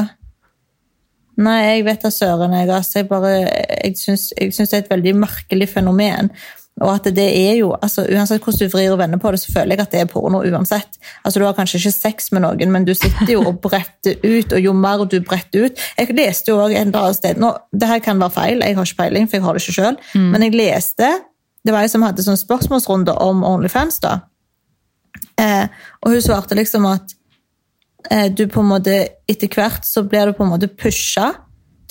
Nei, 1.39 1.59
jeg 1.63 1.85
vet 1.87 2.03
da 2.03 2.11
søren, 2.11 2.55
jeg. 2.57 2.69
Altså, 2.69 2.99
jeg 2.99 3.09
bare, 3.09 3.35
jeg 3.39 3.95
syns, 3.99 4.29
jeg 4.35 4.55
syns 4.55 4.71
det 4.71 4.79
er 4.79 4.85
et 4.85 4.95
veldig 4.95 5.13
merkelig 5.21 5.69
fenomen. 5.71 6.33
Og 6.79 6.93
at 6.93 7.09
det 7.15 7.27
er 7.27 7.57
jo, 7.59 7.73
altså 7.75 8.05
Uansett 8.07 8.43
hvordan 8.43 8.59
du 8.69 8.71
vrir 8.71 8.93
og 8.93 8.99
vender 9.01 9.19
på 9.19 9.31
det, 9.31 9.39
så 9.41 9.51
føler 9.51 9.75
jeg 9.75 9.83
at 9.83 9.91
det 9.91 10.01
er 10.01 10.11
porno 10.11 10.41
uansett. 10.47 10.99
Altså 11.25 11.39
Du 11.39 11.45
har 11.45 11.55
kanskje 11.57 11.79
ikke 11.79 11.91
sex 11.91 12.31
med 12.31 12.43
noen, 12.45 12.71
men 12.71 12.87
du 12.87 12.93
sitter 12.95 13.33
jo 13.33 13.43
og 13.49 13.59
bretter 13.63 14.15
ut, 14.23 14.53
og 14.53 14.63
jo 14.63 14.73
mer 14.73 15.03
du 15.03 15.19
bretter 15.19 15.67
ut 15.67 15.83
Jeg 15.97 16.15
leste 16.15 16.53
jo 16.53 16.59
også 16.61 16.79
en 16.79 16.95
dag 16.95 17.15
sted, 17.15 17.41
nå, 17.41 17.51
Det 17.71 17.87
her 17.87 17.99
kan 18.03 18.21
være 18.21 18.35
feil, 18.35 18.63
jeg 18.63 18.77
har 18.77 18.87
ikke 18.87 19.01
peiling, 19.03 19.27
for 19.27 19.37
jeg 19.37 19.45
har 19.45 19.57
det 19.57 19.63
ikke 19.65 19.77
sjøl, 19.81 19.99
men 20.15 20.47
jeg 20.47 20.55
leste 20.55 21.11
Det 21.65 21.75
var 21.75 21.83
ei 21.83 21.91
som 21.91 22.05
hadde 22.07 22.23
sånn 22.23 22.39
spørsmålsrunde 22.39 23.17
om 23.19 23.43
Onlyfans, 23.43 23.99
da. 23.99 24.19
Eh, 25.39 25.67
og 25.99 26.13
hun 26.13 26.21
svarte 26.23 26.55
liksom 26.55 26.85
at 26.87 27.11
du 28.35 28.45
på 28.47 28.61
en 28.63 28.69
måte 28.69 28.93
etter 29.27 29.51
hvert 29.51 29.83
så 29.83 30.05
blir 30.07 30.29
du 30.29 30.37
på 30.37 30.45
en 30.45 30.53
måte 30.53 30.69
pusha 30.71 31.33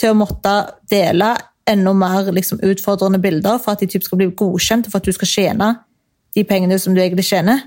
til 0.01 0.15
å 0.15 0.17
måtte 0.17 0.55
dele 0.89 1.35
enda 1.69 1.93
mer 1.93 2.31
liksom, 2.33 2.63
utfordrende 2.65 3.21
bilder 3.21 3.59
for 3.61 3.75
at 3.75 3.83
de 3.83 3.91
typ 3.93 4.07
skal 4.07 4.23
bli 4.23 4.31
godkjent, 4.33 4.89
for 4.89 5.03
at 5.03 5.09
du 5.09 5.13
skal 5.13 5.29
tjene 5.29 5.73
de 6.37 6.45
pengene 6.49 6.79
som 6.81 6.95
du 6.97 7.03
egentlig 7.03 7.27
tjener. 7.29 7.61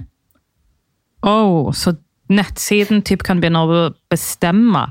Oh, 1.21 1.69
så 1.75 1.93
nettsiden 2.31 3.03
typ 3.05 3.21
kan 3.27 3.41
begynne 3.43 3.61
å 3.61 3.83
bestemme 4.09 4.87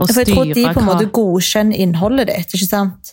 og 0.00 0.08
For 0.08 0.22
jeg 0.22 0.32
tror 0.32 0.48
de 0.48 0.64
på 0.72 0.80
en 0.80 0.88
måte 0.88 1.10
godkjenner 1.14 1.78
innholdet 1.84 2.30
ditt, 2.30 2.54
ikke 2.56 2.66
sant? 2.66 3.12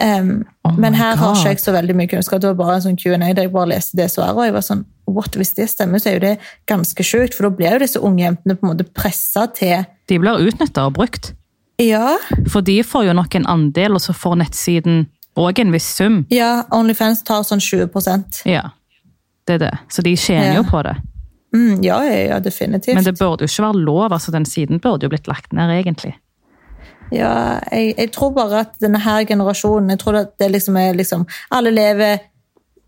Um, 0.00 0.44
Oh 0.64 0.78
men 0.78 0.94
her 0.94 1.16
her 1.16 1.16
har 1.20 1.34
ikke 1.36 1.48
jeg 1.50 1.60
så 1.60 1.72
veldig 1.74 1.94
mye 1.98 2.08
kunnskap. 2.08 2.40
Det 2.40 2.48
var 2.48 2.54
bare 2.54 2.76
en 2.78 2.84
sånn 2.86 2.96
Q&A 2.96 3.18
der 3.18 3.44
jeg 3.44 3.52
bare 3.52 3.72
leste 3.74 3.98
det 3.98 4.06
svaret, 4.12 4.38
og 4.38 4.46
jeg 4.46 4.54
var 4.54 4.64
sånn 4.64 4.84
What, 5.14 5.36
hvis 5.38 5.54
det 5.54 5.68
stemmer, 5.70 5.98
så 6.02 6.10
er 6.10 6.18
jo 6.18 6.24
det 6.26 6.34
ganske 6.70 7.04
sjukt, 7.06 7.34
for 7.36 7.48
da 7.48 7.54
blir 7.56 7.76
jo 7.76 7.82
disse 7.84 8.00
unge 8.02 8.24
jentene 8.24 8.56
på 8.58 8.66
en 8.66 8.72
måte 8.74 8.88
pressa 8.96 9.46
til 9.54 9.84
De 10.08 10.18
blir 10.18 10.42
utnytta 10.48 10.86
og 10.88 10.94
brukt. 10.98 11.32
Ja, 11.80 12.16
For 12.52 12.60
de 12.62 12.82
får 12.86 13.06
jo 13.08 13.12
nok 13.16 13.34
en 13.34 13.46
andel, 13.50 13.96
og 13.96 14.00
så 14.04 14.12
får 14.14 14.36
nettsiden 14.42 15.06
òg 15.40 15.58
en 15.62 15.72
viss 15.72 15.86
sum. 15.96 16.26
ja 16.30 16.64
Onlyfans 16.70 17.22
tar 17.24 17.42
sånn 17.42 17.60
20 17.60 18.44
Ja, 18.44 18.70
det 19.48 19.54
er 19.54 19.58
det. 19.58 19.78
Så 19.88 20.02
de 20.02 20.12
tjener 20.16 20.52
Ja. 20.52 20.60
jo 20.60 20.62
på 20.68 20.82
det. 20.82 20.96
mm, 21.54 21.82
Ja, 21.82 22.02
ja, 22.04 22.38
definitivt. 22.40 22.94
Men 22.94 23.04
det 23.04 23.18
burde 23.18 23.42
jo 23.44 23.48
ikke 23.48 23.62
være 23.72 23.84
lov. 23.84 24.12
altså 24.12 24.30
Den 24.32 24.44
siden 24.44 24.78
burde 24.80 25.02
jo 25.04 25.08
blitt 25.08 25.26
lagt 25.26 25.52
ned, 25.52 25.70
egentlig. 25.70 26.14
Ja, 27.12 27.58
jeg, 27.70 27.94
jeg 27.98 28.12
tror 28.12 28.30
bare 28.32 28.60
at 28.60 28.78
denne 28.80 28.98
her 28.98 29.24
generasjonen 29.24 29.90
jeg 29.90 29.98
tror 30.00 30.16
at 30.22 30.38
det 30.40 30.50
liksom 30.52 30.76
er 30.80 30.94
liksom, 30.96 31.26
Alle 31.50 31.70
lever 31.70 32.18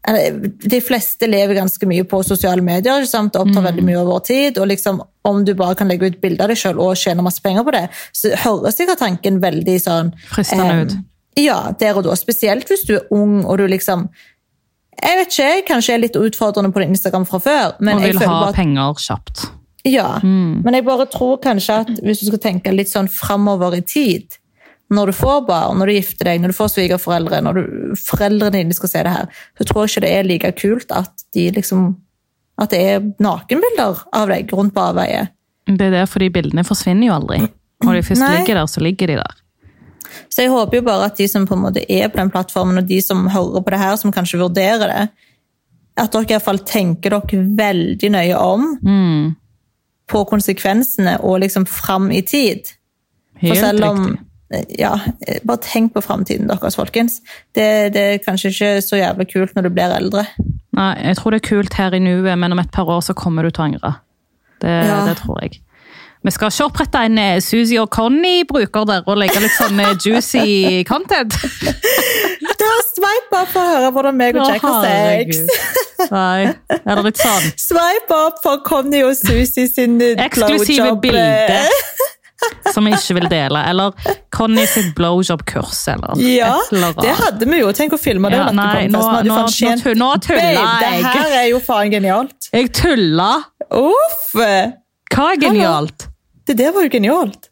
De 0.06 0.80
fleste 0.84 1.26
lever 1.30 1.54
ganske 1.56 1.86
mye 1.88 2.04
på 2.04 2.18
sosiale 2.26 2.60
medier. 2.62 3.06
Sant? 3.08 3.32
Det 3.32 3.40
opptar 3.40 3.62
Mm. 3.62 3.68
veldig 3.70 3.84
mye 3.84 4.00
av 4.00 4.06
vår 4.06 4.20
tid. 4.24 4.58
og 4.58 4.68
liksom, 4.68 5.00
Om 5.24 5.44
du 5.44 5.54
bare 5.54 5.74
kan 5.74 5.88
legge 5.88 6.06
ut 6.06 6.20
bilder 6.20 6.44
av 6.44 6.48
deg 6.48 6.56
sjøl 6.58 6.78
og 6.78 6.96
tjene 6.96 7.22
masse 7.24 7.40
penger 7.40 7.64
på 7.64 7.72
det, 7.72 7.88
så 8.12 8.34
høres 8.36 8.76
sikkert 8.76 8.98
tanken 8.98 9.40
veldig 9.40 9.78
sånn 9.80 10.12
Fristende 10.28 10.66
eh, 10.74 10.82
ut. 10.84 10.92
Ja, 11.36 11.72
der 11.72 11.96
og 11.96 12.04
da. 12.04 12.14
Spesielt 12.14 12.68
hvis 12.68 12.84
du 12.86 12.96
er 12.96 13.06
ung 13.10 13.44
og 13.46 13.58
du 13.58 13.66
liksom 13.66 14.08
Jeg 15.02 15.16
vet 15.18 15.26
ikke, 15.32 15.48
jeg 15.54 15.64
kanskje 15.66 15.94
er 15.94 15.98
litt 15.98 16.14
utfordrende 16.16 16.72
på 16.72 16.84
Instagram 16.86 17.24
fra 17.26 17.38
før, 17.40 17.72
men 17.80 17.96
Og 17.96 18.02
jeg 18.02 18.12
vil 18.12 18.18
bare... 18.20 18.28
ha 18.28 18.40
bare 18.44 18.52
ha 18.52 18.52
penger 18.52 18.94
kjapt. 18.94 19.46
ja, 19.86 20.20
Mm. 20.22 20.62
men 20.64 20.74
jeg 20.74 20.84
bare 20.84 21.06
tror 21.06 21.40
kanskje 21.42 21.80
at 21.80 21.88
hvis 22.04 22.20
du 22.20 22.26
skal 22.26 22.38
tenke 22.38 22.72
litt 22.76 22.88
sånn 22.88 23.08
framover 23.08 23.74
i 23.76 23.80
tid, 23.80 24.36
når 24.94 25.10
du 25.10 25.16
får 25.18 25.42
barn, 25.48 25.78
når 25.78 25.90
du 25.90 25.94
gifter 25.96 26.30
deg, 26.30 26.40
når 26.42 26.52
du 26.52 26.56
får 26.56 26.72
svigerforeldre, 26.74 27.40
når 27.44 27.58
du, 27.58 27.62
foreldrene 27.98 28.54
dine 28.60 28.76
skal 28.76 28.90
se 28.92 29.02
det 29.06 29.12
her, 29.14 29.28
så 29.58 29.66
tror 29.68 29.84
jeg 29.84 29.92
ikke 29.94 30.04
det 30.06 30.12
er 30.16 30.28
like 30.28 30.52
kult 30.60 30.94
at 30.94 31.24
de 31.34 31.50
liksom 31.58 31.92
at 32.62 32.70
det 32.70 32.80
er 32.86 33.06
nakenbilder 33.18 34.04
av 34.14 34.28
deg 34.30 34.52
rundt 34.54 34.74
på 34.76 34.82
avveie. 34.92 35.24
Det 35.66 35.88
er 35.88 35.94
derfor 35.96 36.22
de 36.22 36.28
bildene 36.30 36.62
forsvinner 36.66 37.08
jo 37.08 37.16
aldri. 37.16 37.40
Når 37.82 37.96
de 37.98 38.02
først 38.06 38.22
Nei. 38.22 38.28
ligger 38.38 38.60
der, 38.60 38.68
så 38.70 38.82
ligger 38.84 39.10
de 39.10 39.16
der. 39.18 39.40
Så 40.30 40.44
jeg 40.44 40.52
håper 40.52 40.78
jo 40.78 40.84
bare 40.86 41.08
at 41.10 41.18
de 41.18 41.26
som 41.28 41.46
på 41.48 41.56
en 41.56 41.64
måte 41.64 41.82
er 41.90 42.06
på 42.12 42.20
den 42.20 42.30
plattformen, 42.30 42.78
og 42.78 42.86
de 42.86 43.00
som 43.02 43.26
hører 43.32 43.64
på 43.64 43.74
det 43.74 43.80
her, 43.80 43.96
som 43.98 44.12
kanskje 44.14 44.38
vurderer 44.38 44.86
det, 44.92 45.08
at 45.98 46.12
dere 46.14 46.26
i 46.28 46.32
hvert 46.36 46.46
fall 46.46 46.62
tenker 46.66 47.16
dere 47.16 47.42
veldig 47.58 48.10
nøye 48.14 48.38
om 48.38 48.68
Mm. 48.82 49.34
på 50.10 50.24
konsekvensene 50.30 51.16
og 51.22 51.40
liksom 51.40 51.66
fram 51.66 52.10
i 52.12 52.22
tid. 52.22 52.70
Helt 53.42 53.58
riktig. 53.82 54.18
Ja, 54.78 54.92
Bare 55.46 55.60
tenk 55.64 55.92
på 55.94 56.02
framtiden 56.04 56.48
deres, 56.50 56.76
folkens. 56.78 57.20
Det, 57.54 57.66
det 57.94 58.04
er 58.14 58.22
kanskje 58.24 58.50
ikke 58.54 58.72
så 58.84 59.00
jævlig 59.00 59.28
kult 59.32 59.54
når 59.56 59.68
du 59.68 59.74
blir 59.76 59.94
eldre. 59.98 60.24
Nei, 60.74 60.90
jeg 61.10 61.16
tror 61.20 61.34
det 61.34 61.42
er 61.42 61.48
kult 61.48 61.76
her 61.78 61.94
i 61.94 62.02
nuet, 62.02 62.32
men 62.38 62.52
om 62.56 62.58
et 62.62 62.72
par 62.74 62.88
år 62.90 63.00
så 63.06 63.14
kommer 63.14 63.46
du 63.46 63.50
til 63.54 63.62
å 63.62 63.68
angre. 63.70 63.94
Det, 64.64 64.72
Ja. 64.88 65.04
det 65.06 65.16
tror 65.20 65.42
jeg. 65.42 65.60
Vi 66.24 66.32
skal 66.32 66.48
ikke 66.48 66.64
opprette 66.70 67.00
en 67.04 67.18
eh, 67.20 67.40
Suzy 67.44 67.76
og 67.76 67.90
Conny-bruker 67.92 68.86
der 68.88 69.02
og 69.04 69.18
legge 69.20 69.42
litt 69.44 69.52
sånn 69.58 69.76
eh, 69.84 69.90
juicy 70.00 70.80
content. 70.92 71.36
Ta 72.54 72.70
Sveip 72.94 73.34
opp 73.36 73.50
for 73.52 73.60
å 73.60 73.72
høre 73.74 73.90
hvordan 73.92 74.16
meg 74.16 74.36
og 74.40 74.48
Jack 74.48 74.62
har 74.64 74.86
sex. 74.86 75.42
Nei, 76.08 76.46
er 76.78 76.96
det 76.96 77.04
litt 77.10 77.20
sånn? 77.20 77.48
Sveip 77.60 78.14
opp 78.16 78.38
for 78.44 78.62
Conny 78.64 79.02
og 79.04 79.12
Suzy 79.18 79.66
sin 79.68 79.98
eh, 80.00 80.14
Eksklusive 80.24 80.94
bilder. 81.02 81.68
Som 82.74 82.84
vi 82.88 82.92
ikke 82.96 83.16
vil 83.20 83.28
dele. 83.32 83.62
Eller 83.70 83.92
Conny 84.34 84.64
sitt 84.70 84.92
blowjob-kurs, 84.98 85.80
eller 85.92 86.18
Ja, 86.22 86.52
eller 86.72 86.92
det 87.00 87.14
hadde 87.20 87.48
vi 87.50 87.60
jo. 87.60 87.70
Tenk 87.76 87.96
å 87.96 88.00
filme 88.00 88.30
det. 88.32 88.38
Ja, 88.40 88.50
nei, 88.56 88.86
nå- 88.92 89.00
nå- 89.00 89.22
nå 89.24 89.94
nå 89.94 90.10
tuller 90.24 90.60
Babe, 90.60 90.78
Det 90.80 91.06
her 91.06 91.36
er 91.42 91.48
jo 91.50 91.60
faen 91.64 91.90
genialt. 91.92 92.50
Jeg 92.52 92.72
tulla! 92.72 93.30
Uff! 93.70 94.30
Hva 94.34 95.26
er 95.32 95.40
genialt? 95.40 96.08
Det 96.46 96.56
der 96.58 96.72
var 96.72 96.82
jo 96.86 96.92
genialt. 96.92 97.48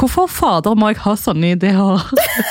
Hvorfor 0.00 0.26
fader 0.30 0.74
må 0.74 0.88
jeg 0.92 1.02
ha 1.04 1.12
sånne 1.20 1.52
ideer? 1.56 2.00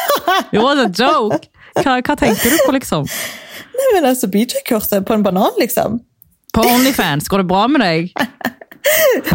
It 0.53 0.61
was 0.61 0.77
a 0.79 0.87
joke! 0.89 1.47
Hva, 1.81 1.97
hva 2.03 2.15
tenker 2.19 2.51
du 2.51 2.57
på, 2.67 2.73
liksom? 2.75 3.07
Nei, 3.81 3.87
men 3.95 4.05
altså, 4.11 4.27
BJ-kurset 4.29 5.05
på 5.07 5.15
en 5.15 5.23
banan, 5.25 5.51
liksom. 5.59 5.99
På 6.53 6.65
Onlyfans, 6.67 7.27
går 7.31 7.41
det 7.41 7.47
bra 7.47 7.65
med 7.71 7.81
deg? 7.81 8.11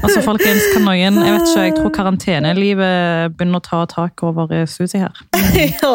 Altså, 0.02 0.20
folkens, 0.24 0.64
kan 0.72 0.82
noen 0.86 1.18
Jeg 1.20 1.34
vet 1.36 1.44
ikke, 1.46 1.64
jeg 1.68 1.74
tror 1.76 1.92
karantenelivet 1.94 3.34
begynner 3.36 3.62
å 3.62 3.64
ta 3.64 3.82
tak 3.90 4.22
over 4.26 4.50
Susi 4.70 4.98
her. 5.02 5.14
ja. 5.56 5.92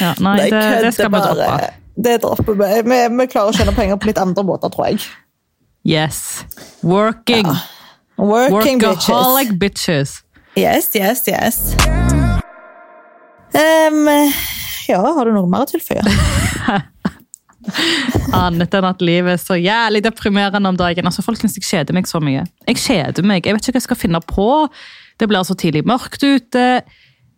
Ja, 0.00 0.14
nei, 0.18 0.36
det, 0.50 0.62
det 0.86 0.94
skal 0.96 1.12
vi 1.14 1.22
droppe. 1.22 1.70
Det 2.00 2.16
dropper 2.22 2.56
vi. 2.58 2.70
vi. 2.86 3.00
Vi 3.20 3.28
klarer 3.30 3.52
å 3.52 3.56
tjene 3.56 3.74
penger 3.76 4.00
på 4.00 4.10
litt 4.10 4.20
andre 4.22 4.44
måter, 4.46 4.72
tror 4.72 4.90
jeg. 4.90 5.04
Yes. 5.86 6.44
Working. 6.82 7.48
Working 8.16 8.80
bitches. 8.82 9.08
Workaholic 9.08 9.54
bitches. 9.60 10.18
Yes, 10.58 10.90
yes, 10.94 11.24
yes. 11.28 11.60
Um, 13.54 14.06
ja, 14.88 15.00
har 15.00 15.24
du 15.24 15.34
noe 15.34 15.48
mer 15.50 15.66
å 15.66 15.70
tilføye? 15.70 16.02
Annet 18.44 18.74
enn 18.76 18.88
at 18.88 19.02
livet 19.04 19.34
er 19.34 19.42
så 19.42 19.56
jævlig 19.58 20.02
deprimerende 20.04 20.70
om 20.70 20.78
dagen. 20.78 21.08
Altså, 21.08 21.24
Folkens, 21.24 21.56
jeg 21.58 21.66
kjeder 21.66 21.96
meg 21.96 22.08
så 22.08 22.20
mye. 22.22 22.46
Jeg 22.68 22.80
kjeder 22.80 23.26
meg. 23.26 23.46
Jeg 23.46 23.56
vet 23.56 23.66
ikke 23.66 23.76
hva 23.76 23.82
jeg 23.82 23.88
skal 23.88 24.00
finne 24.00 24.22
på. 24.24 24.50
Det 25.20 25.28
blir 25.28 25.44
så 25.44 25.56
tidlig 25.58 25.84
mørkt 25.88 26.24
ute. 26.24 26.66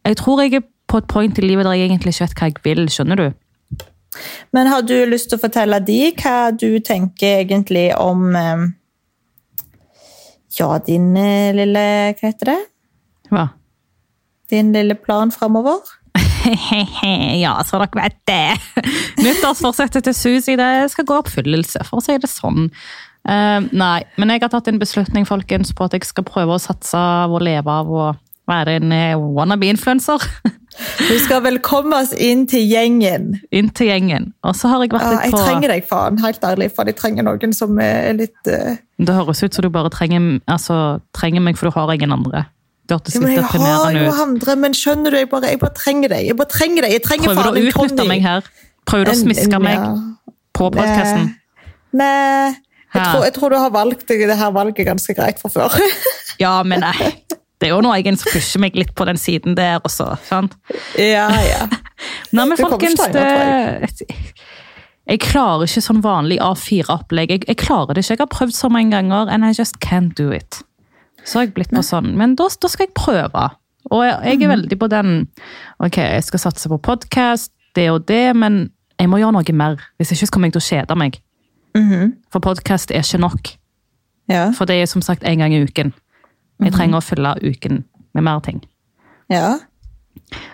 Jeg 0.07 0.19
tror 0.19 0.43
jeg 0.45 0.61
er 0.61 0.67
på 0.91 1.01
et 1.01 1.09
point 1.11 1.39
i 1.39 1.45
livet 1.45 1.67
der 1.67 1.79
jeg 1.79 1.91
egentlig 1.91 2.15
ikke 2.15 2.27
vet 2.27 2.39
hva 2.39 2.51
jeg 2.51 2.63
vil. 2.67 2.85
Skjønner 2.93 3.23
du? 3.23 3.27
Men 4.53 4.69
har 4.69 4.85
du 4.85 4.95
lyst 5.09 5.31
til 5.31 5.41
å 5.41 5.43
fortelle 5.43 5.81
de 5.85 6.13
hva 6.21 6.53
du 6.53 6.77
tenker 6.85 7.43
egentlig 7.47 7.89
om 7.97 8.37
eh, 8.37 8.69
Ja, 10.59 10.77
din 10.85 11.15
eh, 11.17 11.55
lille 11.57 11.85
Hva 12.19 12.29
heter 12.29 12.51
det? 12.53 12.61
Hva? 13.33 13.47
Din 14.53 14.75
lille 14.75 14.99
plan 15.01 15.33
framover? 15.33 15.81
ja, 17.45 17.55
så 17.67 17.81
dere 17.83 18.03
vet 18.03 18.19
det. 18.29 18.83
Nyttårsforsettet 19.25 20.09
til 20.09 20.17
Susi 20.17 20.59
det 20.59 20.73
skal 20.93 21.09
gå 21.09 21.21
oppfyllelse, 21.23 21.85
for 21.89 22.01
å 22.01 22.05
si 22.05 22.19
det 22.21 22.31
sånn. 22.31 22.69
Uh, 23.23 23.63
nei, 23.71 24.03
men 24.19 24.35
jeg 24.35 24.43
har 24.43 24.51
tatt 24.51 24.71
en 24.71 24.83
beslutning 24.83 25.29
folkens, 25.29 25.71
på 25.77 25.87
at 25.87 25.95
jeg 25.97 26.09
skal 26.09 26.27
prøve 26.27 26.57
å 26.57 26.63
satse 26.63 26.99
av 26.99 27.35
og 27.35 27.45
leve 27.47 27.81
av 27.83 27.91
å 27.93 28.11
være 28.51 28.79
en 28.81 28.93
eh, 28.93 29.15
wannabe-influencer. 29.39 30.27
Du 30.73 31.19
skal 31.21 31.43
velkommes 31.45 32.15
inn 32.17 32.47
til 32.49 32.65
gjengen. 32.65 33.35
Inn 33.53 33.67
til 33.77 33.91
gjengen. 33.91 34.31
Og 34.41 34.55
så 34.57 34.71
har 34.73 34.81
jeg 34.81 34.95
vært 34.95 35.05
Ja, 35.05 35.19
på... 35.19 35.27
jeg 35.27 35.35
trenger 35.37 35.73
deg, 35.75 35.85
faen. 35.85 36.17
Helt 36.23 36.47
ærlig. 36.49 36.71
For 36.73 36.89
jeg 36.89 36.97
trenger 36.97 37.27
noen 37.27 37.53
som 37.53 37.77
er 37.85 38.15
litt 38.17 38.49
uh... 38.49 38.79
Det 38.97 39.17
høres 39.19 39.43
ut 39.45 39.53
som 39.53 39.67
du 39.67 39.69
bare 39.75 39.93
trenger, 39.93 40.41
altså, 40.49 40.79
trenger 41.13 41.45
meg, 41.45 41.61
for 41.61 41.69
du 41.69 41.77
har 41.77 41.93
ingen 41.93 42.17
andre. 42.17 42.47
Det 42.89 42.97
hørtes 42.97 43.15
litt 43.15 43.31
Jeg 43.31 43.45
deprimerende 43.45 44.09
ut. 44.09 44.21
andre, 44.25 44.57
men 44.65 44.75
skjønner 44.77 45.15
du, 45.15 45.17
jeg 45.21 45.29
bare, 45.31 45.53
jeg 45.55 45.61
bare 45.63 45.77
trenger 45.79 46.13
deg. 46.13 46.27
Jeg 46.27 46.37
bare 46.41 46.51
trenger 46.51 46.87
deg. 46.87 46.97
Jeg 46.97 47.05
trenger 47.07 47.31
Prøver 47.31 47.43
du 47.43 47.61
å 47.61 47.71
utnytte 47.71 48.09
meg 48.09 48.25
her? 48.25 48.49
Prøver 48.89 49.05
du 49.05 49.13
å 49.13 49.21
smiske 49.21 49.55
en- 49.55 49.63
meg 49.63 49.79
ja. 49.79 49.93
på 50.57 50.71
podkasten? 50.75 51.31
Nei. 51.93 52.57
Jeg 52.93 53.05
tror, 53.09 53.23
jeg 53.25 53.33
tror 53.39 53.53
du 53.55 53.57
har 53.57 53.71
valgt 53.73 54.09
det 54.09 54.37
her 54.37 54.51
valget 54.53 54.87
ganske 54.87 55.15
greit 55.17 55.39
fra 55.41 55.49
før. 55.53 55.79
Ja, 56.41 56.63
men 56.67 56.81
nei. 56.81 57.13
Det 57.61 57.69
er 57.69 57.77
jo 57.77 57.83
noen 57.85 58.17
som 58.19 58.33
pusher 58.33 58.59
meg 58.59 58.75
litt 58.75 58.95
på 58.99 59.05
den 59.07 59.21
siden 59.21 59.55
der 59.55 59.79
også. 59.85 60.17
sant? 60.27 60.57
ja, 60.99 61.29
ja. 61.31 61.69
Nei, 62.35 62.47
men 62.49 62.59
folkens, 62.59 62.99
steiner, 62.99 63.85
det, 63.87 64.09
jeg 65.07 65.21
klarer 65.23 65.69
ikke 65.69 65.83
sånn 65.85 66.01
vanlig 66.03 66.41
A4-opplegg. 66.43 67.31
Jeg, 67.31 67.45
jeg 67.47 67.59
klarer 67.61 67.95
det 67.95 68.03
ikke. 68.03 68.17
Jeg 68.17 68.23
har 68.25 68.31
prøvd 68.33 68.57
så 68.57 68.71
mange 68.73 68.97
ganger, 68.97 69.31
and 69.31 69.47
I 69.47 69.53
just 69.55 69.79
can't 69.85 70.17
do 70.19 70.33
it. 70.35 70.63
Så 71.25 71.39
har 71.39 71.47
jeg 71.47 71.55
blitt 71.55 71.71
på 71.73 71.83
sånn, 71.87 72.13
men 72.19 72.35
da, 72.39 72.49
da 72.61 72.69
skal 72.71 72.87
jeg 72.89 72.95
prøve. 72.99 73.49
Og 73.91 74.05
jeg, 74.07 74.15
jeg 74.25 74.43
er 74.43 74.53
veldig 74.53 74.79
på 74.79 74.89
den 74.91 75.11
Ok, 75.83 75.97
jeg 75.99 76.23
skal 76.25 76.39
satse 76.43 76.69
på 76.71 76.79
podkast, 76.83 77.53
det 77.77 77.89
og 77.91 78.05
det, 78.09 78.37
men 78.37 78.71
jeg 79.01 79.11
må 79.11 79.19
gjøre 79.19 79.35
noe 79.39 79.55
mer. 79.57 79.77
Hvis 79.99 80.13
ikke 80.15 80.27
så 80.27 80.33
kommer 80.35 80.51
jeg 80.51 80.57
til 80.59 80.63
å 80.63 80.69
kjede 80.69 80.97
meg. 80.99 81.19
For 82.31 82.45
podkast 82.45 82.91
er 82.93 83.03
ikke 83.03 83.19
nok. 83.23 83.53
ja. 84.31 84.51
For 84.53 84.65
det 84.69 84.77
er 84.83 84.87
som 84.87 85.03
sagt 85.03 85.25
en 85.25 85.39
gang 85.39 85.55
i 85.55 85.63
uken. 85.65 85.93
Jeg 86.63 86.73
trenger 86.77 87.01
å 87.01 87.05
fylle 87.05 87.35
uken 87.43 87.85
med 88.15 88.23
mer 88.23 88.41
ting. 88.41 88.63
ja. 89.31 89.59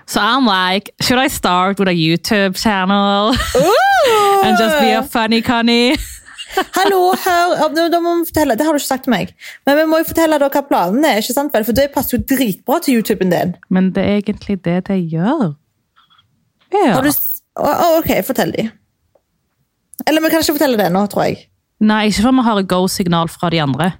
So 0.07 0.21
I'm 0.21 0.47
like, 0.47 0.91
should 1.01 1.19
I 1.19 1.29
start 1.29 1.79
with 1.79 1.89
a 1.89 1.93
YouTube 1.93 2.57
channel? 2.57 3.35
And 4.45 4.57
just 4.59 4.81
be 4.81 4.93
a 4.93 5.03
funny 5.03 5.43
conny? 5.43 5.97
Hallo, 6.57 7.13
hør! 7.13 7.55
Da, 7.93 8.01
må 8.01 8.15
vi 8.21 8.29
fortelle, 8.31 8.57
Det 8.57 8.67
har 8.67 8.73
du 8.73 8.81
ikke 8.81 8.89
sagt 8.89 9.05
til 9.07 9.15
meg. 9.15 9.35
Men 9.69 9.79
vi 9.81 9.85
må 9.91 10.01
jo 10.01 10.09
fortelle 10.09 10.39
deg 10.41 10.55
hva 10.55 10.63
planen 10.69 11.05
er, 11.05 11.21
ikke 11.23 11.37
sant 11.37 11.55
vel? 11.55 11.67
for 11.69 11.77
det 11.77 11.91
passer 11.95 12.17
jo 12.17 12.25
dritbra 12.25 12.81
til 12.85 12.99
YouTuben 12.99 13.33
din. 13.35 13.55
Men 13.75 13.93
det 13.97 14.05
er 14.05 14.23
egentlig 14.23 14.59
det 14.65 14.79
det 14.89 14.99
gjør. 15.13 15.53
Ja. 16.73 16.97
Har 16.97 17.05
du, 17.05 17.13
ok, 17.99 18.11
fortell 18.27 18.53
de. 18.57 18.69
Eller 20.09 20.25
vi 20.25 20.33
kan 20.33 20.45
ikke 20.45 20.57
fortelle 20.57 20.81
det 20.81 20.91
nå, 20.95 21.05
tror 21.13 21.29
jeg. 21.29 21.49
Nei, 21.85 22.09
ikke 22.09 22.25
før 22.27 22.37
vi 22.39 22.47
har 22.49 22.61
et 22.63 22.71
go-signal 22.71 23.31
fra 23.31 23.51
de 23.55 23.61
andre. 23.63 23.93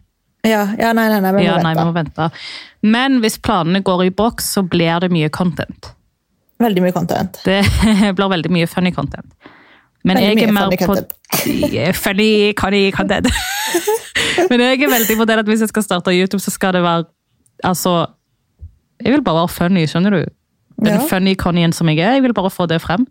Ja, 0.47 0.65
ja 0.79 0.95
nei, 0.95 1.09
nei, 1.11 1.21
nei, 1.21 1.35
vi 1.35 1.43
må 1.43 1.47
Ja, 1.47 1.59
nei, 1.63 1.75
vi 1.77 1.85
må 1.85 1.95
vente. 1.95 2.31
Men 2.87 3.21
hvis 3.23 3.39
planene 3.43 3.83
går 3.85 4.07
i 4.07 4.11
boks, 4.15 4.53
så 4.57 4.65
blir 4.65 5.03
det 5.05 5.11
mye 5.15 5.31
content. 5.35 5.93
Veldig 6.63 6.83
mye 6.83 6.95
content. 6.95 7.41
Det 7.47 7.61
blir 8.19 8.35
veldig 8.35 8.51
mye 8.55 8.69
funny 8.71 8.93
content. 8.95 9.31
Men 10.05 10.21
jeg 10.23 10.43
er 10.43 10.53
mer 10.53 10.71
på 10.71 10.97
Funny, 11.95 12.53
funny 12.59 12.91
content. 12.95 13.27
Men 14.51 14.61
jeg 14.63 14.83
er 14.83 14.91
veldig 14.93 15.17
på 15.19 15.27
det 15.29 15.39
at 15.43 15.47
hvis 15.51 15.61
jeg 15.65 15.69
skal 15.73 15.83
starte 15.85 16.15
YouTube, 16.15 16.41
så 16.41 16.51
skal 16.55 16.73
det 16.77 16.83
være 16.83 17.05
Altså 17.67 18.07
Jeg 19.03 19.13
vil 19.13 19.23
bare 19.27 19.43
være 19.43 19.49
funny, 19.49 19.87
skjønner 19.87 20.11
du? 20.11 20.25
Den 20.79 20.95
Ja. 20.95 21.07
funny 21.11 21.35
connyen 21.35 21.73
som 21.75 21.89
jeg 21.89 21.99
er. 21.99 22.13
Jeg 22.15 22.23
vil 22.23 22.35
bare 22.35 22.51
få 22.51 22.67
det 22.67 22.81
frem. 22.81 23.07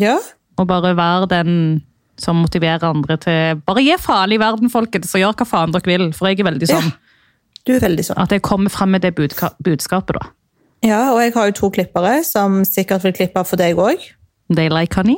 Ja, 0.00 0.16
Og 0.56 0.66
bare 0.66 0.96
være 0.96 1.26
den 1.28 1.82
som 2.18 2.36
motiverer 2.36 2.84
andre 2.84 3.16
til 3.16 3.60
Bare 3.66 3.82
gi 3.84 3.94
faen 3.98 4.32
i 4.32 4.38
verden, 4.40 4.70
folkens, 4.70 5.14
og 5.14 5.20
gjør 5.20 5.34
hva 5.36 5.46
faen 5.46 5.72
dere 5.72 5.84
vil. 5.98 6.12
For 6.12 6.28
jeg 6.28 6.40
er 6.40 6.50
veldig 6.50 6.68
sånn 6.68 6.92
du 7.66 7.72
er 7.72 7.80
veldig 7.80 8.04
sånn. 8.04 8.18
at 8.20 8.28
jeg 8.30 8.42
kommer 8.42 8.68
frem 8.68 8.90
med 8.92 9.00
det 9.02 9.14
budskapet, 9.16 10.16
da. 10.20 10.26
Ja, 10.84 11.12
og 11.14 11.20
jeg 11.22 11.32
har 11.32 11.46
jo 11.48 11.52
to 11.52 11.70
klippere 11.70 12.22
som 12.24 12.62
sikkert 12.64 13.02
vil 13.06 13.12
klippe 13.16 13.44
for 13.48 13.56
deg 13.56 13.76
òg. 13.76 13.96
They 14.54 14.68
like 14.68 14.92
honey. 14.94 15.16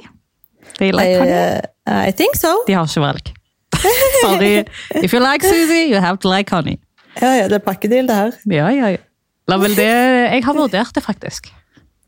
They 0.79 0.93
like 0.93 1.09
I, 1.09 1.19
honey. 1.19 1.61
uh, 1.89 2.09
I 2.09 2.13
think 2.13 2.37
so. 2.37 2.53
De 2.67 2.75
har 2.77 2.87
ikke 2.89 3.01
valg. 3.05 3.33
Sorry. 4.25 4.65
If 5.03 5.13
you 5.15 5.21
like 5.21 5.43
Susie, 5.47 5.87
you 5.93 6.01
have 6.01 6.19
to 6.25 6.29
like 6.33 6.51
honey. 6.55 6.79
Ja, 7.21 7.31
ja, 7.41 7.45
det 7.49 7.53
er 7.61 7.65
pakkedeal, 7.65 8.09
det 8.09 8.17
her. 8.17 8.33
Ja, 8.53 8.69
ja, 8.75 8.91
ja. 8.97 9.03
La 9.49 9.57
vel 9.63 9.77
det 9.79 9.87
Jeg 9.87 10.43
har 10.45 10.55
vurdert 10.59 10.91
det, 10.95 11.03
faktisk. 11.05 11.53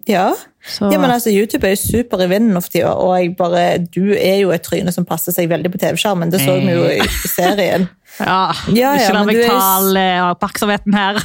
Ja. 0.08 0.30
Så, 0.64 0.88
ja, 0.92 0.98
men 0.98 1.10
altså, 1.12 1.30
YouTube 1.30 1.66
er 1.68 1.74
jo 1.76 1.80
super 1.80 2.20
i 2.24 2.26
vinden 2.28 2.56
for 2.62 2.72
tida, 2.72 2.90
og 2.96 3.12
jeg 3.20 3.34
bare, 3.36 3.78
du 3.92 4.12
er 4.16 4.38
jo 4.40 4.50
et 4.52 4.62
tryne 4.64 4.92
som 4.92 5.04
passer 5.06 5.32
seg 5.36 5.48
veldig 5.50 5.70
på 5.74 5.78
TV-skjermen. 5.82 6.32
Det 6.32 6.40
så 6.40 6.54
vi 6.64 6.72
jo 6.72 6.86
i 6.88 7.04
serien. 7.28 7.84
ja, 8.20 8.38
Ja, 8.72 8.72
ja, 8.72 8.94
ikke 8.98 9.14
la 9.18 9.24
meg 9.28 9.36
du 9.36 9.42
er- 9.44 9.52
ta 9.52 10.00
eh, 10.00 10.22
oppmerksomheten 10.32 10.96
her. 10.96 11.20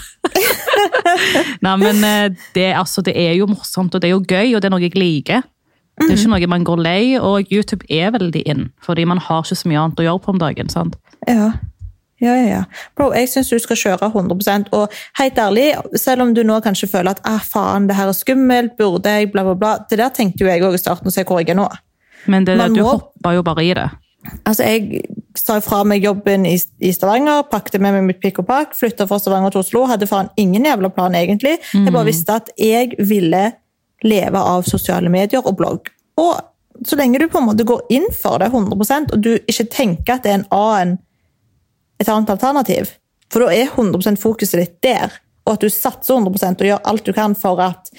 Nei, 1.65 1.75
men 1.81 2.03
eh, 2.07 2.27
det, 2.55 2.67
altså, 2.77 3.01
det 3.05 3.15
er 3.19 3.33
jo 3.39 3.47
morsomt, 3.51 3.95
og 3.95 4.01
det 4.03 4.09
er 4.11 4.15
jo 4.17 4.21
gøy, 4.27 4.53
og 4.55 4.61
det 4.61 4.69
er 4.69 4.75
noe 4.75 4.83
jeg 4.83 4.95
liker. 4.99 5.43
Det 5.99 6.09
er 6.09 6.15
ikke 6.15 6.27
Mhm. 6.27 6.39
noe 6.41 6.47
man 6.47 6.63
går 6.65 6.77
lei, 6.83 7.17
og 7.19 7.51
YouTube 7.51 7.83
er 7.89 8.11
veldig 8.11 8.41
in, 8.45 8.71
fordi 8.81 9.05
man 9.05 9.17
har 9.19 9.43
ikke 9.43 9.55
så 9.55 9.67
mye 9.67 9.77
annet 9.79 9.99
å 9.99 10.03
gjøre 10.03 10.21
på 10.23 10.29
om 10.29 10.39
dagen. 10.39 10.69
sant? 10.69 10.95
Ja. 11.27 11.51
Ja, 12.21 12.35
ja, 12.35 12.47
ja. 12.47 12.63
Bro, 12.95 13.11
jeg 13.13 13.27
syns 13.27 13.49
du 13.49 13.59
skal 13.59 13.75
kjøre 13.75 14.11
100% 14.13 14.67
Og 14.71 14.89
helt 15.17 15.35
ærlig, 15.35 15.73
selv 15.99 16.21
om 16.21 16.33
du 16.33 16.41
nå 16.43 16.61
kanskje 16.63 16.87
føler 16.89 17.09
at 17.11 17.19
ah, 17.25 17.39
faen, 17.39 17.87
det 17.87 17.95
her 17.97 18.07
er 18.07 18.13
skummelt, 18.13 18.77
burde 18.77 19.03
jeg, 19.05 19.31
bla, 19.31 19.43
bla, 19.43 19.53
bla. 19.55 19.77
Det 19.89 19.97
der 19.97 20.09
tenkte 20.09 20.39
jo 20.39 20.47
jeg 20.47 20.61
òg 20.61 20.73
i 20.73 20.77
starten, 20.77 21.05
og 21.07 21.11
se 21.13 21.23
hvor 21.25 21.39
jeg 21.39 21.49
er 21.49 21.55
nå. 21.55 21.67
Men 22.27 22.45
det, 22.45 22.57
Man 22.57 22.73
du 22.73 22.81
må- 22.83 22.91
hoppa 22.91 23.33
jo 23.35 23.43
bare 23.43 23.59
i 23.65 23.73
det. 23.73 23.89
Altså, 24.45 24.63
Jeg 24.63 25.01
sa 25.35 25.59
fra 25.59 25.83
meg 25.83 26.01
jobben 26.03 26.45
i, 26.45 26.57
i 26.81 26.91
Stavanger, 26.93 27.43
pakket 27.51 27.81
med 27.81 27.93
meg 27.93 28.03
mitt 28.03 28.21
pikk 28.21 28.39
og 28.39 28.47
pakk, 28.47 28.73
flytta 28.73 29.05
fra 29.05 29.17
Stavanger 29.19 29.51
til 29.51 29.59
Oslo. 29.59 29.85
Hadde 29.85 30.07
faen 30.07 30.29
ingen 30.37 30.63
jævla 30.63 30.93
plan, 30.95 31.11
egentlig. 31.13 31.57
Jeg 31.73 31.91
bare 31.91 32.05
visste 32.05 32.29
at 32.29 32.49
jeg 32.57 32.93
ville 32.99 33.51
leve 34.03 34.39
av 34.39 34.63
sosiale 34.67 35.09
medier 35.09 35.45
og 35.45 35.55
blogg. 35.57 35.89
Og 36.17 36.41
så 36.85 36.97
lenge 36.99 37.19
du 37.19 37.27
på 37.29 37.37
en 37.39 37.47
måte 37.47 37.63
går 37.67 37.81
inn 37.93 38.07
for 38.11 38.39
det 38.41 38.49
100% 38.51 39.13
og 39.13 39.21
du 39.23 39.35
ikke 39.47 39.67
tenker 39.71 40.15
at 40.17 40.23
det 40.23 40.31
er 40.31 40.39
en 40.41 40.47
annen, 40.51 40.97
et 42.01 42.09
annet 42.09 42.29
alternativ, 42.33 42.95
for 43.31 43.45
da 43.45 43.53
er 43.53 43.69
100 43.71 44.17
fokuset 44.21 44.59
ditt 44.59 44.81
der, 44.83 45.13
og 45.45 45.53
at 45.55 45.61
du 45.61 45.69
satser 45.69 46.15
100% 46.17 46.61
og 46.61 46.67
gjør 46.67 46.83
alt 46.89 47.05
du 47.05 47.13
kan 47.13 47.35
for 47.35 47.59
at 47.63 47.89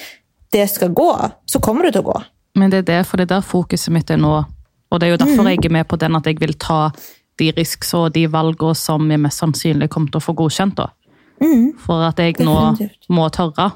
det 0.55 0.69
skal 0.71 0.93
gå, 0.95 1.11
så 1.51 1.61
kommer 1.61 1.85
det 1.89 1.95
til 1.97 2.05
å 2.05 2.13
gå. 2.13 2.19
Men 2.57 2.71
det 2.71 2.85
er 2.85 2.89
det, 2.91 3.01
for 3.07 3.17
det 3.19 3.27
er 3.31 3.37
der 3.37 3.47
fokuset 3.47 3.91
mitt 3.93 4.11
er 4.11 4.21
nå. 4.23 4.45
Og 4.93 5.01
det 5.01 5.09
er 5.09 5.11
jo 5.17 5.17
Mm. 5.17 5.27
derfor 5.27 5.49
jeg 5.51 5.65
er 5.65 5.71
med 5.71 5.89
på 5.89 5.99
den 5.99 6.15
at 6.17 6.25
jeg 6.27 6.39
vil 6.39 6.53
ta 6.55 6.91
de 7.39 7.51
risks 7.57 7.95
og 7.95 8.13
de 8.13 8.27
valgene 8.31 8.77
som 8.77 9.11
jeg 9.11 9.19
mest 9.19 9.41
sannsynlig 9.43 9.89
kommer 9.91 10.11
til 10.13 10.21
å 10.21 10.25
få 10.25 10.35
godkjent. 10.37 10.77
da. 10.77 10.87
For 11.85 12.03
at 12.07 12.17
jeg 12.17 12.35
nå 12.39 12.55
Mm. 12.55 12.77
Definitivt. 12.79 13.09
må 13.11 13.29
tørre. 13.31 13.73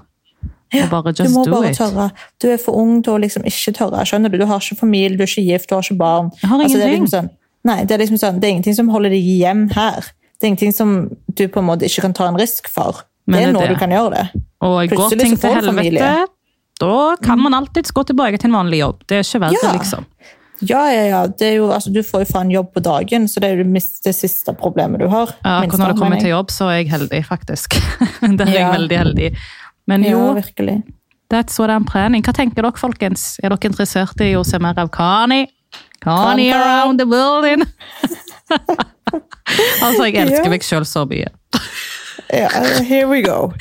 Ja, 0.72 0.86
bare 0.90 1.12
du 1.16 1.22
må 1.32 1.44
do 1.46 1.50
bare 1.52 1.72
tørre. 1.74 2.10
Du 2.40 2.48
er 2.52 2.58
for 2.60 2.76
ung 2.76 3.02
til 3.02 3.14
å 3.14 3.20
liksom 3.22 3.44
ikke 3.48 3.72
tørre. 3.78 4.04
skjønner 4.04 4.30
Du 4.30 4.38
Du 4.38 4.46
har 4.46 4.58
ikke 4.60 4.76
familie, 4.76 5.16
du 5.16 5.22
er 5.24 5.26
ikke 5.30 5.44
gift, 5.46 5.68
du 5.70 5.74
har 5.74 5.82
ikke 5.82 5.96
barn. 5.98 6.30
Jeg 6.42 6.48
har 6.50 6.58
Altså, 6.60 6.76
det 6.76 6.82
er 6.84 6.88
ingenting. 6.88 7.04
liksom 7.06 7.20
sånn, 7.28 7.30
nei, 7.64 7.84
det 7.84 7.90
er 7.94 7.98
liksom 8.04 8.18
sånn, 8.18 8.40
det 8.40 8.48
er 8.48 8.52
ingenting 8.56 8.74
som 8.74 8.88
holder 8.88 9.10
deg 9.10 9.22
hjem 9.24 9.68
her. 9.74 10.00
Det 10.38 10.44
er 10.46 10.48
ingenting 10.52 10.72
som 10.74 11.10
du 11.34 11.48
på 11.48 11.58
en 11.58 11.64
måte 11.66 11.84
ikke 11.88 12.02
kan 12.02 12.12
ta 12.12 12.28
en 12.28 12.36
risk 12.36 12.68
for. 12.68 13.02
Men 13.26 13.38
det 13.38 13.48
er 13.48 13.52
det 13.52 13.62
er 13.62 13.68
nå 13.68 13.74
du 13.74 13.78
kan 13.80 13.90
gjøre 13.90 14.10
det. 14.14 14.42
Og 14.60 14.88
går 14.90 15.10
ting 15.18 15.36
til 15.36 15.50
helvete, 15.54 15.74
familie. 15.74 16.26
da 16.80 17.16
kan 17.22 17.38
man 17.40 17.54
alltids 17.54 17.90
gå 17.92 18.04
tilbake 18.06 18.38
til 18.38 18.50
en 18.50 18.56
vanlig 18.60 18.78
jobb. 18.84 19.02
Det 19.06 19.16
er 19.18 19.24
ikke 19.26 19.40
verdt 19.46 19.62
Ja. 19.62 19.72
liksom. 19.72 20.04
Ja, 20.60 20.90
ja, 20.90 21.02
ja. 21.06 21.26
Det 21.26 21.54
jo, 21.54 21.68
altså, 21.70 21.92
du 21.92 22.02
får 22.02 22.24
jo 22.24 22.32
faen 22.32 22.50
jobb 22.50 22.72
på 22.74 22.82
dagen, 22.82 23.28
så 23.28 23.38
det 23.40 23.50
er 23.52 23.56
jo 23.62 23.64
det, 23.72 24.14
siste 24.14 24.52
problemet 24.58 24.98
du 24.98 25.06
har. 25.06 25.30
Ja, 25.44 25.60
når 25.62 25.92
det 25.92 25.98
kommer 26.00 26.18
til 26.20 26.30
jobb, 26.30 26.50
så 26.50 26.66
er 26.66 26.82
jeg 26.82 26.90
heldig, 26.90 27.24
faktisk. 27.26 27.78
Der 28.38 28.44
er 28.46 28.52
jeg 28.52 28.60
Ja. 28.60 28.72
veldig 28.72 28.98
heldig. 28.98 29.36
Men 29.88 30.04
jo, 30.04 30.18
Ja, 30.28 30.32
virkelig. 30.38 30.82
that's 31.32 31.58
what 31.58 31.70
I'm 31.72 31.84
planning. 31.88 32.22
Hva 32.24 32.32
tenker 32.36 32.62
dere, 32.62 32.72
folkens? 32.76 33.38
Er 33.42 33.48
dere 33.54 33.70
interessert 33.70 34.20
i 34.24 34.34
å 34.36 34.44
se 34.46 34.58
mer 34.60 34.78
av 34.78 34.90
Kani? 34.94 35.46
Kani 36.00 36.48
Kan, 36.50 36.52
kan. 36.52 36.60
around 36.60 37.00
the 37.00 37.06
building! 37.06 37.64
altså, 39.84 40.04
jeg 40.08 40.14
elsker 40.22 40.44
Ja. 40.44 40.50
meg 40.52 40.62
sjøl 40.64 40.84
så 40.88 41.04
mye. 41.08 41.28
Ja, 42.32 42.48
here 42.84 43.06
we 43.06 43.22
go. 43.22 43.52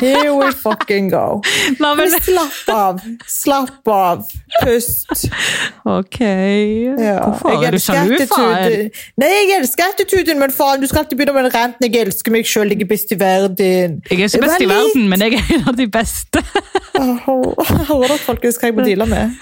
Here 0.00 0.32
we 0.32 0.52
fucking 0.52 1.10
go. 1.10 1.42
Men, 1.80 2.20
slapp 2.20 2.68
av. 2.72 3.00
Slapp 3.26 3.88
av. 3.88 4.24
Pust. 4.62 5.10
ok. 5.84 6.20
Ja. 6.20 7.18
Hvorfor? 7.24 7.64
Er 7.64 7.76
du 7.76 7.78
sjalu, 7.78 8.16
far? 8.30 8.72
Nei, 9.20 9.28
jeg 9.28 9.52
elsker 9.58 9.90
attituden, 9.92 10.40
men 10.40 10.54
faen, 10.54 10.80
du 10.80 10.88
skal 10.88 11.02
alltid 11.02 11.18
begynne 11.18 11.34
med 11.36 11.48
den 11.48 11.54
renten 11.54 11.86
Jeg 11.86 12.06
elsker 12.06 12.32
meg 12.32 12.48
sjøl, 12.48 12.72
jeg 12.72 12.86
er 12.86 12.90
best 12.90 13.12
i 13.12 13.20
verden. 13.20 14.00
Jeg 14.08 14.20
er 14.20 14.30
ikke 14.30 14.42
best 14.46 14.64
i 14.64 14.70
verden, 14.70 15.06
men 15.12 15.26
jeg 15.26 15.36
er 15.36 15.52
en 15.58 15.68
av 15.72 15.76
de 15.76 15.88
beste. 15.92 16.42
Hører 16.96 18.08
dere, 18.08 18.18
folkens, 18.24 18.56
hva 18.60 18.72
jeg 18.72 18.78
må 18.78 18.86
deale 18.86 19.08
med? 19.10 19.36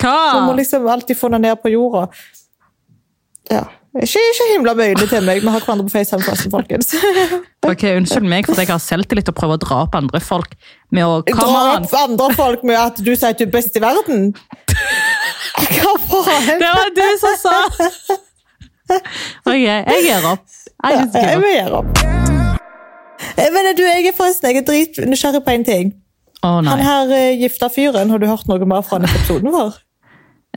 Du 0.00 0.40
må 0.46 0.54
liksom 0.56 0.86
alltid 0.88 1.18
få 1.18 1.28
den 1.34 1.48
ned 1.48 1.58
på 1.62 1.74
jorda. 1.74 2.06
Ja. 3.50 3.66
Ikke, 3.98 4.20
ikke 4.22 4.44
himla 4.52 4.72
bøyelig 4.78 5.08
til 5.10 5.24
meg. 5.26 5.40
Vi 5.42 5.50
har 5.50 5.64
hverandre 5.64 5.84
på 5.88 5.92
FaceTime, 5.96 6.22
forresten, 6.22 6.52
folkens. 6.52 6.92
Ok, 7.70 7.82
Unnskyld 7.98 8.28
meg 8.30 8.46
for 8.46 8.54
at 8.54 8.62
jeg 8.62 8.70
har 8.70 8.80
selvtillit 8.82 9.28
og 9.28 9.34
prøver 9.36 9.58
å 9.58 9.60
dra 9.60 9.80
opp 9.84 9.96
andre 9.98 10.20
folk 10.24 10.54
med 10.94 11.04
å 11.04 11.18
on! 11.20 11.82
opp 11.84 11.96
andre 11.98 12.28
folk 12.38 12.62
med 12.66 12.78
at 12.78 13.02
du 13.02 13.10
sier 13.10 13.34
at 13.34 13.38
du 13.38 13.44
er 13.44 13.50
best 13.52 13.76
i 13.76 13.82
verden. 13.82 14.30
Hva 14.70 15.92
faen? 16.06 16.48
Det 16.62 16.70
var 16.78 16.94
du 16.96 17.02
som 17.20 17.36
sa 17.42 17.56
Ok, 19.44 19.58
jeg 19.58 20.06
gir 20.06 20.30
opp. 20.30 20.46
Jeg 20.86 21.10
Jeg 21.14 21.42
vil 21.42 21.54
gjøre 21.58 21.82
opp. 21.82 22.00
Eh, 23.36 23.50
Men 23.52 23.70
du, 23.76 23.84
jeg 23.84 24.08
er 24.08 24.16
forresten 24.16 24.50
jeg 24.50 24.62
er 24.62 24.66
dritnysgjerrig 24.70 25.42
på 25.44 25.54
en 25.54 25.66
ting. 25.66 25.92
Å 26.40 26.56
Han 26.64 26.80
her 26.80 27.12
uh, 27.12 27.36
gifta 27.42 27.68
fyren, 27.68 28.10
har 28.10 28.22
du 28.22 28.26
hørt 28.30 28.48
noe 28.48 28.66
mer 28.66 28.82
fra 28.86 29.02
den 29.02 29.10
episoden 29.10 29.52
vår? 29.52 29.76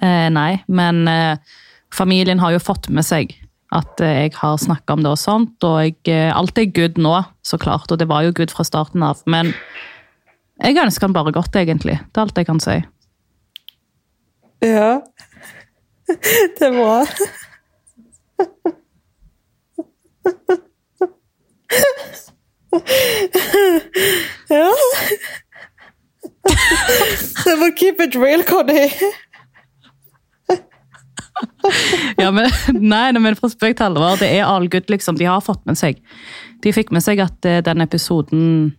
Eh, 0.02 0.30
nei, 0.34 0.64
men 0.72 1.04
eh, 1.12 1.60
familien 1.94 2.42
har 2.42 2.54
jo 2.56 2.62
fått 2.64 2.90
med 2.90 3.06
seg 3.08 3.34
at 3.74 4.02
eh, 4.06 4.26
jeg 4.26 4.36
har 4.38 4.58
snakka 4.62 4.98
om 4.98 5.04
det 5.06 5.12
og 5.14 5.20
sånt, 5.22 5.58
og 5.66 5.80
jeg, 5.82 5.98
eh, 6.12 6.30
alt 6.34 6.58
er 6.62 6.70
good 6.76 7.00
nå, 7.02 7.16
så 7.46 7.58
klart, 7.62 7.90
og 7.92 7.98
det 8.02 8.10
var 8.10 8.26
jo 8.26 8.36
good 8.38 8.54
fra 8.54 8.66
starten 8.68 9.06
av, 9.06 9.24
men 9.26 9.54
jeg 10.62 10.78
ønsker 10.78 11.08
han 11.08 11.16
bare 11.16 11.34
godt, 11.34 11.56
egentlig. 11.58 11.98
Det 12.14 12.20
er 12.20 12.26
alt 12.28 12.38
jeg 12.38 12.50
kan 12.50 12.62
si. 12.64 12.78
Ja. 14.64 15.02
Det 16.60 16.68
er 16.68 16.76
bra. 16.78 17.06
Ja. 24.50 24.70
Det 27.46 27.54
må 27.60 27.70
keep 27.78 28.02
it 28.04 28.16
real, 28.16 28.44
Conny. 28.48 28.90
Ja, 32.22 32.30
men, 32.32 32.50
nei, 32.78 33.12
men 33.18 33.38
fra 33.40 33.50
spøk 33.52 33.78
til 33.80 33.88
alvor, 33.88 34.20
det 34.22 34.30
er 34.30 34.46
all 34.48 34.68
good, 34.72 34.90
liksom. 34.92 35.18
De 35.20 35.28
har 35.30 35.42
fått 35.44 35.64
med 35.70 35.80
seg. 35.80 36.00
De 36.64 36.74
fikk 36.76 36.94
med 36.94 37.04
seg 37.06 37.22
at 37.24 37.48
eh, 37.50 37.62
den 37.66 37.84
episoden 37.84 38.74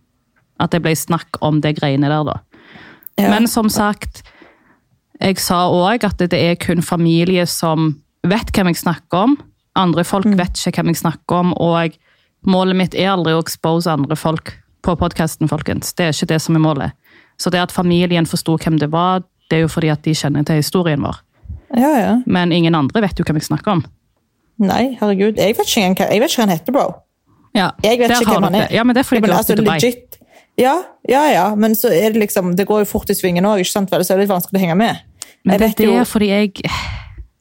At 0.61 0.71
det 0.71 0.79
ble 0.85 0.93
snakk 0.95 1.41
om 1.43 1.59
det 1.59 1.75
greiene 1.81 2.07
der, 2.07 2.23
da. 2.23 2.39
Ja. 3.19 3.29
Men 3.33 3.47
som 3.51 3.67
sagt, 3.71 4.23
jeg 5.19 5.39
sa 5.39 5.65
òg 5.71 6.03
at 6.07 6.19
det 6.19 6.39
er 6.39 6.55
kun 6.59 6.83
familie 6.83 7.45
som 7.47 7.93
vet 8.27 8.51
hvem 8.55 8.71
jeg 8.71 8.81
snakker 8.83 9.27
om. 9.27 9.35
Andre 9.75 10.05
folk 10.07 10.27
vet 10.39 10.59
ikke 10.59 10.79
hvem 10.79 10.93
jeg 10.93 11.01
snakker 11.03 11.43
om, 11.43 11.53
og 11.59 11.95
målet 12.47 12.79
mitt 12.79 12.95
er 12.95 13.13
aldri 13.13 13.35
å 13.35 13.43
expose 13.43 13.91
andre 13.91 14.15
folk 14.19 14.53
på 14.85 14.95
podkasten, 14.99 15.49
folkens. 15.51 15.91
Det 15.97 16.07
er 16.07 16.15
ikke 16.15 16.31
det 16.31 16.41
som 16.43 16.55
er 16.55 16.63
målet. 16.63 16.95
Så 17.41 17.51
det 17.51 17.63
at 17.63 17.75
familien 17.75 18.27
forsto 18.29 18.55
hvem 18.61 18.79
det 18.79 18.91
var, 18.93 19.23
det 19.49 19.59
er 19.59 19.65
jo 19.65 19.71
fordi 19.71 19.91
at 19.91 20.03
de 20.05 20.15
kjenner 20.15 20.45
til 20.47 20.61
historien 20.61 21.03
vår. 21.03 21.19
Ja, 21.75 21.91
ja. 21.99 22.13
Men 22.25 22.51
ingen 22.55 22.75
andre 22.75 23.01
vet 23.01 23.19
jo 23.19 23.25
hvem 23.27 23.39
jeg 23.41 23.47
snakker 23.49 23.71
om. 23.77 23.85
Nei, 24.63 24.95
herregud. 25.01 25.35
Jeg 25.37 25.57
vet 25.57 25.67
ikke 25.67 25.81
engang 25.83 25.97
hva 25.99 26.15
jeg 26.15 26.35
han 26.39 26.49
heter, 26.53 26.71
bro. 26.75 26.85
Ja, 27.55 27.69
Jeg 27.83 27.99
vet 27.99 28.11
ikke 28.11 28.31
hvem 28.31 28.43
han 28.49 28.55
er. 28.55 28.67
det. 28.67 28.75
Ja, 28.75 28.83
men 28.83 28.95
det 28.95 29.05
fordi 29.05 29.21
jeg 29.21 29.27
men 29.27 29.35
har 29.35 29.55
Dubai. 29.55 29.79
legit. 29.79 30.17
Ja, 30.57 30.75
ja, 31.09 31.23
ja, 31.33 31.55
men 31.55 31.73
så 31.75 31.89
er 31.91 32.13
det 32.15 32.21
liksom 32.21 32.53
Det 32.55 32.63
går 32.67 32.85
jo 32.85 32.85
fort 32.87 33.09
i 33.11 33.13
svingen 33.13 33.43
òg, 33.43 33.59
så 33.67 33.81
er 33.83 33.99
det 34.15 34.19
litt 34.23 34.29
vanskelig 34.31 34.55
å 34.55 34.63
henge 34.63 34.77
med. 34.79 35.01
Men 35.43 35.59
Jeg 35.59 35.75
det, 35.77 35.85
er 35.89 35.97
jo- 35.97 36.05
fordi 36.05 36.27
jeg 36.29 36.51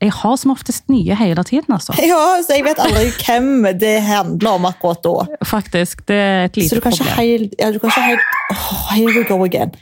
Jeg 0.02 0.10
har 0.10 0.36
som 0.36 0.50
oftest 0.50 0.88
nye 0.90 1.14
hele 1.14 1.42
tiden, 1.44 1.70
altså. 1.72 1.94
Ja, 2.02 2.42
så 2.42 2.56
jeg 2.56 2.64
vet 2.64 2.78
aldri 2.78 3.10
hvem 3.24 3.78
det 3.78 4.02
handler 4.02 4.50
om 4.58 4.64
akkurat 4.66 5.02
da. 5.02 5.26
Faktisk. 5.46 6.04
Det 6.06 6.16
er 6.16 6.44
et 6.44 6.52
Så 6.54 6.60
lite 6.60 6.74
du 6.74 6.80
kan 6.80 6.92
ikke 6.92 7.04
problem. 7.04 7.16
helt 7.16 7.54
ja, 7.58 7.70
du 7.70 7.78
kan 7.78 7.90
ikke 7.90 8.02
helt 8.02 8.20
oh, 8.50 8.92
Here 8.92 9.14
we 9.14 9.24
go 9.24 9.44
again. 9.44 9.72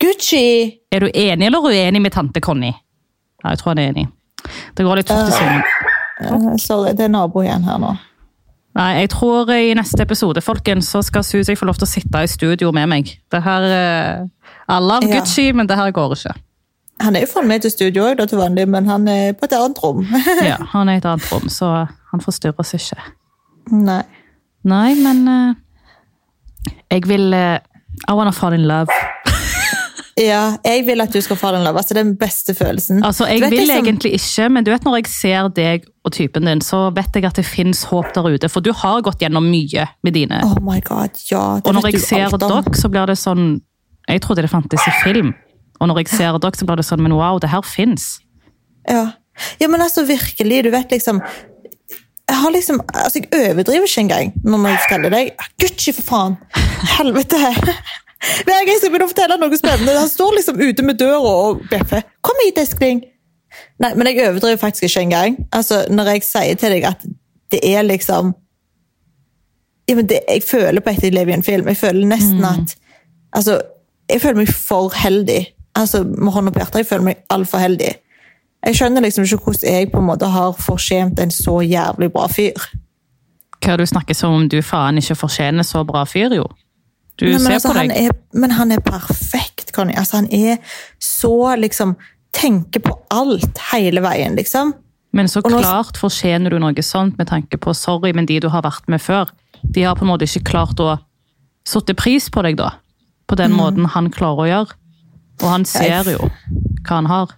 Gucci! 0.00 0.80
Er 0.92 1.00
du 1.00 1.10
enig 1.14 1.46
eller 1.46 1.60
uenig 1.60 2.00
med 2.02 2.12
tante 2.12 2.40
Conny? 2.40 2.72
Ja, 3.42 3.50
jeg 3.54 3.58
tror 3.62 3.74
han 3.74 3.78
er 3.82 3.90
enig. 3.92 4.06
Det 4.76 4.84
går 4.86 5.00
litt 5.00 5.08
fort 5.10 5.28
i 5.28 5.34
svingen. 5.36 5.62
Eh, 6.20 6.56
sorry, 6.60 6.92
det 6.96 7.06
er 7.08 7.12
nabo 7.12 7.42
igjen 7.44 7.64
her 7.64 7.78
nå. 7.80 7.94
Nei, 8.78 8.90
jeg 9.00 9.10
tror 9.10 9.50
i 9.50 9.72
neste 9.74 10.04
episode 10.04 10.42
folkens, 10.44 10.90
så 10.92 11.00
skal 11.02 11.24
Susi 11.26 11.56
få 11.58 11.66
lov 11.66 11.80
til 11.80 11.88
å 11.88 11.90
sitte 11.90 12.20
i 12.22 12.28
studio 12.30 12.70
med 12.72 12.86
meg. 12.92 13.08
Det 13.32 13.42
her, 13.42 13.66
eh, 13.66 14.52
Alle 14.70 14.92
har 15.00 15.02
Ja. 15.02 15.18
Gucci, 15.18 15.52
men 15.52 15.66
det 15.66 15.76
her 15.76 15.90
går 15.90 16.14
ikke. 16.14 16.34
Han 17.00 17.16
er 17.16 17.20
jo 17.20 17.26
faen 17.26 17.48
med 17.48 17.62
til 17.62 17.70
studio 17.70 18.04
òg, 18.04 18.28
til 18.28 18.38
vanlig, 18.38 18.68
men 18.68 18.86
han 18.86 19.08
er 19.08 19.32
på 19.32 19.44
et 19.48 19.52
annet 19.56 19.78
rom. 19.82 20.06
Ja, 20.44 20.56
Han 20.72 20.88
er 20.88 20.92
i 20.92 20.96
et 21.00 21.04
annet 21.08 21.32
rom, 21.32 21.48
så 21.48 21.88
han 22.12 22.20
forstyrrer 22.20 22.60
oss 22.60 22.74
ikke. 22.76 23.00
Nei. 23.72 24.02
Nei, 24.64 24.94
men 24.94 25.28
uh, 25.28 25.54
Jeg 26.90 27.08
vil 27.08 27.32
uh, 27.32 27.56
I 28.08 28.12
wanna 28.12 28.30
fall 28.32 28.52
in 28.52 28.66
love. 28.68 28.88
Ja, 30.20 30.56
jeg 30.64 30.84
vil 30.84 31.00
at 31.00 31.12
du 31.14 31.20
skal 31.24 31.38
in 31.56 31.64
love. 31.64 31.78
Altså, 31.80 31.94
det 31.94 32.00
er 32.00 32.04
den 32.04 32.16
beste 32.20 32.54
følelsen. 32.54 33.04
Altså, 33.04 33.26
Jeg 33.26 33.40
vet 33.40 33.50
vil 33.50 33.58
liksom- 33.60 33.86
egentlig 33.86 34.12
ikke, 34.12 34.48
men 34.50 34.64
du 34.64 34.70
vet 34.70 34.84
når 34.84 34.96
jeg 34.96 35.06
ser 35.06 35.48
deg 35.48 35.84
og 36.04 36.12
typen 36.12 36.44
din, 36.44 36.60
så 36.60 36.90
vet 36.94 37.14
jeg 37.14 37.24
at 37.24 37.34
det 37.36 37.44
fins 37.44 37.84
håp 37.84 38.12
der 38.14 38.22
ute. 38.22 38.48
For 38.48 38.60
du 38.60 38.72
har 38.72 39.00
gått 39.02 39.18
gjennom 39.20 39.48
mye 39.50 39.88
med 40.02 40.12
dine. 40.12 40.40
Oh 40.44 40.60
my 40.60 40.80
god, 40.80 41.10
ja. 41.30 41.56
Det 41.56 41.66
og 41.66 41.74
når 41.74 41.90
jeg 41.92 42.00
ser 42.00 42.28
dere, 42.28 42.62
så 42.74 42.88
blir 42.90 43.06
det 43.06 43.16
sånn 43.18 43.60
Jeg 44.08 44.22
trodde 44.22 44.42
det 44.42 44.50
fantes 44.50 44.80
i 44.88 44.90
film. 45.04 45.34
Og 45.80 45.88
når 45.88 45.96
jeg 45.98 46.08
ser 46.08 46.38
dere, 46.38 46.52
så 46.52 46.66
blir 46.66 46.76
det 46.76 46.84
sånn 46.84 47.00
Men 47.00 47.14
wow, 47.14 47.38
det 47.38 47.50
her 47.50 47.62
fins. 47.62 48.20
Ja. 48.88 49.12
ja, 49.60 49.68
men 49.68 49.80
altså 49.80 50.04
virkelig, 50.06 50.64
du 50.64 50.70
vet 50.70 50.90
liksom 50.90 51.20
Jeg 52.28 52.36
har 52.36 52.50
liksom, 52.50 52.80
altså 52.94 53.20
jeg 53.20 53.28
overdriver 53.32 53.86
ikke 53.86 54.00
engang 54.00 54.32
når 54.44 54.68
jeg 54.68 54.78
forteller 54.88 55.10
deg. 55.10 55.32
Gucci, 55.60 55.92
for 55.92 56.02
faen! 56.02 56.38
Helvete! 56.98 57.54
Hver 58.46 58.58
gang 58.58 58.68
jeg 58.68 58.82
skal 58.82 58.92
begynne 58.92 59.06
å 59.08 59.12
fortelle 59.12 59.38
noe 59.40 59.60
spennende, 59.60 59.96
han 59.96 60.10
står 60.10 60.36
liksom 60.36 60.60
ute 60.60 60.84
med 60.84 60.98
døra 61.00 61.20
og 61.46 61.62
bjeffer. 61.70 62.04
Kom 62.24 62.42
hit, 62.44 62.60
Eskling! 62.60 63.02
Nei, 63.80 63.94
men 63.96 64.06
jeg 64.06 64.20
overdriver 64.28 64.60
faktisk 64.60 64.86
ikke 64.86 65.06
engang. 65.06 65.38
Altså, 65.56 65.82
når 65.90 66.14
jeg 66.14 66.26
sier 66.28 66.58
til 66.60 66.74
deg 66.76 66.86
at 66.90 67.06
det 67.50 67.60
er 67.66 67.82
liksom 67.82 68.34
ja, 69.88 69.96
men 69.96 70.06
det, 70.06 70.20
Jeg 70.28 70.42
føler 70.46 70.80
på 70.80 70.90
et 70.90 71.02
jeg 71.02 71.14
lever 71.14 71.32
i 71.32 71.38
en 71.40 71.42
film. 71.42 71.68
Jeg 71.68 71.76
føler 71.76 72.06
nesten 72.06 72.44
at 72.44 72.76
altså, 73.32 73.60
Jeg 74.10 74.20
føler 74.20 74.36
meg 74.36 74.48
for 74.48 74.94
heldig. 74.94 75.46
Altså, 75.74 76.04
med 76.04 76.32
hånda 76.32 76.50
på 76.50 76.58
hjertet, 76.58 76.78
jeg 76.78 76.86
føler 76.86 77.04
meg 77.04 77.24
altfor 77.30 77.58
heldig. 77.58 77.90
Jeg 78.66 78.76
skjønner 78.76 79.00
liksom 79.00 79.24
ikke 79.24 79.36
hvordan 79.44 79.74
jeg 79.74 79.90
på 79.92 79.98
en 79.98 80.06
måte 80.06 80.26
har 80.26 80.52
fortjent 80.52 81.20
en 81.20 81.30
så 81.30 81.60
jævlig 81.64 82.10
bra 82.12 82.26
fyr. 82.28 82.66
Hva 83.64 83.76
du 83.76 83.86
snakker 83.86 84.14
som 84.14 84.34
om 84.34 84.48
du 84.48 84.58
faen 84.62 84.98
ikke 84.98 85.16
fortjener 85.16 85.64
så 85.66 85.84
bra 85.84 86.04
fyr, 86.04 86.34
jo. 86.36 86.46
Du 87.20 87.26
Nei, 87.26 87.32
men, 87.36 87.40
ser 87.44 87.58
altså, 87.58 87.72
på 87.74 87.78
han 87.78 87.90
er, 87.92 88.14
men 88.32 88.52
han 88.56 88.72
er 88.72 88.80
perfekt, 88.80 89.74
Conny. 89.76 89.92
Altså, 90.00 90.22
han 90.22 90.28
er 90.32 90.58
så 91.02 91.34
liksom 91.60 91.96
Tenker 92.32 92.78
på 92.84 92.92
alt 93.10 93.58
hele 93.72 93.98
veien, 94.04 94.36
liksom. 94.38 94.68
Men 95.12 95.26
så 95.26 95.40
nå- 95.42 95.58
klart 95.58 95.96
fortjener 95.98 96.54
du 96.54 96.60
noe 96.62 96.82
sånt 96.86 97.18
med 97.18 97.26
tanke 97.26 97.58
på 97.58 97.74
sorry, 97.74 98.12
men 98.14 98.28
de 98.28 98.36
du 98.38 98.46
har 98.48 98.62
vært 98.62 98.86
med 98.86 99.02
før, 99.02 99.32
de 99.64 99.82
har 99.82 99.96
på 99.98 100.06
en 100.06 100.12
måte 100.12 100.28
ikke 100.28 100.44
klart 100.46 100.78
å 100.78 100.92
sette 101.66 101.96
pris 101.98 102.28
på 102.30 102.44
deg, 102.46 102.54
da. 102.56 102.70
På 103.26 103.34
den 103.36 103.50
måten 103.50 103.88
han 103.90 104.12
klarer 104.14 104.44
å 104.44 104.46
gjøre. 104.46 104.78
Og 105.42 105.48
han 105.48 105.64
ser 105.64 106.04
Mm. 106.06 106.12
Jo 106.12 106.30
hva 106.86 106.94
han 106.96 107.06
har. 107.06 107.34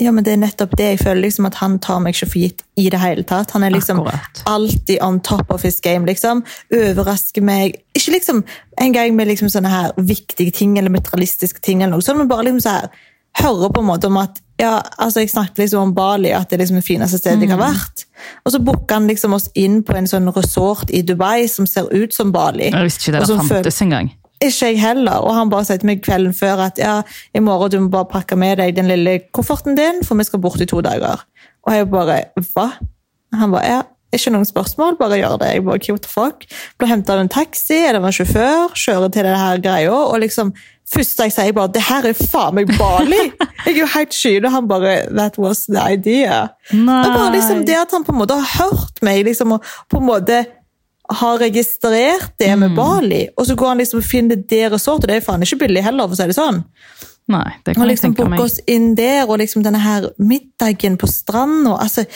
Ja, 0.00 0.10
men 0.10 0.24
det 0.24 0.32
er 0.32 0.36
nettopp 0.40 0.72
det. 0.76 0.84
Jeg 0.96 0.98
føler 0.98 1.20
liksom 1.22 1.46
at 1.46 1.54
han 1.60 1.78
tar 1.78 2.00
meg 2.00 2.14
ikke 2.14 2.26
for 2.30 2.38
gitt 2.40 2.62
i 2.80 2.88
det 2.90 2.98
hele 2.98 3.22
tatt. 3.28 3.50
Han 3.54 3.62
er 3.62 3.70
liksom 3.70 4.00
Akkurat. 4.00 4.42
alltid 4.46 4.98
on 5.02 5.20
top 5.20 5.50
of 5.50 5.62
his 5.62 5.80
game, 5.80 6.06
liksom. 6.06 6.42
Overrasker 6.74 7.42
meg. 7.44 7.76
Ikke 7.94 8.10
liksom 8.16 8.42
en 8.80 8.92
gang 8.92 9.14
med 9.16 9.28
liksom 9.28 9.48
sånne 9.52 9.68
her 9.70 9.92
viktige 9.98 10.50
ting 10.50 10.78
eller 10.78 10.90
materialistiske 10.90 11.60
ting, 11.62 11.82
eller 11.82 11.92
noe 11.98 12.02
sånt, 12.02 12.18
men 12.18 12.28
bare 12.28 12.48
liksom 12.48 12.60
så 12.64 12.70
her 12.70 12.88
hører 13.44 13.70
på 13.72 13.80
en 13.80 13.86
måte 13.88 14.06
om 14.10 14.16
at 14.20 14.40
ja, 14.60 14.76
altså 14.98 15.20
Jeg 15.20 15.30
snakket 15.32 15.58
liksom 15.58 15.80
om 15.82 15.94
Bali, 15.94 16.28
at 16.30 16.48
det 16.50 16.54
er 16.54 16.60
liksom 16.62 16.76
det 16.76 16.84
fineste 16.86 17.18
stedet 17.18 17.40
jeg 17.42 17.50
har 17.50 17.58
Mm. 17.58 17.72
vært. 17.72 18.04
Og 18.46 18.52
så 18.52 18.58
booka 18.62 18.94
han 18.94 19.08
liksom 19.08 19.32
oss 19.34 19.48
inn 19.56 19.82
på 19.82 19.96
en 19.96 20.06
sånn 20.06 20.28
resort 20.36 20.90
i 20.90 21.00
Dubai 21.02 21.48
som 21.48 21.66
ser 21.66 21.88
ut 21.92 22.14
som 22.14 22.30
Bali. 22.32 22.70
Jeg 22.70 22.84
visste 22.84 23.10
ikke 23.10 23.18
det 23.18 23.26
det 23.28 23.48
fantes 23.48 23.80
engang. 23.82 24.12
Ikke 24.42 24.72
jeg 24.72 24.80
heller. 24.82 25.22
Og 25.22 25.36
han 25.36 25.50
bare 25.52 25.68
sier 25.68 25.80
til 25.80 25.90
meg 25.92 26.02
kvelden 26.04 26.34
før 26.36 26.66
at 26.66 26.80
ja, 26.82 26.98
i 27.34 27.42
morgen 27.42 27.72
du 27.72 27.78
må 27.84 27.92
bare 27.92 28.10
pakke 28.10 28.38
med 28.38 28.58
deg 28.62 28.74
den 28.76 28.90
lille 28.90 29.20
kofferten 29.34 29.78
din, 29.78 30.02
for 30.06 30.18
vi 30.18 30.26
skal 30.28 30.42
bort 30.42 30.62
i 30.62 30.68
to 30.68 30.82
dager. 30.84 31.22
Og 31.66 31.76
jeg 31.76 31.90
bare 31.92 32.22
hva? 32.52 32.68
Han 33.38 33.54
bare 33.54 33.68
ja, 33.68 33.80
ikke 34.12 34.32
noen 34.34 34.44
spørsmål, 34.44 34.98
bare 35.00 35.20
gjør 35.20 35.38
det. 35.40 35.54
Jeg 35.54 35.64
bare 35.64 35.94
what 35.94 36.04
the 36.04 36.10
fuck? 36.10 36.46
Ble 36.78 36.90
henta 36.90 37.14
av 37.14 37.22
en 37.22 37.32
taxi 37.32 37.78
eller 37.80 38.04
en 38.04 38.12
sjåfør, 38.12 38.74
kjører 38.76 39.12
til 39.14 39.28
det 39.28 39.38
her 39.40 39.64
greia, 39.64 39.96
og 39.96 40.20
liksom 40.24 40.54
Først 40.92 41.20
jeg 41.22 41.32
sier, 41.32 41.54
bare 41.56 41.70
det 41.72 41.80
her 41.86 42.04
er 42.04 42.18
faen 42.18 42.56
meg 42.58 42.68
Bali! 42.76 43.30
Jeg 43.62 43.70
er 43.70 43.78
jo 43.78 43.86
helt 43.94 44.12
skyld, 44.12 44.44
og 44.44 44.52
han 44.52 44.66
bare 44.68 44.96
That 45.08 45.38
was 45.40 45.62
the 45.64 45.80
idea. 45.80 46.42
Nei. 46.74 46.98
Er 47.06 47.14
bare 47.14 47.30
liksom 47.32 47.62
det 47.64 47.78
at 47.78 47.94
han 47.96 48.04
på 48.04 48.12
en 48.12 48.18
måte 48.18 48.36
har 48.36 48.50
hørt 48.58 49.00
meg, 49.06 49.22
liksom, 49.24 49.54
og 49.56 49.70
på 49.88 50.02
en 50.02 50.08
måte 50.10 50.42
har 51.10 51.38
registrert 51.42 52.36
det 52.38 52.52
med 52.56 52.76
Bali, 52.76 53.24
og 53.36 53.46
så 53.46 53.56
går 53.58 53.72
han 53.72 53.82
liksom 53.82 54.00
og 54.00 54.06
finner 54.06 54.36
det 54.36 54.66
resortet. 54.72 55.08
Det 55.10 55.16
er 55.16 55.24
faen 55.24 55.42
ikke 55.42 55.64
billig 55.64 55.82
heller, 55.84 56.06
for 56.06 56.16
å 56.16 56.20
si 56.20 56.28
det 56.30 56.36
sånn. 56.38 56.62
Nei, 57.32 57.48
det 57.64 57.74
kan 57.76 57.84
og 57.84 57.90
liksom 57.90 58.14
booke 58.18 58.44
oss 58.44 58.58
inn 58.70 58.92
der, 58.98 59.24
og 59.26 59.40
liksom 59.42 59.64
denne 59.66 59.80
her 59.82 60.08
middagen 60.22 60.98
på 61.00 61.08
stranda. 61.10 61.76
Altså, 61.84 62.06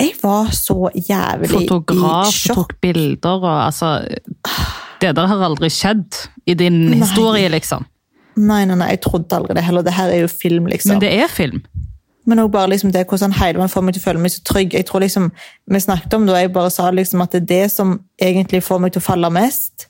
jeg 0.00 0.12
var 0.20 0.50
så 0.54 0.90
jævlig 0.92 1.50
Fotograf 1.54 2.28
i 2.28 2.34
sjokk. 2.34 2.56
Fotograf 2.56 2.56
tok 2.58 2.74
bilder 2.84 3.38
og 3.40 3.54
altså 3.64 3.90
Det 5.00 5.12
der 5.16 5.28
har 5.30 5.44
aldri 5.44 5.70
skjedd 5.72 6.18
i 6.48 6.56
din 6.56 6.82
Nei. 6.90 7.00
historie, 7.00 7.48
liksom. 7.52 7.86
Nei, 8.36 8.64
nei, 8.68 8.76
nei, 8.76 8.90
jeg 8.94 9.02
trodde 9.06 9.36
aldri 9.36 9.56
det 9.56 9.64
heller. 9.64 9.84
Det 9.84 9.94
her 9.96 10.12
er 10.12 10.24
jo 10.24 10.28
film, 10.28 10.68
liksom. 10.68 10.94
Men 10.94 11.02
det 11.04 11.12
er 11.16 11.32
film. 11.32 11.62
Men 12.26 12.42
også 12.42 12.52
bare 12.52 12.70
liksom 12.72 12.92
det 12.92 13.06
hvordan 13.06 13.34
veien 13.38 13.68
får 13.70 13.84
meg 13.86 13.94
til 13.94 14.02
å 14.02 14.06
føle 14.06 14.22
meg 14.22 14.32
så 14.34 14.44
trygg. 14.46 14.74
Jeg 14.74 14.86
tror 14.88 15.04
liksom, 15.04 15.28
Vi 15.70 15.80
snakket 15.80 16.14
om 16.14 16.26
det, 16.26 16.34
og 16.34 16.40
jeg 16.40 16.52
bare 16.52 16.70
sa 16.74 16.90
liksom 16.90 17.22
at 17.22 17.32
det 17.32 17.42
er 17.42 17.50
det 17.52 17.66
som 17.72 18.00
egentlig 18.18 18.62
får 18.66 18.80
meg 18.82 18.94
til 18.94 19.02
å 19.02 19.06
falle 19.06 19.30
mest. 19.30 19.88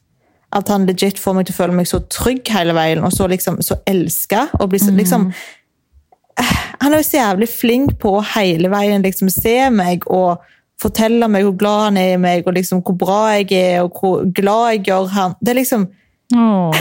At 0.53 0.68
han 0.68 0.87
legit 0.87 1.18
får 1.18 1.34
meg 1.34 1.47
til 1.47 1.57
å 1.57 1.61
føle 1.61 1.76
meg 1.76 1.89
så 1.91 2.03
trygg 2.12 2.49
hele 2.55 2.74
veien, 2.76 3.05
og 3.05 3.12
så 3.12 3.28
liksom 3.28 3.61
så 3.64 3.80
elska. 3.89 4.49
Og 4.61 4.70
bli 4.70 4.80
så, 4.80 4.93
liksom, 4.95 5.30
han 6.82 6.93
er 6.93 7.01
jo 7.01 7.09
så 7.09 7.20
jævlig 7.20 7.49
flink 7.51 7.97
på 8.03 8.18
å 8.18 8.26
hele 8.37 8.70
veien 8.72 9.05
liksom 9.05 9.32
se 9.32 9.59
meg 9.72 10.07
og 10.07 10.45
fortelle 10.80 11.28
meg 11.32 11.47
hvor 11.47 11.57
glad 11.57 11.82
han 11.87 12.01
er 12.01 12.14
i 12.14 12.20
meg, 12.20 12.47
og 12.47 12.57
liksom 12.57 12.82
hvor 12.84 12.99
bra 13.01 13.20
jeg 13.39 13.49
er, 13.57 13.87
og 13.87 13.97
hvor 13.97 14.26
glad 14.37 14.74
jeg 14.74 14.91
gjør 14.91 15.14
han. 15.16 15.39
Det 15.41 15.55
er 15.55 15.64
liksom 15.64 15.89
Oh. 16.34 16.74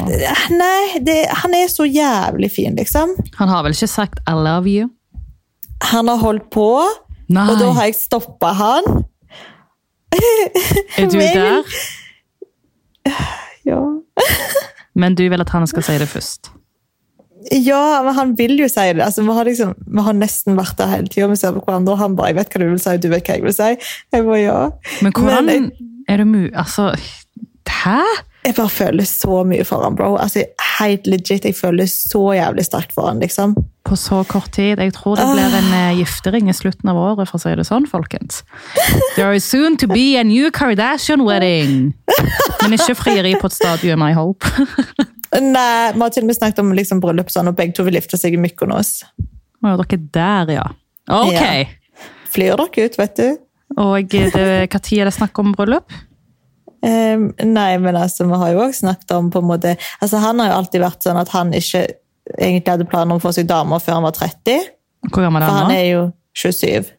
Nei, 0.49 0.99
det, 1.05 1.19
han 1.29 1.53
er 1.53 1.67
så 1.69 1.85
jævlig 1.85 2.49
fin, 2.49 2.73
liksom. 2.73 3.11
Han 3.37 3.51
har 3.51 3.61
vel 3.61 3.75
ikke 3.75 3.87
sagt 3.87 4.19
'I 4.25 4.33
love 4.33 4.65
you'? 4.65 4.89
Han 5.91 6.07
har 6.07 6.17
holdt 6.21 6.49
på, 6.53 6.69
Nei. 7.29 7.45
og 7.51 7.59
da 7.61 7.71
har 7.77 7.89
jeg 7.89 7.97
stoppa 7.99 8.53
han. 8.57 8.89
Er 10.97 11.09
du 11.11 11.17
Men 11.21 11.33
der? 11.35 11.79
Ja. 13.65 13.81
Men 14.95 15.15
du 15.17 15.25
vil 15.29 15.41
at 15.43 15.51
han 15.53 15.67
skal 15.67 15.83
si 15.85 15.97
det 16.01 16.07
først? 16.09 16.51
Ja, 17.51 18.01
men 18.05 18.15
han 18.17 18.31
vil 18.37 18.55
jo 18.57 18.67
si 18.71 18.85
det. 18.95 19.03
Altså, 19.05 19.21
vi, 19.21 19.33
har 19.35 19.45
liksom, 19.45 19.73
vi 19.77 20.05
har 20.05 20.15
nesten 20.17 20.55
vært 20.57 20.77
der 20.79 20.89
hele 20.89 21.11
tida. 21.11 21.27
Vi 21.29 21.37
ser 21.37 21.53
på 21.53 21.61
hverandre, 21.67 21.93
og 21.93 21.99
han 21.99 22.15
bare 22.17 22.31
'Jeg 22.31 22.35
vet 22.39 22.53
hva 22.53 22.61
du 22.63 22.69
vil 22.69 22.79
si, 22.81 22.95
du 22.97 23.09
vet 23.11 23.27
hva 23.27 23.35
jeg 23.35 23.43
vil 23.43 23.53
si'. 23.53 23.75
Jeg 24.13 24.25
bare, 24.25 24.39
ja. 24.41 24.69
Men 25.01 25.11
hvordan 25.13 25.45
Men 25.45 25.71
er 26.07 26.17
det 26.17 26.27
mulig 26.27 26.51
Altså 26.55 26.95
Hæ? 27.69 28.01
Jeg 28.45 28.53
bare 28.59 28.69
føler 28.69 29.07
så 29.09 29.39
mye 29.47 29.63
for 29.65 29.81
han, 29.81 29.95
bro. 29.97 30.11
Altså, 30.21 30.43
helt 30.77 31.07
legit, 31.09 31.47
jeg 31.47 31.55
føler 31.57 31.87
så 31.89 32.21
jævlig 32.37 32.65
sterkt 32.67 32.93
for 32.93 33.09
han, 33.09 33.17
liksom. 33.23 33.55
På 33.85 33.97
så 33.97 34.19
kort 34.29 34.51
tid. 34.53 34.77
Jeg 34.81 34.93
tror 34.93 35.17
det 35.17 35.25
blir 35.31 35.57
en 35.57 35.71
eh, 35.73 35.97
giftering 35.97 36.49
i 36.49 36.53
slutten 36.53 36.91
av 36.91 36.99
året, 36.99 37.29
for 37.29 37.39
å 37.39 37.41
si 37.41 37.55
det 37.57 37.65
sånn, 37.65 37.87
folkens. 37.89 38.43
There 39.17 39.33
is 39.33 39.47
soon 39.47 39.79
to 39.81 39.89
be 39.89 40.13
a 40.19 40.23
new 40.23 40.51
Kardashian 40.53 41.25
wedding. 41.25 41.95
Men 42.61 42.77
ikke 42.77 42.97
frieri 43.01 43.33
på 43.41 43.49
et 43.49 43.57
stadium, 43.57 44.05
I 44.05 44.13
hope. 44.17 44.45
Nei, 45.35 45.91
Vi 45.95 46.05
har 46.05 46.13
til 46.13 46.23
og 46.23 46.29
med 46.29 46.37
snakket 46.37 46.61
om 46.61 46.73
liksom, 46.77 47.01
bryllup 47.01 47.33
sånn, 47.33 47.49
og 47.49 47.57
begge 47.57 47.77
to 47.79 47.87
vil 47.87 47.97
gifte 47.97 48.21
seg 48.21 48.37
i 48.37 48.41
Mykonos. 48.41 48.99
Å, 49.65 49.73
ja, 49.73 49.77
dere 49.81 49.97
er 49.97 50.13
der, 50.21 50.57
ja. 50.59 50.67
Ok. 51.09 51.33
Ja. 51.33 52.11
Flyr 52.35 52.61
dere 52.61 52.85
ut, 52.85 52.99
vet 53.01 53.17
du? 53.17 53.29
Og 53.81 54.13
når 54.13 54.67
tid 54.77 55.01
er 55.01 55.09
det 55.09 55.15
snakk 55.17 55.41
om 55.41 55.55
bryllup? 55.57 55.89
Ehm, 56.85 57.29
nei, 57.41 57.71
men 57.81 57.97
altså, 57.97 58.27
vi 58.29 58.37
har 58.41 58.53
jo 58.53 58.61
også 58.65 58.83
snakket 58.83 59.13
om 59.15 59.31
på 59.33 59.41
en 59.41 59.47
måte 59.49 59.71
altså 60.03 60.19
Han 60.21 60.41
har 60.41 60.51
jo 60.51 60.57
alltid 60.59 60.83
vært 60.83 61.05
sånn 61.07 61.17
at 61.17 61.31
han 61.33 61.53
ikke 61.57 61.85
egentlig 62.35 62.71
hadde 62.73 62.87
planer 62.89 63.15
om 63.15 63.21
å 63.21 63.23
få 63.23 63.31
seg 63.33 63.47
damer 63.49 63.81
før 63.81 63.99
han 63.99 64.05
var 64.05 64.15
30. 64.17 64.71
Hvor 65.09 65.25
gammel 65.25 65.43
er 65.43 65.49
For 65.49 65.57
han 65.59 65.69
han 65.69 65.75
er 65.75 65.85
jo 65.87 66.05
27. 66.35 66.89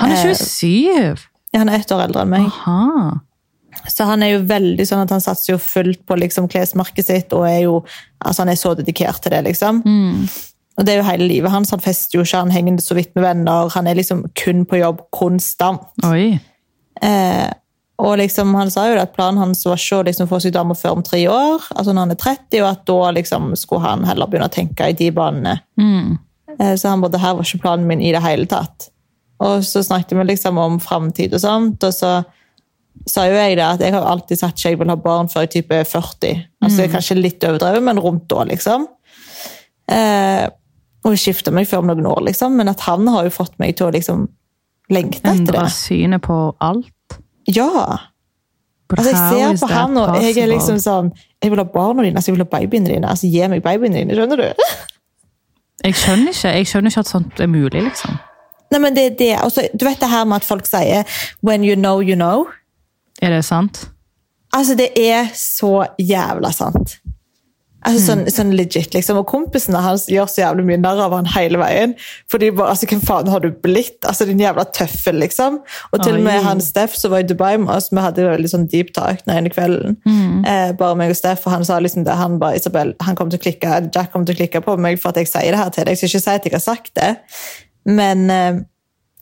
Han 0.00 0.14
er 0.14 0.30
eh, 0.30 0.38
27! 0.38 1.26
Ja, 1.50 1.58
Han 1.58 1.70
er 1.70 1.80
ett 1.82 1.92
år 1.92 2.04
eldre 2.06 2.22
enn 2.24 2.30
meg. 2.30 2.46
Aha. 2.46 3.18
Så 3.90 4.06
han 4.06 4.22
er 4.22 4.34
jo 4.34 4.44
veldig 4.46 4.84
sånn 4.86 5.02
at 5.02 5.12
han 5.14 5.22
satser 5.22 5.54
jo 5.54 5.62
fullt 5.62 6.04
på 6.06 6.18
liksom 6.18 6.46
klesmerket 6.50 7.06
sitt, 7.08 7.34
og 7.34 7.46
er 7.48 7.64
jo, 7.64 7.80
altså 8.18 8.44
han 8.44 8.52
er 8.52 8.58
så 8.60 8.74
dedikert 8.78 9.22
til 9.24 9.34
det, 9.34 9.42
liksom. 9.48 9.82
Og 10.78 10.86
det 10.86 10.94
er 10.94 11.00
jo 11.00 11.08
hele 11.08 11.26
livet 11.28 11.52
hans. 11.52 11.72
Han 11.74 11.82
fester 11.82 12.18
jo 12.18 12.24
ikke, 12.24 12.42
han 12.44 12.54
henger 12.54 12.78
så 12.82 12.96
vidt 12.96 13.10
med 13.16 13.26
venner. 13.26 13.70
Han 13.74 13.90
er 13.90 13.98
liksom 13.98 14.22
kun 14.38 14.62
på 14.68 14.78
jobb 14.80 15.02
konstant. 15.14 15.90
Oi. 16.06 16.38
Eh, 17.02 17.48
og 18.00 18.16
liksom, 18.20 18.54
han 18.56 18.70
sa 18.72 18.86
jo 18.88 18.98
at 19.00 19.12
planen 19.12 19.40
hans 19.42 19.62
var 19.66 19.78
ikke 19.80 20.00
å 20.00 20.06
liksom 20.08 20.28
få 20.30 20.40
seg 20.42 20.54
dame 20.56 20.76
før 20.78 20.98
om 20.98 21.04
tre 21.04 21.20
år, 21.28 21.68
altså 21.74 21.92
når 21.92 22.06
han 22.06 22.14
er 22.14 22.20
30, 22.22 22.62
og 22.62 22.68
at 22.70 22.82
da 22.88 22.98
liksom 23.18 23.52
skulle 23.60 23.84
han 23.84 24.06
heller 24.08 24.30
begynne 24.30 24.48
å 24.48 24.54
tenke 24.54 24.88
i 24.88 24.96
de 24.96 25.10
banene. 25.14 25.58
Mm. 25.80 26.18
Eh, 26.56 26.74
så 26.80 26.92
han 26.92 27.02
bare, 27.02 27.14
det 27.16 27.22
her 27.22 27.36
var 27.36 27.48
ikke 27.48 27.62
planen 27.64 27.88
min 27.90 28.04
i 28.04 28.12
det 28.14 28.22
hele 28.24 28.48
tatt. 28.50 28.90
Og 29.40 29.64
så 29.64 29.82
snakket 29.84 30.18
vi 30.18 30.28
liksom 30.32 30.60
om 30.60 30.78
fremtid 30.82 31.34
og 31.36 31.42
sånt, 31.42 31.84
og 31.86 31.96
så 31.96 32.20
sa 33.08 33.24
jo 33.28 33.36
jeg 33.38 33.56
det 33.56 33.64
at 33.64 33.82
jeg 33.84 33.94
har 33.94 34.06
alltid 34.06 34.40
sagt 34.40 34.58
at 34.58 34.64
jeg 34.66 34.78
vil 34.80 34.90
ha 34.92 34.96
barn 35.00 35.30
før 35.32 35.46
jeg 35.46 35.54
type 35.54 35.76
er 35.76 35.88
40. 35.88 36.42
Altså 36.66 36.88
kanskje 36.92 37.16
litt 37.20 37.44
overdrevet, 37.48 37.84
men 37.86 38.00
rundt 38.02 38.26
da, 38.32 38.44
liksom. 38.48 38.84
Eh, 39.90 40.46
og 41.00 41.16
skifta 41.16 41.52
meg 41.54 41.68
før 41.68 41.84
om 41.84 41.92
noen 41.92 42.08
år, 42.10 42.26
liksom, 42.28 42.58
men 42.60 42.68
at 42.68 42.84
han 42.84 43.08
har 43.08 43.24
jo 43.26 43.32
fått 43.32 43.56
meg 43.62 43.78
til 43.78 43.88
å 43.88 43.94
liksom 43.94 44.26
lengte 44.92 45.22
etter 45.22 45.38
Endre 45.38 45.64
det. 45.64 45.72
synet 45.72 46.26
på 46.26 46.38
alt. 46.60 47.18
Ja! 47.56 47.96
But 48.90 48.98
Altså, 48.98 49.10
jeg 49.10 49.58
ser 49.58 49.66
på 49.66 49.72
han, 49.72 49.96
og 49.96 50.16
jeg 50.18 50.36
er 50.42 50.48
liksom 50.50 50.78
sånn 50.82 51.12
Jeg 51.42 51.52
vil 51.52 51.60
ha 51.62 51.64
barna 51.64 52.02
dine, 52.02 52.16
altså 52.18 52.32
jeg 52.32 52.38
vil 52.38 52.42
ha 52.44 52.50
babyene 52.58 52.90
dine. 52.90 53.06
altså 53.08 53.28
Gi 53.30 53.46
meg 53.48 53.62
babyene 53.62 54.00
dine, 54.02 54.16
skjønner 54.18 54.36
du? 54.42 54.48
Jeg 55.84 55.94
skjønner 55.96 56.34
ikke 56.34 56.50
jeg 56.52 56.66
skjønner 56.68 56.92
ikke 56.92 57.00
at 57.00 57.08
sånt 57.08 57.38
er 57.40 57.46
mulig, 57.48 57.80
liksom. 57.86 58.18
Nei, 58.70 58.80
men 58.84 58.96
det 58.96 59.04
er 59.06 59.14
det. 59.16 59.30
Altså, 59.40 59.62
du 59.72 59.86
vet 59.86 60.02
det 60.02 60.10
her 60.10 60.26
med 60.28 60.42
at 60.42 60.44
folk 60.44 60.66
sier 60.68 61.06
'when 61.40 61.64
you 61.64 61.74
know, 61.74 62.02
you 62.04 62.14
know'? 62.18 62.50
Er 63.22 63.30
det 63.32 63.44
sant? 63.44 63.88
Altså, 64.52 64.74
det 64.76 64.90
er 64.96 65.30
så 65.34 65.86
jævla 65.98 66.52
sant. 66.52 66.99
Altså, 67.80 68.00
sånn, 68.04 68.22
sånn 68.28 68.50
legit, 68.58 68.92
liksom. 68.92 69.22
Og 69.22 69.28
kompisene 69.30 69.80
hans 69.80 70.04
gjør 70.12 70.28
så 70.28 70.42
jævlig 70.42 70.66
mye 70.68 70.80
narr 70.82 71.00
av 71.06 71.14
han 71.16 71.28
hele 71.32 71.60
veien. 71.60 71.94
For 72.28 72.42
de 72.42 72.50
bare 72.52 72.74
altså, 72.74 72.88
Hvem 72.90 73.00
faen 73.04 73.30
har 73.32 73.40
du 73.40 73.48
blitt? 73.64 73.96
Altså, 74.04 74.26
Din 74.28 74.42
jævla 74.42 74.66
tøffel, 74.76 75.16
liksom. 75.22 75.60
Og 75.92 76.02
til 76.02 76.18
og 76.18 76.26
med 76.26 76.42
han 76.44 76.60
Steff 76.64 76.96
som 76.98 77.14
var 77.14 77.24
i 77.24 77.28
Dubai 77.28 77.56
med 77.60 77.72
oss, 77.72 77.88
vi 77.92 78.04
hadde 78.04 78.24
jo 78.24 78.32
veldig 78.34 78.52
sånn 78.52 78.68
deep 78.72 78.92
talk 78.96 79.24
den 79.24 79.36
ene 79.38 79.52
kvelden. 79.54 79.96
Eh, 80.44 80.72
bare 80.76 80.98
meg 81.00 81.14
og 81.14 81.16
Steff, 81.16 81.46
og 81.46 81.56
han 81.56 81.64
sa 81.64 81.78
liksom 81.80 82.04
det. 82.04 82.18
Han 82.20 82.36
bare, 82.42 82.60
Isabel, 82.60 82.92
han 83.00 83.16
kom 83.16 83.32
til 83.32 83.40
å 83.40 83.44
klikke, 83.46 83.80
Jack 83.94 84.12
kommer 84.12 84.28
til 84.28 84.36
å 84.36 84.42
klikke 84.42 84.64
på 84.66 84.76
meg 84.76 85.00
for 85.00 85.14
at 85.14 85.22
jeg 85.22 85.32
sier 85.32 85.54
det 85.54 85.62
her 85.62 85.72
til 85.72 85.88
deg. 85.88 85.96
Jeg 85.96 86.02
skal 86.02 86.12
ikke 86.12 86.26
si 86.26 86.36
at 86.36 86.50
jeg 86.50 86.56
har 86.58 86.66
sagt 86.66 86.92
det, 87.00 87.10
men 87.88 88.28
eh, 88.30 88.60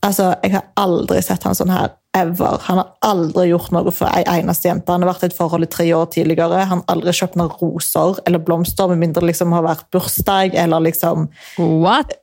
altså, 0.02 0.32
jeg 0.42 0.56
har 0.58 0.66
aldri 0.80 1.22
sett 1.22 1.46
han 1.46 1.54
sånn 1.58 1.70
her 1.74 1.94
ever. 2.20 2.58
Han 2.68 2.80
har 2.80 2.92
aldri 3.06 3.48
gjort 3.50 3.72
noe 3.74 3.92
for 3.94 4.10
ei 4.10 4.24
eneste 4.38 4.70
jente. 4.70 4.92
Han 4.92 5.04
har 5.04 5.12
vært 5.12 5.26
i 5.26 5.30
et 5.30 5.36
forhold 5.36 5.66
i 5.66 5.70
tre 5.72 5.86
år 5.96 6.08
tidligere. 6.14 6.64
Han 6.70 6.82
har 6.82 6.96
aldri 6.96 7.14
kjøpt 7.16 7.38
noen 7.40 7.52
roser 7.60 8.20
eller 8.26 8.42
blomster, 8.44 8.90
med 8.90 9.02
mindre 9.02 9.22
det 9.22 9.32
liksom 9.32 9.52
har 9.56 9.66
vært 9.66 9.86
bursdag 9.94 10.56
eller 10.58 10.84
liksom 10.84 11.28
What? 11.58 12.14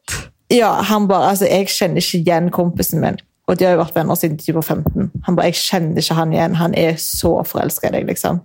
Ja, 0.54 0.76
han 0.90 1.08
bare, 1.10 1.32
altså, 1.34 1.48
Jeg 1.50 1.72
kjenner 1.74 2.04
ikke 2.04 2.22
igjen 2.22 2.52
kompisen 2.54 3.02
min. 3.02 3.18
Og 3.48 3.58
de 3.58 3.66
har 3.66 3.76
jo 3.76 3.82
vært 3.84 3.98
venner 3.98 4.18
siden 4.18 4.40
de 4.42 4.54
var 4.56 4.66
15. 4.66 5.12
Han 5.26 5.38
bare, 5.38 5.50
Jeg 5.52 5.62
kjenner 5.62 6.02
ikke 6.02 6.20
han 6.20 6.34
igjen. 6.34 6.60
Han 6.62 6.78
er 6.78 6.96
så 7.02 7.38
forelska 7.46 7.90
i 7.90 7.98
deg, 7.98 8.08
liksom. 8.10 8.42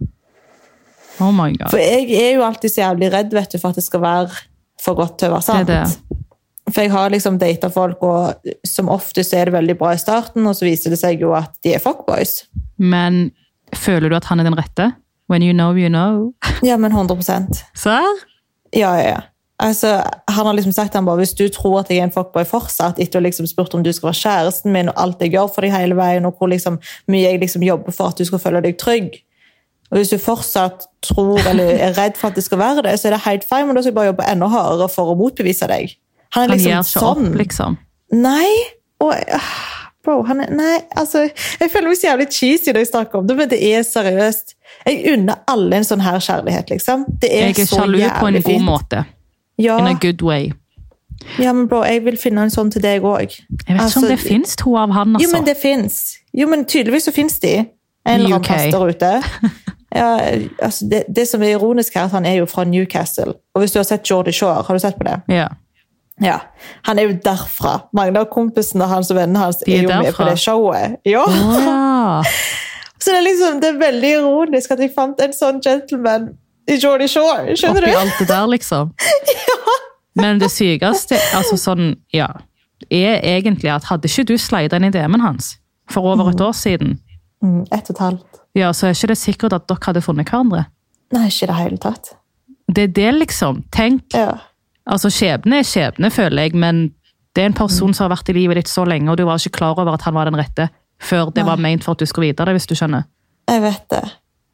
Oh 1.21 1.33
my 1.33 1.53
god. 1.57 1.69
For 1.71 1.81
jeg 1.81 2.09
er 2.17 2.35
jo 2.39 2.45
alltid 2.47 2.73
så 2.73 2.87
jævlig 2.87 3.13
redd 3.13 3.35
vet 3.37 3.53
du, 3.53 3.59
for 3.61 3.73
at 3.73 3.81
det 3.81 3.85
skal 3.85 4.03
være 4.05 4.41
for 4.81 4.97
godt 4.97 5.19
til 5.21 5.29
å 5.29 5.37
være 5.37 5.47
sant. 5.47 5.69
Det 5.69 5.77
er 5.77 5.91
det. 5.91 6.21
For 6.71 6.85
jeg 6.85 6.93
har 6.95 7.13
liksom 7.13 7.39
data 7.41 7.71
folk, 7.73 8.03
og 8.03 8.51
som 8.67 8.91
oftest 8.93 9.35
er 9.37 9.49
det 9.49 9.57
veldig 9.57 9.77
bra 9.81 9.95
i 9.95 10.01
starten, 10.01 10.47
og 10.47 10.57
så 10.57 10.67
viser 10.69 10.95
det 10.95 11.01
seg 11.01 11.23
jo 11.23 11.35
at 11.37 11.53
de 11.65 11.75
er 11.77 11.83
fuckboys. 11.83 12.45
Men 12.79 13.31
føler 13.77 14.11
du 14.11 14.17
at 14.19 14.29
han 14.31 14.43
er 14.43 14.49
den 14.49 14.59
rette? 14.59 14.93
When 15.31 15.45
you 15.47 15.55
know, 15.55 15.77
you 15.79 15.89
know. 15.89 16.33
Ja, 16.67 16.77
men 16.77 16.93
100% 16.93 17.61
Serr? 17.79 18.25
Ja, 18.75 18.95
ja, 18.99 19.07
ja. 19.09 19.21
Altså, 19.61 20.01
han 20.29 20.47
har 20.47 20.55
liksom 20.57 20.73
sagt 20.73 20.95
han 20.97 21.05
bare, 21.05 21.21
hvis 21.21 21.35
du 21.37 21.45
tror 21.53 21.83
at 21.83 21.91
jeg 21.93 22.01
er 22.01 22.07
en 22.09 22.15
fuckboy 22.15 22.47
fortsatt, 22.49 22.99
etter 23.03 23.21
å 23.21 23.25
liksom 23.27 23.47
spurt 23.47 23.75
om 23.77 23.83
du 23.85 23.91
skal 23.93 24.09
være 24.09 24.21
kjæresten 24.23 24.73
min, 24.73 24.89
og 24.89 24.97
alt 25.03 25.21
jeg 25.21 25.35
gjør 25.35 25.51
for 25.53 25.67
deg 25.67 25.75
hele 25.75 25.99
veien, 25.99 26.25
og 26.25 26.39
hvor 26.39 26.49
liksom 26.49 26.79
mye 27.13 27.27
jeg 27.27 27.43
liksom 27.43 27.67
jobber 27.67 27.93
for 27.93 28.09
at 28.09 28.21
du 28.21 28.25
skal 28.25 28.41
føle 28.41 28.63
deg 28.65 28.79
trygg, 28.81 29.19
og 29.91 29.99
hvis 29.99 30.13
du 30.13 30.21
fortsatt 30.23 30.87
tror 31.03 31.43
eller 31.51 31.75
er 31.75 31.97
redd 31.99 32.17
for 32.19 32.31
at 32.31 32.39
det 32.39 32.45
skal 32.47 32.61
være 32.63 32.87
det, 32.87 32.95
så 32.99 33.11
er 33.11 33.17
det 33.17 33.25
helt 33.27 33.47
feil, 33.49 33.67
men 33.67 33.77
da 33.77 33.83
skal 33.83 33.91
jeg 33.91 33.99
bare 33.99 34.11
jobbe 34.13 34.29
enda 34.33 34.49
hardere 34.53 34.89
for 34.93 35.13
å 35.13 35.19
motbevise 35.19 35.67
deg. 35.71 35.97
Han 36.35 36.43
er 36.43 36.49
Han 36.49 36.51
liksom 36.57 36.71
gir 36.71 36.79
ikke 36.79 37.01
sånn. 37.01 37.27
opp, 37.31 37.37
liksom. 37.41 37.79
Nei. 38.13 38.51
Og, 39.01 39.15
ah, 39.33 39.51
bro, 40.05 40.23
han 40.29 40.41
er, 40.45 40.51
nei, 40.55 40.79
altså, 41.01 41.25
jeg 41.61 41.71
føler 41.73 41.89
meg 41.89 41.97
så 41.99 42.07
jævlig 42.11 42.27
cheesy 42.37 42.73
når 42.73 42.83
jeg 42.85 42.91
snakker 42.93 43.19
om 43.23 43.27
det, 43.31 43.37
men 43.39 43.49
det 43.49 43.59
er 43.71 43.83
seriøst. 43.87 44.55
Jeg 44.87 45.15
unner 45.15 45.41
alle 45.51 45.77
en 45.81 45.87
sånn 45.89 46.03
her 46.05 46.19
kjærlighet, 46.21 46.71
liksom. 46.71 47.05
Det 47.21 47.31
er, 47.33 47.47
Jeg 47.49 47.59
er 47.65 47.71
så 47.71 47.81
sjalu 47.81 47.99
på 48.21 48.27
en 48.29 48.35
god 48.43 48.51
fint. 48.53 48.65
måte. 48.67 49.05
Ja, 49.61 49.79
In 49.79 49.87
a 49.91 49.99
good 50.01 50.23
way. 50.23 50.53
ja, 51.39 51.53
men 51.53 51.67
bro, 51.69 51.83
jeg 51.85 52.05
vil 52.05 52.17
finne 52.17 52.43
en 52.47 52.51
sånn 52.53 52.71
til 52.73 52.83
deg 52.83 53.03
òg. 53.05 53.35
Jeg 53.67 53.77
vet 53.77 53.91
ikke 53.91 53.99
om 54.03 54.09
det 54.09 54.21
fins 54.21 54.57
to 54.57 54.77
av 54.77 54.91
han, 54.97 55.17
altså. 55.17 55.25
Jo, 55.25 55.29
altså. 55.29 55.37
men 55.37 55.45
det 55.51 55.57
fins. 55.61 55.99
Jo, 56.33 56.47
men 56.49 56.65
tydeligvis 56.65 57.05
så 57.11 57.13
fins 57.13 57.39
de. 57.43 57.57
En 58.07 58.21
eller 58.21 58.37
annen 58.39 58.47
plass 58.47 58.71
der 58.73 58.89
ute. 58.95 59.13
Ja, 59.91 60.21
altså 60.63 60.87
det, 60.87 61.01
det 61.11 61.25
som 61.27 61.43
er 61.43 61.57
ironisk 61.57 61.95
her, 61.97 62.03
er 62.03 62.07
at 62.07 62.13
han 62.15 62.27
er 62.27 62.37
jo 62.39 62.45
fra 62.47 62.63
Newcastle. 62.65 63.33
Og 63.55 63.61
hvis 63.65 63.73
du 63.75 63.81
har 63.81 63.85
sett 63.89 64.05
Geordie 64.07 64.31
Shore, 64.33 64.63
har 64.63 64.75
du 64.75 64.79
sett 64.79 64.95
på 64.97 65.03
det? 65.03 65.17
Ja. 65.35 65.49
Ja. 66.21 66.39
Han 66.89 66.99
er 66.99 67.09
jo 67.09 67.15
derfra. 67.25 67.79
Mange 67.97 68.21
av 68.21 68.27
kompisene 68.33 68.87
hans 68.91 69.11
og 69.11 69.17
vennene 69.17 69.39
hans 69.47 69.63
er 69.67 69.73
er, 69.79 69.83
jo 69.83 69.89
med 70.03 70.15
på 70.17 70.27
det 70.29 70.39
showet. 70.43 70.99
Ja. 71.09 71.25
Ja. 71.31 72.23
Så 73.01 73.11
det 73.15 73.19
er 73.19 73.25
liksom, 73.25 73.61
det 73.63 73.69
er 73.73 73.79
veldig 73.81 74.11
ironisk 74.19 74.71
at 74.75 74.81
jeg 74.85 74.93
fant 74.95 75.21
en 75.25 75.33
sånn 75.33 75.61
gentleman 75.65 76.27
i 76.69 76.77
Jordy 76.77 77.07
Shore. 77.09 77.55
Skjønner 77.57 77.87
Oppi 77.87 77.95
du? 77.95 77.99
alt 78.03 78.19
det 78.21 78.27
der, 78.29 78.47
liksom. 78.53 78.91
ja. 79.39 79.77
Men 80.21 80.41
det 80.43 80.51
sykeste 80.53 81.17
altså 81.39 81.57
sånn, 81.57 81.95
ja, 82.13 82.27
er 82.93 83.23
egentlig 83.37 83.71
at 83.73 83.89
hadde 83.89 84.11
ikke 84.11 84.27
du 84.29 84.35
slida 84.39 84.77
inn 84.77 84.89
i 84.91 84.93
DM-en 84.93 85.25
hans 85.25 85.55
for 85.91 86.05
over 86.13 86.33
et 86.35 86.41
år 86.45 86.53
siden, 86.57 86.99
Mm, 87.41 87.63
ett 87.73 87.89
og 87.89 87.95
et 87.95 88.01
halvt. 88.05 88.39
ja, 88.55 88.69
så 88.77 88.91
er 88.91 88.93
ikke 88.93 89.09
det 89.09 89.17
sikkert 89.17 89.55
at 89.57 89.63
dere 89.71 89.81
hadde 89.87 90.03
funnet 90.05 90.29
hverandre. 90.29 90.67
Nei, 91.17 91.23
ikke 91.31 91.47
i 91.47 91.49
det 91.49 91.55
hele 91.57 91.79
tatt. 91.81 92.11
Det 92.69 92.83
er 92.85 92.91
det, 92.99 93.07
liksom. 93.17 93.63
Tenk. 93.73 94.03
Ja. 94.13 94.35
Altså, 94.91 95.11
skjebne 95.15 95.61
er 95.61 95.67
skjebne, 95.67 96.11
føler 96.11 96.49
jeg, 96.49 96.59
men 96.59 96.89
det 97.37 97.45
er 97.45 97.53
en 97.53 97.57
person 97.57 97.95
som 97.95 98.09
har 98.09 98.17
vært 98.17 98.33
i 98.33 98.37
livet 98.37 98.59
ditt 98.59 98.71
så 98.71 98.85
lenge, 98.89 99.11
og 99.13 99.21
du 99.21 99.27
var 99.29 99.39
ikke 99.39 99.61
klar 99.61 99.79
over 99.79 99.95
at 99.95 100.07
han 100.07 100.17
var 100.17 100.31
den 100.31 100.39
rette 100.41 100.71
før 101.01 101.31
det 101.33 101.45
Nei. 101.45 101.49
var 101.49 101.63
ment 101.63 101.87
for 101.87 101.97
at 101.97 102.03
du 102.03 102.09
skulle 102.09 102.29
vite 102.29 102.45
det, 102.45 102.57
hvis 102.59 102.69
du 102.69 102.75
skjønner. 102.77 103.07
Jeg 103.49 103.63
vet 103.65 103.87
det. 103.95 104.03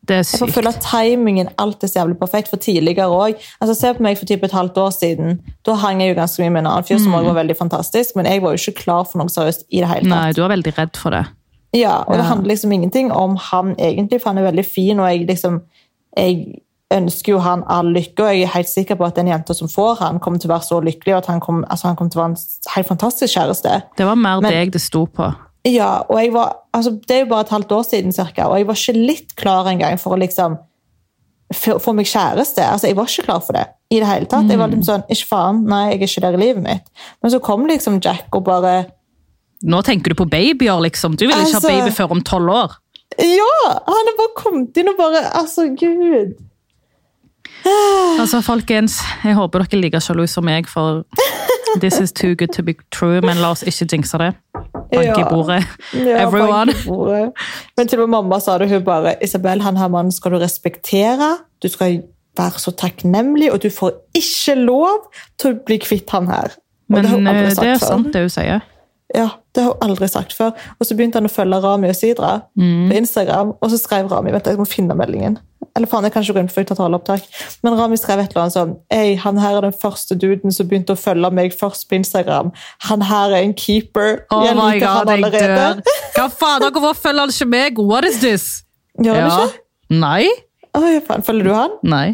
Det 0.07 0.15
er 0.15 0.23
Jeg 0.23 0.39
får 0.39 0.53
føle 0.55 0.71
at 0.71 0.85
timingen 0.85 1.49
alt 1.59 1.83
er 1.83 1.91
så 1.91 1.99
jævlig 1.99 2.19
perfekt 2.21 2.51
for 2.53 2.63
tidligere 2.63 3.09
òg. 3.11 3.41
Altså, 3.61 3.75
se 3.75 3.91
på 3.97 4.05
meg 4.07 4.19
for 4.21 4.29
typ 4.29 4.45
et 4.47 4.55
halvt 4.55 4.77
år 4.79 4.93
siden. 4.95 5.41
Da 5.67 5.75
hang 5.83 6.03
jeg 6.03 6.13
jo 6.13 6.19
ganske 6.21 6.45
mye 6.45 6.53
med 6.55 6.63
en 6.63 6.69
annen 6.75 6.87
fyr 6.87 7.01
som 7.03 7.17
også 7.17 7.33
var 7.33 7.41
veldig 7.41 7.57
fantastisk, 7.59 8.15
men 8.15 8.29
jeg 8.31 8.45
var 8.45 8.55
jo 8.55 8.61
ikke 8.63 8.85
klar 8.85 9.09
for 9.09 9.19
noe 9.19 9.33
seriøst 9.33 9.67
i 9.67 9.83
det 9.83 9.91
hele 9.91 10.07
tatt. 10.07 10.13
Nei, 10.13 10.37
du 10.37 10.45
var 10.45 10.55
veldig 10.55 10.75
redd 10.77 11.01
for 11.01 11.17
det. 11.17 11.25
Ja, 11.75 11.97
og 12.07 12.15
det 12.21 12.29
handler 12.29 12.53
liksom 12.53 12.73
ingenting 12.73 13.11
om 13.13 13.35
han 13.51 13.75
egentlig, 13.75 14.21
for 14.23 14.31
han 14.31 14.39
er 14.39 14.47
veldig 14.47 14.65
fin, 14.69 15.01
og 15.01 15.11
jeg 15.11 15.27
liksom 15.27 15.59
jeg 16.17 16.63
ønsker 16.95 17.33
jo 17.33 17.39
han 17.43 17.65
all 17.67 17.89
lykke, 17.91 18.23
og 18.23 18.31
jeg 18.31 18.43
er 18.47 18.53
helt 18.55 18.69
sikker 18.71 18.95
på 18.99 19.07
at 19.09 19.17
den 19.19 19.27
jenta 19.27 19.55
som 19.55 19.69
får 19.69 19.97
han, 20.05 20.21
kommer 20.23 20.39
til 20.39 20.51
å 20.51 20.55
være 20.55 20.69
så 20.69 20.79
lykkelig, 20.85 21.15
og 21.17 21.19
at 21.25 21.27
han 21.33 21.41
kommer, 21.43 21.67
altså 21.73 21.95
kom 21.99 22.11
til 22.11 22.21
å 22.21 22.23
være 22.23 22.37
en 22.37 22.71
helt 22.77 22.87
fantastisk 22.93 23.35
kjæreste. 23.35 23.83
Det 23.99 24.07
var 24.07 24.15
mer 24.15 24.41
Men- 24.41 24.53
deg 24.53 24.73
det 24.73 24.81
sto 24.81 25.07
på. 25.07 25.35
Ja, 25.67 26.05
og 26.09 26.21
jeg 26.23 26.33
var, 26.33 26.53
altså 26.73 26.93
Det 27.03 27.11
er 27.11 27.21
jo 27.25 27.31
bare 27.33 27.41
et 27.41 27.49
halvt 27.49 27.73
år 27.73 27.83
siden, 27.83 28.13
cirka, 28.13 28.47
og 28.47 28.57
jeg 28.57 28.67
var 28.69 28.75
ikke 28.75 29.07
litt 29.07 29.35
klar 29.35 29.67
engang 29.67 29.99
for 29.99 30.15
å 30.15 30.21
liksom 30.21 30.59
få 31.53 31.93
meg 31.95 32.07
kjæreste. 32.07 32.63
Altså, 32.63 32.87
Jeg 32.87 32.97
var 32.97 33.07
ikke 33.07 33.25
klar 33.25 33.41
for 33.41 33.53
det 33.53 33.67
i 33.91 33.99
det 33.99 34.07
hele 34.07 34.27
tatt. 34.27 34.49
Jeg 34.49 34.59
var 34.59 34.69
liksom 34.69 34.85
sånn, 34.85 35.05
Ikke 35.11 35.27
faen, 35.27 35.65
nei, 35.67 35.91
jeg 35.91 36.03
er 36.03 36.07
ikke 36.07 36.21
der 36.21 36.35
i 36.35 36.41
livet 36.43 36.63
mitt. 36.63 36.83
Men 37.23 37.31
så 37.33 37.41
kom 37.43 37.67
liksom 37.67 38.01
Jack 38.03 38.27
og 38.33 38.45
bare 38.45 38.87
Nå 39.65 39.83
tenker 39.83 40.11
du 40.13 40.15
på 40.15 40.29
babyer, 40.29 40.79
liksom. 40.83 41.17
Du 41.17 41.27
vil 41.27 41.35
ikke 41.35 41.55
Altså- 41.57 41.71
ha 41.71 41.81
baby 41.81 41.91
før 41.91 42.11
om 42.11 42.21
tolv 42.21 42.51
år. 42.51 42.71
Ja! 43.19 43.81
Han 43.87 44.07
er 44.11 44.17
bare 44.19 44.35
kommet 44.37 44.77
inn 44.77 44.89
og 44.89 44.97
bare 44.99 45.31
Altså, 45.35 45.69
gud. 45.75 46.35
Altså, 48.21 48.41
folkens, 48.45 49.01
jeg 49.25 49.37
håper 49.37 49.63
dere 49.63 49.79
er 49.79 49.83
like 49.83 50.01
sjalu 50.01 50.27
som 50.31 50.47
meg, 50.47 50.69
for 50.71 51.05
this 51.83 52.01
is 52.01 52.13
too 52.13 52.35
good 52.35 52.53
to 52.57 52.63
be 52.63 52.75
true, 52.95 53.21
men 53.21 53.41
la 53.43 53.53
oss 53.55 53.65
ikke 53.67 53.89
jinxe 53.93 54.19
det. 54.23 54.33
Bank 54.93 55.19
i 55.19 55.25
bordet. 55.29 55.63
Ja, 55.95 56.23
Everyone. 56.25 56.73
i 56.73 56.87
bordet. 56.87 57.33
Men 57.77 57.89
til 57.89 58.01
og 58.01 58.09
med 58.09 58.17
mamma 58.17 58.39
sa 58.41 58.59
det, 58.59 58.71
hun 58.71 58.85
bare 58.85 59.17
Isabel, 59.25 59.61
han 59.63 59.77
her 59.77 59.89
mannen 59.89 60.13
skal 60.13 60.33
du 60.33 60.39
respektere. 60.39 61.37
Du 61.63 61.69
skal 61.69 62.03
være 62.39 62.61
så 62.61 62.71
takknemlig, 62.71 63.53
og 63.53 63.63
du 63.63 63.71
får 63.71 63.93
ikke 64.15 64.55
lov 64.61 65.11
til 65.41 65.55
å 65.55 65.59
bli 65.67 65.81
kvitt 65.83 66.11
han 66.15 66.31
her. 66.31 66.57
Og 66.87 66.97
Men 66.97 67.05
det 67.05 67.13
eh, 67.19 67.51
det 67.51 67.71
er 67.75 67.83
sant, 67.83 68.13
det 68.15 68.27
hun 68.27 68.31
sier. 68.31 68.65
Ja, 69.17 69.31
det 69.57 69.63
har 69.65 69.73
hun 69.73 69.85
aldri 69.91 70.09
sagt 70.13 70.35
før. 70.37 70.51
Og 70.77 70.85
så 70.87 70.95
begynte 70.97 71.17
han 71.17 71.25
å 71.29 71.33
følge 71.33 71.59
Rami 71.65 71.89
og 71.89 71.97
Sidra 71.97 72.43
Mm. 72.59 72.91
på 72.91 72.97
Instagram, 72.99 73.55
og 73.63 73.71
så 73.73 73.79
skrev 73.81 74.11
Rami 74.13 74.31
Vent, 74.35 74.45
jeg 74.51 74.59
må 74.61 74.67
finne 74.69 74.95
meldingen. 74.95 75.39
Eller 75.77 75.89
faen, 75.89 76.05
jeg 76.05 76.13
kan 76.13 76.23
ikke 76.23 76.35
gå 76.37 76.41
inn 76.41 76.49
for 76.53 76.65
taleopptak. 76.65 77.23
Men 77.65 77.75
Rami 77.79 77.97
skrev 77.97 78.21
et 78.21 78.31
eller 78.31 78.43
annet 78.47 78.55
sånn 78.57 78.77
Ei, 78.93 79.15
han 79.17 79.37
her 79.39 79.57
er 79.59 79.61
den 79.67 79.73
første 79.77 80.17
duden 80.17 80.53
som 80.53 80.69
begynte 80.69 80.93
å 80.95 81.01
følge 81.01 81.31
meg 81.33 81.53
først 81.57 81.89
på 81.89 81.97
Instagram. 81.99 82.53
Han 82.91 83.01
her 83.09 83.31
er 83.37 83.43
en 83.43 83.55
keeper. 83.55 84.23
Oh 84.31 84.45
jeg 84.45 84.55
liker 84.57 84.81
god, 84.87 84.97
han 84.97 85.09
allerede. 85.17 85.83
Hva 86.17 86.29
faen, 86.31 86.67
hvorfor 86.73 86.95
følger 87.09 87.21
han 87.21 87.35
ikke 87.35 87.49
meg? 87.49 87.79
What 87.79 88.05
is 88.05 88.21
this? 88.21 88.47
Gjør 89.01 89.21
han 89.21 89.31
ikke? 89.49 89.59
Nei? 89.91 90.29
Oi, 90.77 91.01
faen, 91.09 91.23
følger 91.25 91.45
du 91.45 91.53
han? 91.55 91.71
Nei. 91.83 92.07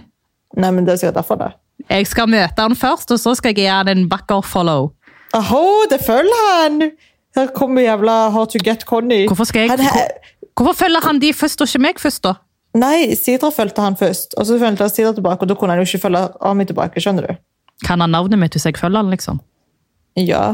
Nei, 0.57 0.70
men 0.70 0.84
det 0.86 0.94
er 0.94 1.03
sikkert 1.03 1.20
derfor 1.22 1.38
det. 1.42 1.53
Jeg 1.90 2.07
skal 2.07 2.28
møte 2.30 2.62
han 2.62 2.74
først, 2.78 3.11
og 3.11 3.18
så 3.18 3.34
skal 3.36 3.50
jeg 3.55 3.64
gi 3.64 3.70
han 3.70 3.88
en 3.90 4.09
backer 4.09 4.42
follow. 4.46 4.92
Aho, 5.33 5.64
det 5.91 6.01
følger 6.05 6.43
han! 6.62 6.91
Her 7.37 7.47
kommer 7.57 7.83
jævla 7.83 8.28
How 8.30 8.45
to 8.45 8.59
get 8.64 8.85
Conny. 8.89 9.26
Hvorfor 9.26 9.59
jeg... 9.59 9.70
Han 9.70 9.78
hvor, 9.78 10.09
Hvorfor 10.57 10.85
følger 10.85 11.01
han 11.07 11.20
de 11.20 11.33
først, 11.35 11.62
og 11.64 11.68
ikke 11.68 11.80
meg 11.87 12.01
først, 12.01 12.24
da? 12.26 12.35
Nei, 12.76 13.14
Sidra 13.16 13.51
fulgte 13.53 13.85
han 13.85 13.97
først, 13.97 14.35
og 14.37 14.47
så 14.49 14.59
fulgte 14.61 14.85
han 14.85 14.93
Sidra 14.93 15.12
tilbake, 15.16 15.45
og 15.45 15.49
da 15.49 15.57
kunne 15.57 15.72
han 15.74 15.80
jo 15.80 15.89
ikke 15.89 16.03
følge 16.03 16.26
Ami 16.41 16.64
tilbake, 16.68 17.01
skjønner 17.01 17.26
du? 17.28 17.41
Kan 17.87 18.05
han 18.05 18.12
navnet 18.12 18.39
mitt 18.41 18.57
hvis 18.57 18.68
jeg 18.68 18.76
følger 18.80 19.03
han, 19.03 19.11
liksom? 19.12 19.41
Ja. 20.16 20.45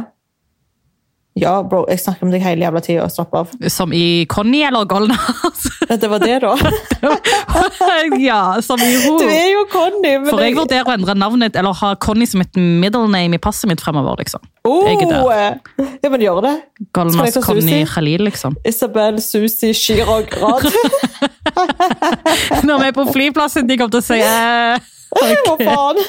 Ja, 1.39 1.55
bro, 1.63 1.85
jeg 1.91 2.01
snakker 2.03 2.27
om 2.27 2.33
deg 2.33 2.43
hele 2.43 2.65
jævla 2.67 2.81
tida, 2.83 3.07
slapp 3.13 3.35
av. 3.39 3.53
Som 3.71 3.93
i 3.95 4.27
Conny 4.31 4.63
eller 4.67 4.89
Golnas? 4.91 5.67
Det 5.89 6.09
var 6.11 6.23
det, 6.23 6.39
da. 6.43 6.55
ja, 8.29 8.41
som 8.65 8.81
i 8.83 8.91
hun. 9.05 9.21
Du 9.21 9.27
er 9.29 9.53
jo 9.53 9.65
Conny, 9.73 10.15
For 10.29 10.43
jeg 10.43 10.57
vurderer 10.59 10.91
å 10.91 10.97
endre 10.99 11.15
navnet, 11.19 11.57
eller 11.59 11.77
ha 11.81 11.93
Conny 12.03 12.27
som 12.29 12.43
et 12.45 12.59
middle 12.59 13.07
name 13.11 13.39
i 13.39 13.43
passet 13.43 13.71
mitt 13.71 13.83
fremover, 13.85 14.19
liksom. 14.23 14.43
oh, 14.69 14.85
jeg 14.89 15.01
er 15.07 15.15
der. 15.15 15.59
Ja, 16.03 16.13
men 16.13 16.27
gjør 16.27 16.43
det. 16.45 16.55
Golnas 16.97 17.41
Conny 17.47 17.81
Khalil, 17.89 18.27
liksom. 18.29 18.59
Isabel, 18.69 19.23
Susi, 19.25 19.73
Chirag, 19.77 20.35
Rad. 20.43 20.69
Når 22.69 22.83
vi 22.83 22.91
er 22.91 22.95
på 22.97 23.09
flyplassen, 23.13 23.69
de 23.69 23.79
kommer 23.79 23.97
til 23.97 24.03
å 24.03 24.09
si 24.11 24.21
eh, 24.21 24.95
Hva 25.47 25.57
faen? 25.57 26.05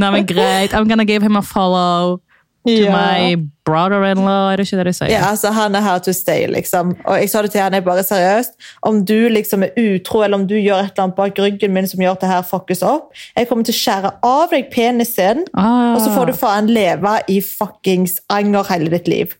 Nei, 0.00 0.10
men 0.16 0.26
greit, 0.26 0.74
I'm 0.74 0.88
gonna 0.90 1.06
give 1.06 1.22
him 1.22 1.36
a 1.38 1.42
follow 1.46 2.20
to 2.66 2.72
Ja. 2.72 2.92
my 2.94 3.36
brother-in-law, 3.66 4.52
er 4.52 4.56
det 4.56 4.66
ikke 4.66 4.76
det 4.78 4.86
de 4.86 4.92
sier? 4.92 5.10
Ja, 5.10 5.22
altså 5.30 5.50
Han 5.52 5.74
er 5.74 5.80
her 5.80 5.98
to 5.98 6.12
stay, 6.12 6.46
liksom. 6.46 6.94
Og 7.06 7.18
jeg 7.18 7.30
sa 7.30 7.42
det 7.42 7.50
til 7.52 7.60
han, 7.60 7.72
jeg 7.74 7.84
bare 7.84 8.02
seriøst. 8.06 8.52
Om 8.82 9.04
du 9.04 9.28
liksom 9.28 9.64
er 9.66 9.70
utro, 9.78 10.22
eller 10.22 10.38
om 10.38 10.46
du 10.46 10.54
gjør 10.54 10.84
et 10.84 10.92
eller 10.92 11.04
annet 11.08 11.16
bak 11.16 11.38
ryggen 11.38 11.72
min 11.74 11.86
som 11.90 12.00
gjør 12.00 12.12
at 12.16 12.20
det 12.20 12.30
her 12.30 12.42
fuckes 12.42 12.82
opp, 12.82 13.12
jeg 13.36 13.48
kommer 13.48 13.64
til 13.64 13.74
å 13.74 13.80
skjære 13.82 14.12
av 14.22 14.50
deg 14.50 14.70
penisen, 14.70 15.44
Ah. 15.54 15.94
og 15.94 16.00
så 16.00 16.10
får 16.14 16.26
du 16.26 16.32
faen 16.32 16.66
leve 16.72 17.16
i 17.28 17.40
fuckings 17.40 18.18
anger 18.30 18.64
hele 18.70 18.90
ditt 18.90 19.08
liv. 19.08 19.34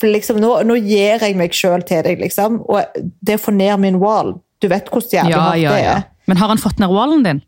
For 0.00 0.08
liksom, 0.08 0.40
nå, 0.40 0.62
nå 0.66 0.74
gir 0.82 1.18
jeg 1.20 1.36
meg 1.36 1.50
sjøl 1.52 1.82
til 1.86 2.02
deg, 2.02 2.18
liksom. 2.20 2.60
Og 2.68 2.84
det 3.22 3.36
å 3.38 3.42
få 3.44 3.52
ned 3.54 3.78
min 3.80 4.00
wall 4.02 4.40
Du 4.60 4.68
vet 4.68 4.86
hvordan 4.88 5.10
jævlig 5.10 5.30
ja, 5.34 5.40
hardt 5.40 5.60
ja, 5.60 5.70
det 5.72 5.84
er. 5.84 6.02
Men 6.28 6.36
har 6.38 6.48
han 6.48 6.58
fått 6.58 6.78
ned 6.78 6.88
wallen 6.90 7.24
din? 7.24 7.42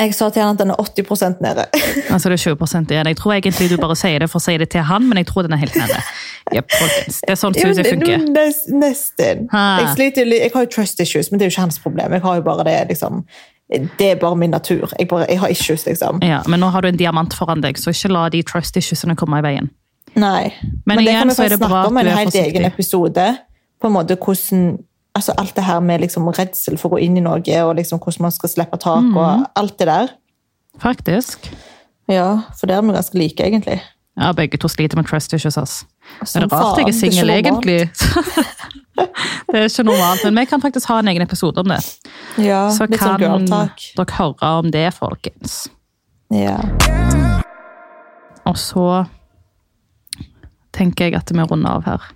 Jeg 0.00 0.14
sa 0.16 0.30
til 0.32 0.40
han 0.42 0.54
at 0.56 0.60
den 0.62 0.70
er 0.72 0.80
80% 0.80 1.42
nede. 1.44 1.66
Altså 2.14 2.30
det 2.32 2.38
er 2.40 2.54
20% 2.56 2.90
igjen. 2.94 3.06
Jeg 3.12 3.16
tror 3.20 3.32
egentlig 3.36 3.68
du 3.70 3.76
bare 3.80 3.96
sier 4.00 4.18
det 4.22 4.30
for 4.32 4.40
å 4.40 4.44
si 4.44 4.56
det 4.58 4.70
til 4.72 4.82
han, 4.88 5.04
men 5.08 5.20
jeg 5.20 5.28
tror 5.28 5.44
den 5.46 5.52
er 5.54 5.60
helt 5.60 5.76
nede. 5.76 6.00
Yep. 6.56 6.66
Det 6.72 7.30
er 7.30 7.38
sånn 7.38 7.54
som 7.54 7.74
det- 7.76 7.86
funker. 7.86 8.24
nest- 8.34 8.70
Nesten. 8.72 9.46
Jeg, 9.52 9.88
sliter, 9.94 10.26
jeg 10.32 10.50
har 10.54 10.64
jo 10.66 10.70
trust 10.72 11.00
issues, 11.04 11.30
men 11.30 11.38
det 11.38 11.46
er 11.46 11.50
jo 11.50 11.54
ikke 11.54 11.66
hans 11.68 11.78
problem. 11.84 12.12
Jeg 12.16 12.24
har 12.24 12.40
jo 12.40 12.46
bare 12.48 12.64
det, 12.66 12.78
liksom. 12.94 13.22
Det 13.70 14.08
er 14.10 14.16
bare 14.18 14.34
min 14.36 14.50
natur. 14.50 14.88
Jeg, 14.98 15.06
bare, 15.08 15.26
jeg 15.28 15.38
har 15.38 15.48
issues, 15.54 15.84
liksom. 15.86 16.18
Ja, 16.26 16.40
men 16.48 16.58
nå 16.60 16.72
har 16.74 16.82
du 16.82 16.88
en 16.88 16.96
diamant 16.98 17.34
foran 17.38 17.60
deg, 17.62 17.78
så 17.78 17.92
ikke 17.94 18.10
la 18.10 18.24
de 18.32 18.42
trust 18.42 18.76
issuesene 18.80 19.14
komme 19.16 19.38
i 19.38 19.44
veien. 19.46 19.70
Nei. 20.16 20.50
Men 20.86 20.96
Men, 20.96 21.04
det 21.04 21.12
igjen 21.12 21.20
kan 21.20 21.28
vi 21.28 21.56
snakke 21.56 21.86
om 21.86 21.98
i 21.98 22.00
en 22.00 22.16
helt 22.16 22.34
egen 22.34 22.64
episode. 22.66 23.26
På 23.80 23.86
en 23.86 23.94
måte 23.94 24.16
hvordan 24.18 24.64
altså 25.14 25.34
Alt 25.38 25.56
det 25.56 25.64
her 25.64 25.80
med 25.80 26.00
liksom 26.04 26.28
redsel 26.28 26.78
for 26.78 26.90
å 26.90 26.96
gå 26.96 27.04
inn 27.06 27.18
i 27.18 27.24
noe, 27.24 27.62
og 27.64 27.76
liksom 27.78 27.98
hvordan 27.98 28.28
man 28.28 28.34
skal 28.34 28.52
slippe 28.52 28.78
tak, 28.80 29.04
mm. 29.06 29.16
og 29.16 29.46
alt 29.58 29.78
det 29.78 29.88
der. 29.90 30.12
Faktisk. 30.80 31.50
Ja, 32.10 32.42
For 32.58 32.66
det 32.66 32.76
er 32.76 32.82
vi 32.82 32.94
ganske 32.94 33.18
like, 33.18 33.44
egentlig. 33.44 33.80
Ja, 34.20 34.32
begge 34.36 34.58
to 34.58 34.68
sliter 34.68 34.98
med 34.98 35.06
trust 35.06 35.32
issues, 35.32 35.56
ass. 35.58 35.84
Er 36.34 36.44
det 36.44 36.52
rart 36.52 36.76
faen, 36.76 36.84
er 36.84 36.88
er 36.88 36.96
singel, 36.96 37.30
egentlig? 37.30 37.78
det 39.50 39.60
er 39.60 39.68
ikke 39.68 39.86
normalt, 39.86 40.24
men 40.24 40.42
vi 40.42 40.44
kan 40.50 40.62
faktisk 40.62 40.90
ha 40.90 40.98
en 41.00 41.08
egen 41.08 41.22
episode 41.22 41.62
om 41.62 41.70
det. 41.70 41.80
Ja, 42.36 42.68
Så 42.74 42.88
Litt 42.90 43.00
sånn 43.00 43.16
kan 43.16 43.22
girl-talk. 43.22 43.86
dere 43.96 44.18
høre 44.18 44.52
om 44.58 44.70
det, 44.74 44.88
folkens. 44.98 45.62
Ja. 46.34 46.58
Og 48.46 48.58
så 48.58 49.04
tenker 50.74 51.08
jeg 51.08 51.18
at 51.18 51.30
vi 51.30 51.46
runder 51.46 51.78
av 51.78 51.86
her. 51.86 52.10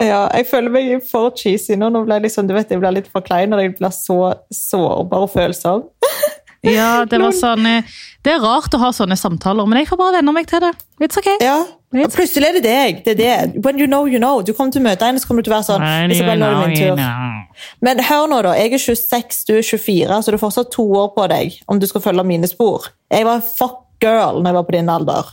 Ja, 0.00 0.22
jeg 0.34 0.46
føler 0.50 0.72
meg 0.74 1.04
for 1.06 1.30
cheesy 1.36 1.76
nå. 1.78 1.90
Nå 1.92 2.04
ble 2.06 2.18
jeg 2.18 2.28
liksom, 2.28 2.48
du 2.48 2.54
vet, 2.56 2.70
jeg 2.72 2.80
ble 2.82 2.92
litt 2.98 3.08
for 3.12 3.24
klein 3.26 3.52
og 3.56 3.62
jeg 3.62 3.76
blir 3.78 3.92
så 3.94 4.20
sårbar 4.54 5.26
og 5.28 5.32
følsom. 5.36 5.86
Ja, 6.60 7.06
det 7.08 7.16
var 7.16 7.32
sånn 7.32 7.64
eh, 7.64 7.86
Det 8.20 8.34
er 8.34 8.42
rart 8.44 8.74
å 8.76 8.78
ha 8.82 8.90
sånne 8.92 9.16
samtaler, 9.16 9.64
men 9.64 9.78
jeg 9.80 9.86
får 9.88 9.96
bare 9.96 10.18
venne 10.18 10.34
meg 10.36 10.44
til 10.50 10.60
det. 10.60 10.74
It's 11.00 11.16
okay. 11.16 11.38
Ja, 11.40 11.62
og 11.64 12.12
Plutselig 12.12 12.50
er 12.50 12.58
det 12.58 12.62
deg. 12.66 12.98
det 13.06 13.14
er 13.16 13.46
det. 13.48 13.62
When 13.64 13.80
you 13.80 13.86
know, 13.88 14.04
you 14.04 14.20
know. 14.20 14.42
Du 14.44 14.52
kommer 14.52 14.68
til 14.74 14.82
å 14.82 14.84
møte 14.84 15.08
en, 15.08 15.16
så 15.16 15.24
kommer 15.30 15.40
du 15.40 15.48
til 15.48 15.54
å 15.54 15.56
være 15.56 15.68
sånn 15.70 15.86
you 15.86 16.18
Isabel, 16.18 16.36
nå 16.42 16.50
er 16.50 16.58
det 16.58 16.66
min 16.68 16.76
you 16.76 16.90
tur. 16.90 17.00
know. 17.00 17.64
Men 17.80 18.02
hør 18.04 18.28
nå, 18.28 18.42
da. 18.44 18.52
Jeg 18.60 18.74
er 18.76 18.82
26, 18.84 19.40
du 19.48 19.54
er 19.56 19.64
24, 19.70 20.20
så 20.20 20.28
du 20.28 20.36
har 20.36 20.42
fortsatt 20.44 20.70
to 20.76 20.84
år 21.00 21.08
på 21.16 21.24
deg 21.32 21.56
om 21.64 21.80
du 21.80 21.88
skal 21.88 22.04
følge 22.04 22.26
mine 22.28 22.52
spor. 22.52 22.90
Jeg 23.08 23.24
var 23.30 23.40
fuck 23.40 23.80
girl 24.04 24.42
når 24.44 24.50
jeg 24.52 24.58
var 24.60 24.68
på 24.68 24.76
din 24.76 24.92
alder. 24.98 25.32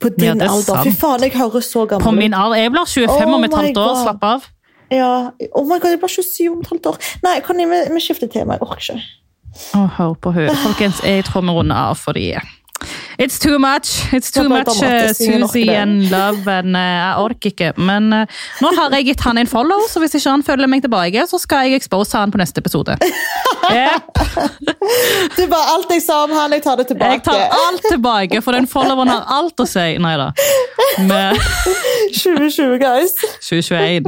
På 0.00 0.10
din 0.12 0.24
Ja, 0.24 0.34
er 0.34 0.52
alder. 0.52 0.82
Fy 0.84 0.92
faen, 0.92 1.22
jeg 1.24 1.32
høres 1.36 1.70
så 1.72 1.86
gammel 1.88 2.04
ut. 2.04 2.08
På 2.08 2.12
min 2.14 2.34
alder. 2.36 2.60
Jeg 2.60 2.72
blir 2.74 2.84
25 2.84 3.22
Oh 3.26 3.34
om 3.34 3.44
et 3.44 3.54
halvt 3.54 3.78
år. 3.80 3.94
Slapp 4.02 4.26
av. 4.28 4.48
Ja. 4.92 5.12
Oh 5.56 5.64
my 5.66 5.78
god, 5.80 5.90
jeg 5.94 6.00
blir 6.02 6.12
27 6.16 6.50
om 6.52 6.60
et 6.60 6.72
halvt 6.72 6.90
år. 6.92 6.98
Nei, 7.24 7.38
kan 7.46 7.60
jeg, 7.60 7.70
vi, 7.70 7.80
vi 7.94 8.02
skifter 8.04 8.30
tema? 8.30 8.58
Jeg 8.58 8.66
orker 8.66 8.82
ikke. 8.82 9.00
Å, 9.72 9.86
hør 9.96 10.14
på 10.20 10.34
henne. 10.36 10.54
Folkens, 10.66 11.00
jeg 11.04 11.24
tror 11.24 11.46
vi 11.46 11.56
runder 11.56 11.76
av 11.90 11.96
for 11.96 12.12
fordi 12.12 12.34
It's 13.18 13.38
too 13.38 13.58
much. 13.58 14.12
It's 14.12 14.30
too 14.30 14.48
much 14.48 14.68
uh, 14.68 15.12
Susie 15.14 15.70
and 15.70 16.10
love, 16.10 16.46
and 16.46 16.76
uh, 16.76 16.80
jeg 16.80 17.14
orker 17.18 17.50
ikke. 17.50 17.72
Men 17.80 18.12
uh, 18.12 18.42
nå 18.60 18.72
har 18.76 18.92
jeg 18.98 19.06
gitt 19.08 19.24
han 19.24 19.40
en 19.40 19.48
follow, 19.48 19.86
så 19.88 20.02
hvis 20.02 20.18
ikke 20.18 20.34
han 20.34 20.44
følger 20.44 20.68
meg 20.68 20.84
tilbake, 20.84 21.24
så 21.30 21.40
skal 21.40 21.66
jeg 21.70 21.80
expose 21.80 22.16
han 22.16 22.34
på 22.34 22.40
neste 22.42 22.64
episode. 22.64 22.98
Yep. 23.66 24.02
du 25.34 25.40
bare 25.50 25.72
alt 25.72 25.90
jeg 25.90 26.02
sa 26.04 26.20
om 26.22 26.30
han, 26.30 26.52
jeg 26.54 26.62
tar 26.62 26.76
det 26.78 26.84
tilbake. 26.86 27.16
Jeg 27.16 27.22
tar 27.26 27.56
alt 27.66 27.82
tilbake, 27.90 28.38
for 28.44 28.54
den 28.54 28.68
followeren 28.70 29.10
har 29.10 29.24
alt 29.40 29.58
å 29.58 29.66
si. 29.66 29.96
Nei 29.98 30.12
da. 30.20 30.28
2020, 31.02 32.76
guys. 32.84 33.16
2021. 33.42 34.06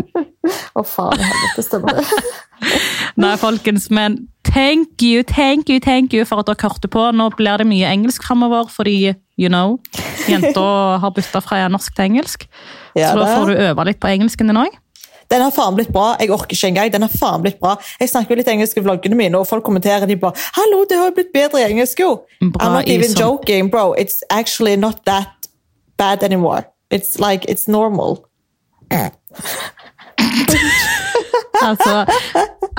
Å, 0.79 0.85
faen 0.87 1.19
i 1.19 1.27
helvete, 1.27 1.67
stemmer 1.67 1.99
det. 1.99 2.07
Nei, 3.19 3.35
folkens, 3.41 3.89
men 3.91 4.21
thank 4.53 5.03
you, 5.03 5.23
thank 5.23 5.69
you, 5.69 5.81
thank 5.81 6.13
you 6.13 6.25
for 6.25 6.41
at 6.41 6.47
dere 6.47 6.69
hørte 6.69 6.89
på. 6.89 7.05
Nå 7.13 7.31
blir 7.37 7.61
det 7.61 7.67
mye 7.69 7.87
engelsk 7.89 8.25
framover, 8.27 8.69
fordi, 8.73 9.15
you 9.39 9.49
know, 9.49 9.79
jenta 10.29 10.65
har 11.03 11.15
bytta 11.17 11.41
fra 11.45 11.69
norsk 11.69 11.95
til 11.97 12.05
engelsk. 12.11 12.49
Ja, 12.97 13.13
Så 13.13 13.19
da 13.21 13.33
får 13.37 13.47
du 13.53 13.65
øve 13.69 13.85
litt 13.89 14.01
på 14.01 14.11
engelsken 14.11 14.51
din 14.51 14.61
òg. 14.61 14.77
Den 15.29 15.43
har 15.45 15.53
faen 15.53 15.77
blitt 15.77 15.93
bra. 15.93 16.15
Jeg 16.21 16.31
orker 16.33 16.57
ikke 16.57 16.71
engang. 16.71 16.93
Den 16.93 17.05
har 17.05 17.13
faen 17.13 17.43
blitt 17.45 17.59
bra. 17.61 17.75
Jeg 18.01 18.09
snakker 18.09 18.33
jo 18.33 18.39
litt 18.41 18.49
engelsk 18.49 18.79
i 18.81 18.85
vloggene 18.85 19.17
mine, 19.19 19.37
og 19.37 19.47
folk 19.47 19.65
kommenterer 19.65 20.07
de 20.09 20.17
bare 20.17 20.33
'Hallo, 20.57 20.85
det 20.89 20.97
har 20.97 21.11
jo 21.11 21.15
blitt 21.19 21.33
bedre 21.35 21.61
i 21.61 21.71
engelsk, 21.71 22.01
jo'. 22.01 22.17
Bra, 22.41 22.65
I'm 22.65 22.73
not 22.73 22.89
even 22.89 23.13
joking, 23.13 23.71
bro. 23.71 23.95
It's 23.99 24.23
actually 24.31 24.77
not 24.77 25.05
that 25.05 25.29
bad 25.99 26.23
anymore. 26.23 26.63
It's 26.91 27.19
like, 27.21 27.45
it's 27.51 27.69
normal. 27.69 28.25
Altså, 31.63 32.07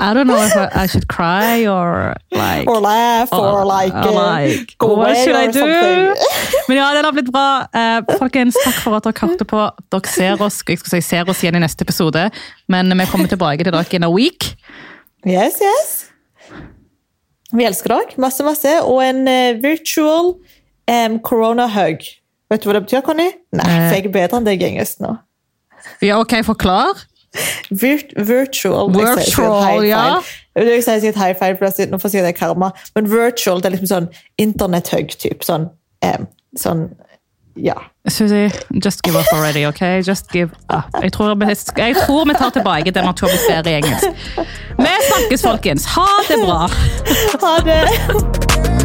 I 0.00 0.14
don't 0.14 0.26
know 0.26 0.40
if 0.42 0.56
I, 0.56 0.84
I 0.84 0.86
should 0.88 1.06
cry 1.12 1.66
or 1.68 2.14
like 2.32 2.66
Or 2.70 2.80
laugh, 2.80 3.28
or 3.32 3.60
or- 3.60 3.64
like, 3.68 3.92
or 3.92 4.08
uh, 4.08 4.12
like, 4.32 4.74
go 4.78 4.94
what 4.96 5.16
should 5.18 5.36
I 5.36 5.50
do? 5.52 5.60
Men 6.68 6.76
ja, 6.78 6.86
den 6.94 7.04
har 7.04 7.12
blitt 7.12 7.28
bra. 7.32 7.66
Eh, 7.72 8.00
folkens, 8.18 8.56
takk 8.64 8.78
for 8.80 8.96
at 8.96 9.04
dere 9.04 9.28
hørte 9.28 9.44
på. 9.50 9.64
Dere 9.92 10.08
ser 10.08 10.40
oss 10.46 10.62
jeg 10.68 10.78
skal 10.80 10.94
si 10.96 11.00
ser 11.10 11.28
oss 11.28 11.42
igjen 11.44 11.58
i 11.60 11.62
neste 11.64 11.84
episode, 11.84 12.22
men 12.72 12.94
vi 12.96 13.06
kommer 13.12 13.28
tilbake 13.28 13.66
til 13.66 13.72
dere 13.76 13.98
in 14.00 14.06
a 14.06 14.10
week. 14.10 14.54
Yes, 15.28 15.60
yes. 15.60 15.90
Vi 17.52 17.64
elsker 17.66 17.92
dere 17.92 18.16
masse, 18.22 18.44
masse. 18.46 18.76
Og 18.86 19.02
en 19.04 19.26
eh, 19.28 19.58
virtual 19.62 20.36
um, 20.88 21.18
corona-hug. 21.26 22.06
Vet 22.50 22.62
du 22.64 22.70
hva 22.70 22.78
det 22.78 22.84
betyr, 22.86 23.02
Conny? 23.06 23.28
Nei, 23.52 23.66
Eh. 23.66 23.88
for 23.90 23.96
jeg 23.98 24.06
er 24.08 24.14
bedre 24.16 24.38
enn 24.40 24.46
deg 24.48 24.62
i 24.64 24.68
engelsk 24.72 25.02
nå. 25.04 25.16
Ja, 26.04 26.18
ok, 26.20 26.38
forklar. 26.46 27.04
Virt 27.70 28.10
virtual 28.16 28.90
Virtual, 28.90 29.84
ja. 29.86 30.20
Jeg 30.58 30.82
sikkert 30.82 31.20
helt 31.22 31.38
feil, 31.38 31.56
for 31.56 31.68
jeg 31.70 31.90
nå 31.90 32.00
får 32.00 32.08
jeg 32.10 32.16
si 32.16 32.24
det 32.24 32.32
er 32.32 32.38
karma. 32.38 32.72
Men 32.96 33.10
virtual 33.10 33.62
det 33.62 33.70
er 33.70 33.76
liksom 33.76 33.90
sånn 33.92 34.08
internett-hug-typ. 34.42 35.46
Sånn, 35.46 35.70
em, 36.02 36.26
sånn 36.58 36.88
Ja. 37.60 37.74
Susie, 38.08 38.50
just 38.82 39.02
give 39.04 39.18
up 39.18 39.26
already, 39.34 39.66
ok? 39.66 39.80
Just 40.06 40.30
give 40.32 40.50
up. 40.70 40.86
Jeg 41.02 41.12
tror 41.12 41.34
vi, 41.34 41.46
jeg 41.76 41.96
tror 42.06 42.24
vi 42.24 42.34
tar 42.34 42.50
tilbake 42.50 42.94
den 42.94 43.08
at 43.08 43.16
du 43.20 43.26
har 43.26 43.34
i 43.66 43.74
engelsk. 43.82 44.06
Vi 44.78 44.92
snakkes, 45.10 45.42
folkens. 45.42 45.84
Ha 45.96 46.08
det 46.28 46.40
bra. 46.46 46.68
Ha 47.42 47.58
det! 47.66 48.79